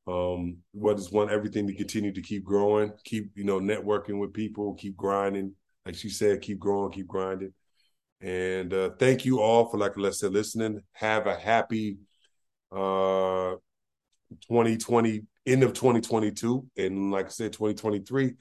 um 0.07 0.57
what 0.71 0.99
is 0.99 1.11
want 1.11 1.31
everything 1.31 1.65
to 1.67 1.73
continue 1.73 2.13
to 2.13 2.21
keep 2.21 2.43
growing, 2.43 2.91
keep 3.03 3.31
you 3.35 3.43
know 3.43 3.59
networking 3.59 4.19
with 4.19 4.33
people, 4.33 4.75
keep 4.75 4.95
grinding. 4.95 5.53
Like 5.85 5.95
she 5.95 6.09
said, 6.09 6.41
keep 6.41 6.59
growing, 6.59 6.91
keep 6.91 7.07
grinding. 7.07 7.53
And 8.21 8.73
uh 8.73 8.91
thank 8.99 9.25
you 9.25 9.41
all 9.41 9.69
for 9.69 9.77
like 9.77 9.97
let's 9.97 10.19
say 10.19 10.27
listening. 10.27 10.81
Have 10.93 11.27
a 11.27 11.35
happy 11.35 11.97
uh 12.71 13.55
2020 14.47 15.21
end 15.45 15.63
of 15.63 15.73
2022 15.73 16.65
and 16.77 17.11
like 17.11 17.27
I 17.27 17.29
said 17.29 17.53
2023 17.53 18.33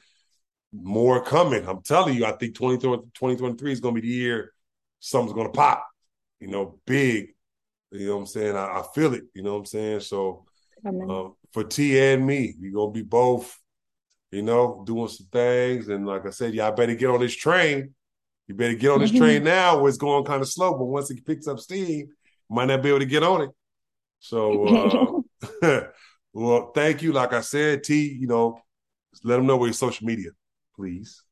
more 0.73 1.23
coming. 1.23 1.67
I'm 1.69 1.83
telling 1.83 2.15
you, 2.17 2.25
I 2.25 2.33
think 2.33 2.57
2023 2.57 3.73
is 3.73 3.81
going 3.81 3.95
to 3.95 4.01
be 4.01 4.09
the 4.09 4.15
year 4.15 4.55
something's 5.05 5.35
going 5.35 5.47
to 5.47 5.53
pop, 5.53 5.87
you 6.41 6.49
know, 6.49 6.81
big. 6.87 7.29
You 7.91 8.07
know 8.07 8.15
what 8.17 8.23
I'm 8.23 8.27
saying? 8.27 8.57
I, 8.57 8.81
I 8.81 8.85
feel 8.95 9.13
it, 9.15 9.25
you 9.35 9.43
know 9.43 9.53
what 9.53 9.61
I'm 9.61 9.67
saying? 9.67 10.01
So 10.01 10.47
uh, 10.85 11.31
for 11.53 11.65
T 11.65 11.99
and 11.99 12.27
me, 12.27 12.55
we're 12.61 12.73
going 12.73 12.93
to 12.93 12.99
be 12.99 13.07
both, 13.07 13.59
you 14.31 14.43
know, 14.43 14.83
doing 14.87 15.09
some 15.09 15.27
things. 15.33 15.89
And 15.89 16.07
like 16.07 16.27
I 16.27 16.31
said, 16.31 16.55
y'all 16.55 16.73
better 16.73 16.95
get 16.95 17.11
on 17.11 17.21
this 17.21 17.35
train. 17.35 17.95
You 18.47 18.55
better 18.55 18.75
get 18.75 18.91
on 18.91 19.01
this 19.01 19.11
train 19.11 19.45
now 19.45 19.79
where 19.79 19.89
it's 19.89 19.97
going 19.97 20.25
kind 20.25 20.43
of 20.43 20.49
slow, 20.49 20.77
but 20.77 20.85
once 20.85 21.11
it 21.11 21.25
picks 21.25 21.49
up 21.49 21.59
steam, 21.59 22.09
might 22.51 22.67
not 22.67 22.83
be 22.83 22.91
able 22.91 22.99
to 22.99 23.07
get 23.07 23.23
on 23.23 23.43
it. 23.43 23.51
So, 24.21 25.23
uh, 25.63 25.81
well, 26.35 26.71
thank 26.75 27.01
you. 27.01 27.13
Like 27.13 27.33
I 27.33 27.41
said, 27.41 27.85
T, 27.85 28.13
you 28.13 28.27
know, 28.27 28.61
let 29.23 29.37
them 29.37 29.47
know 29.47 29.57
where 29.57 29.69
your 29.69 29.75
social 29.75 30.07
media, 30.07 30.31
please. 30.77 31.24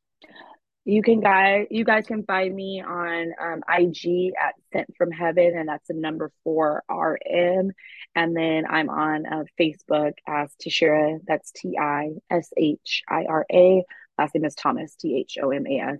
You 0.84 1.02
can 1.02 1.20
guys, 1.20 1.68
you 1.70 1.84
guys 1.84 2.06
can 2.06 2.24
find 2.24 2.54
me 2.54 2.82
on 2.82 3.32
um, 3.40 3.62
IG 3.68 4.32
at 4.38 4.54
Sent 4.72 4.96
from 4.96 5.12
Heaven, 5.12 5.56
and 5.56 5.68
that's 5.68 5.86
the 5.86 5.94
number 5.94 6.32
four 6.42 6.82
RM. 6.90 7.70
And 8.16 8.36
then 8.36 8.64
I'm 8.68 8.90
on 8.90 9.24
uh, 9.24 9.44
Facebook 9.58 10.14
as 10.26 10.52
Tishira. 10.60 11.20
That's 11.24 11.52
T 11.52 11.78
I 11.78 12.10
S 12.28 12.50
H 12.56 13.02
I 13.08 13.26
R 13.28 13.46
A. 13.52 13.84
Last 14.18 14.34
name 14.34 14.44
is 14.44 14.56
Thomas. 14.56 14.96
T 14.96 15.16
H 15.20 15.38
O 15.40 15.50
M 15.50 15.66
A 15.68 15.78
S. 15.78 15.98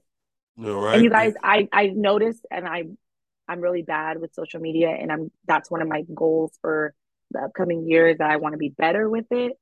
All 0.58 0.84
right. 0.84 0.94
And 0.96 1.04
you 1.04 1.10
guys, 1.10 1.34
I 1.42 1.68
I 1.72 1.86
noticed, 1.86 2.44
and 2.50 2.66
I 2.66 2.84
I'm 3.46 3.60
really 3.60 3.82
bad 3.82 4.20
with 4.20 4.34
social 4.34 4.60
media, 4.60 4.88
and 4.88 5.12
I'm 5.12 5.30
that's 5.46 5.70
one 5.70 5.82
of 5.82 5.88
my 5.88 6.02
goals 6.12 6.58
for 6.60 6.92
the 7.30 7.40
upcoming 7.40 7.88
years 7.88 8.18
that 8.18 8.30
I 8.30 8.36
want 8.36 8.54
to 8.54 8.58
be 8.58 8.70
better 8.70 9.08
with 9.08 9.26
it. 9.30 9.52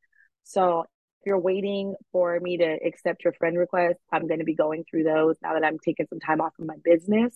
So 0.44 0.86
if 1.20 1.26
you're 1.26 1.38
waiting 1.38 1.94
for 2.12 2.38
me 2.40 2.56
to 2.56 2.78
accept 2.86 3.24
your 3.24 3.34
friend 3.34 3.58
request, 3.58 3.98
I'm 4.10 4.26
going 4.26 4.38
to 4.38 4.44
be 4.44 4.54
going 4.54 4.84
through 4.90 5.04
those 5.04 5.36
now 5.42 5.52
that 5.52 5.64
I'm 5.64 5.78
taking 5.78 6.06
some 6.08 6.18
time 6.18 6.40
off 6.40 6.54
from 6.56 6.66
my 6.66 6.76
business 6.82 7.34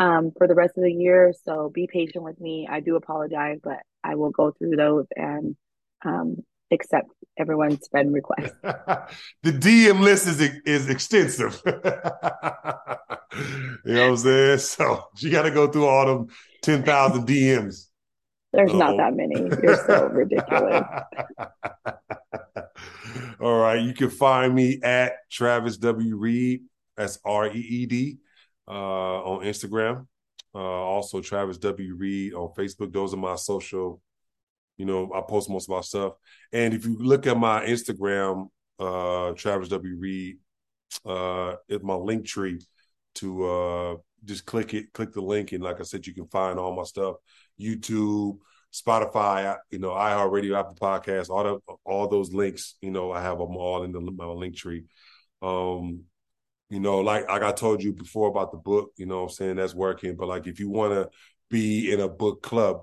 um, 0.00 0.32
for 0.36 0.48
the 0.48 0.56
rest 0.56 0.76
of 0.76 0.82
the 0.82 0.92
year. 0.92 1.32
So 1.44 1.70
be 1.72 1.86
patient 1.86 2.24
with 2.24 2.40
me. 2.40 2.66
I 2.68 2.80
do 2.80 2.96
apologize, 2.96 3.60
but 3.62 3.78
I 4.02 4.16
will 4.16 4.30
go 4.30 4.50
through 4.50 4.74
those 4.74 5.06
and 5.14 5.54
um, 6.04 6.38
accept 6.72 7.10
everyone's 7.38 7.86
friend 7.88 8.12
request. 8.12 8.54
the 8.62 9.52
DM 9.52 10.00
list 10.00 10.26
is 10.26 10.40
is 10.66 10.88
extensive. 10.88 11.62
you 11.66 11.72
know 13.94 14.02
what 14.02 14.10
I'm 14.10 14.16
saying? 14.16 14.58
So 14.58 15.04
you 15.18 15.30
got 15.30 15.42
to 15.42 15.52
go 15.52 15.68
through 15.68 15.86
all 15.86 16.06
them 16.06 16.26
ten 16.60 16.82
thousand 16.82 17.28
DMs. 17.28 17.86
There's 18.52 18.70
Uh-oh. 18.70 18.78
not 18.78 18.96
that 18.96 19.14
many. 19.14 19.40
You're 19.62 19.86
so 19.86 20.08
ridiculous. 20.12 20.84
All 23.40 23.58
right, 23.60 23.82
you 23.82 23.94
can 23.94 24.10
find 24.10 24.54
me 24.54 24.80
at 24.82 25.12
Travis 25.30 25.76
W 25.78 26.16
Reed. 26.16 26.62
That's 26.96 27.18
R 27.24 27.46
E 27.46 27.58
E 27.58 27.86
D 27.86 28.18
uh, 28.68 28.70
on 28.70 29.44
Instagram. 29.44 30.06
Uh, 30.54 30.58
also, 30.58 31.20
Travis 31.20 31.58
W 31.58 31.94
Reed 31.94 32.34
on 32.34 32.52
Facebook. 32.56 32.92
Those 32.92 33.14
are 33.14 33.18
my 33.18 33.36
social 33.36 34.00
you 34.76 34.86
know, 34.86 35.12
I 35.14 35.20
post 35.20 35.50
most 35.50 35.68
of 35.68 35.76
my 35.76 35.80
stuff. 35.80 36.14
And 36.52 36.74
if 36.74 36.84
you 36.84 36.96
look 36.98 37.26
at 37.26 37.36
my 37.36 37.64
Instagram, 37.64 38.48
uh, 38.78 39.32
Travis 39.32 39.68
W. 39.68 39.96
Reed, 39.96 40.38
uh, 41.04 41.56
it's 41.68 41.84
my 41.84 41.94
link 41.94 42.26
tree 42.26 42.60
to 43.16 43.44
uh, 43.44 43.96
just 44.24 44.46
click 44.46 44.74
it, 44.74 44.92
click 44.92 45.12
the 45.12 45.20
link, 45.20 45.52
and 45.52 45.62
like 45.62 45.80
I 45.80 45.84
said, 45.84 46.06
you 46.06 46.14
can 46.14 46.26
find 46.26 46.58
all 46.58 46.74
my 46.74 46.84
stuff. 46.84 47.16
YouTube, 47.60 48.38
Spotify, 48.72 49.56
you 49.70 49.78
know, 49.78 49.90
iHeartRadio, 49.90 50.58
Apple 50.58 50.76
Podcasts, 50.80 51.28
all 51.28 51.44
the 51.44 51.74
all 51.84 52.08
those 52.08 52.32
links, 52.32 52.76
you 52.80 52.90
know, 52.90 53.12
I 53.12 53.20
have 53.22 53.38
them 53.38 53.56
all 53.56 53.82
in 53.82 53.92
the 53.92 54.00
my 54.00 54.26
link 54.26 54.56
tree. 54.56 54.84
Um, 55.42 56.04
you 56.70 56.80
know, 56.80 57.00
like 57.00 57.28
like 57.28 57.42
I 57.42 57.52
told 57.52 57.82
you 57.82 57.92
before 57.92 58.28
about 58.28 58.52
the 58.52 58.58
book, 58.58 58.92
you 58.96 59.06
know 59.06 59.24
I'm 59.24 59.28
saying, 59.28 59.56
that's 59.56 59.74
working. 59.74 60.16
But 60.16 60.28
like 60.28 60.46
if 60.46 60.58
you 60.58 60.70
want 60.70 60.94
to 60.94 61.10
be 61.50 61.92
in 61.92 62.00
a 62.00 62.08
book 62.08 62.42
club, 62.42 62.82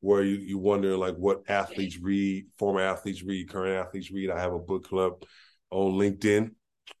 where 0.00 0.22
you, 0.22 0.36
you 0.36 0.58
wonder 0.58 0.96
like 0.96 1.14
what 1.16 1.42
athletes 1.48 1.98
read, 1.98 2.46
former 2.58 2.80
athletes 2.80 3.22
read, 3.22 3.48
current 3.48 3.86
athletes 3.86 4.10
read. 4.10 4.30
I 4.30 4.40
have 4.40 4.52
a 4.52 4.58
book 4.58 4.88
club 4.88 5.22
on 5.70 5.92
LinkedIn. 5.92 6.50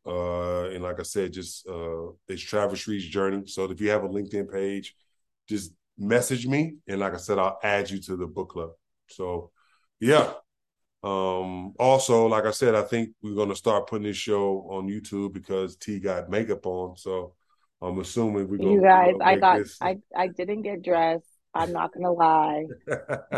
Uh, 0.06 0.70
and 0.70 0.82
like 0.82 1.00
I 1.00 1.02
said, 1.02 1.32
just 1.32 1.66
uh, 1.68 2.08
it's 2.28 2.42
Travis 2.42 2.86
Reed's 2.86 3.06
journey. 3.06 3.42
So 3.46 3.64
if 3.64 3.80
you 3.80 3.90
have 3.90 4.04
a 4.04 4.08
LinkedIn 4.08 4.52
page, 4.52 4.94
just 5.48 5.72
message 6.00 6.46
me. 6.46 6.76
And 6.88 7.00
like 7.00 7.14
I 7.14 7.18
said, 7.18 7.38
I'll 7.38 7.58
add 7.62 7.90
you 7.90 8.00
to 8.02 8.16
the 8.16 8.26
book 8.26 8.50
club. 8.50 8.70
So 9.08 9.50
yeah. 10.00 10.32
Um, 11.02 11.72
also, 11.78 12.26
like 12.26 12.44
I 12.44 12.50
said, 12.50 12.74
I 12.74 12.82
think 12.82 13.10
we're 13.22 13.34
gonna 13.34 13.56
start 13.56 13.86
putting 13.86 14.06
this 14.06 14.16
show 14.16 14.66
on 14.70 14.88
YouTube 14.88 15.32
because 15.32 15.76
T 15.76 15.98
got 15.98 16.28
makeup 16.28 16.66
on. 16.66 16.96
So 16.96 17.34
I'm 17.80 17.98
assuming 18.00 18.48
we're 18.48 18.58
gonna 18.58 18.72
You 18.72 18.82
guys, 18.82 19.14
I 19.22 19.36
got 19.36 19.58
this... 19.58 19.78
I 19.80 19.98
I 20.14 20.28
didn't 20.28 20.62
get 20.62 20.82
dressed. 20.82 21.24
I'm 21.54 21.72
not 21.72 21.92
gonna 21.92 22.12
lie, 22.12 22.66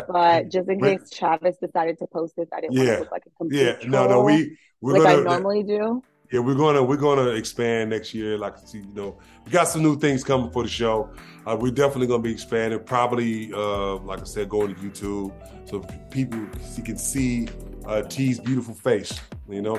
but 0.09 0.51
just 0.51 0.69
in 0.69 0.81
case 0.81 1.09
Travis 1.11 1.57
decided 1.57 1.99
to 1.99 2.07
post 2.07 2.35
this, 2.37 2.49
I 2.53 2.61
didn't 2.61 2.75
yeah. 2.75 2.85
want 2.85 2.95
to 2.95 3.01
look 3.01 3.13
like 3.13 3.27
a 3.27 3.31
complete 3.31 3.63
yeah. 3.63 3.89
No, 3.89 4.07
no, 4.07 4.23
we 4.23 4.59
we're 4.81 4.99
like 4.99 5.17
gonna, 5.17 5.21
I 5.21 5.25
normally 5.25 5.63
do. 5.63 6.03
Yeah, 6.33 6.41
we're 6.41 6.55
gonna 6.55 6.83
we're 6.83 6.97
gonna 6.97 7.29
expand 7.33 7.91
next 7.91 8.15
year. 8.15 8.39
Like 8.39 8.55
you 8.73 8.87
know, 8.95 9.19
we 9.45 9.53
got 9.53 9.69
some 9.69 9.83
new 9.83 9.99
things 9.99 10.25
coming 10.25 10.51
for 10.51 10.63
the 10.63 10.69
show. 10.69 11.11
Uh, 11.47 11.59
we're 11.61 11.71
definitely 11.71 12.07
gonna 12.07 12.23
be 12.23 12.33
expanding. 12.33 12.81
Probably, 12.81 13.53
uh, 13.53 13.97
like 13.97 14.21
I 14.21 14.25
said, 14.25 14.49
going 14.49 14.75
to 14.75 14.81
YouTube 14.81 15.69
so 15.69 15.81
people 16.11 16.41
can 16.87 16.97
see 16.97 17.49
uh, 17.85 18.01
T's 18.03 18.41
beautiful 18.41 18.73
face. 18.73 19.21
You 19.47 19.61
know, 19.61 19.77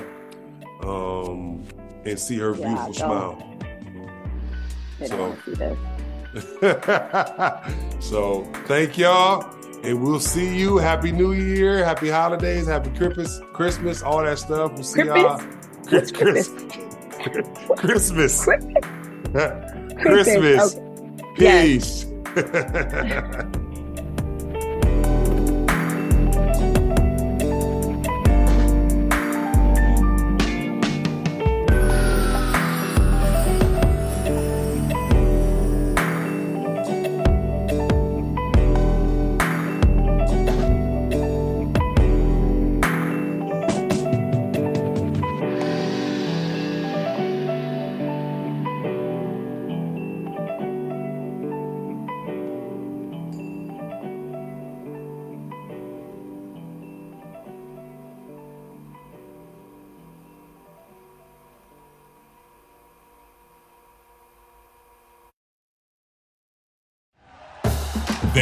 um, 0.84 1.64
and 2.04 2.16
see 2.16 2.38
her 2.38 2.54
yeah, 2.54 2.68
beautiful 2.68 2.94
smile. 2.94 3.58
They 5.00 5.08
so, 5.08 5.16
don't 5.16 5.44
see 5.44 5.54
this. 5.54 5.78
so 8.08 8.44
thank 8.66 8.96
y'all. 8.96 9.52
And 9.82 10.00
we'll 10.00 10.20
see 10.20 10.56
you. 10.56 10.78
Happy 10.78 11.10
New 11.10 11.32
Year, 11.32 11.84
happy 11.84 12.08
holidays, 12.08 12.68
happy 12.68 12.90
Christmas, 12.90 13.40
Christmas, 13.52 14.02
all 14.02 14.22
that 14.22 14.38
stuff. 14.38 14.72
We'll 14.74 14.84
see 14.84 15.04
y'all. 15.04 15.42
Chris, 15.94 16.12
Chris, 16.12 16.48
Christmas. 17.78 18.44
Christmas. 18.44 18.44
Christmas. 20.02 20.74
Peace. 21.36 22.06
Yes. 22.36 23.46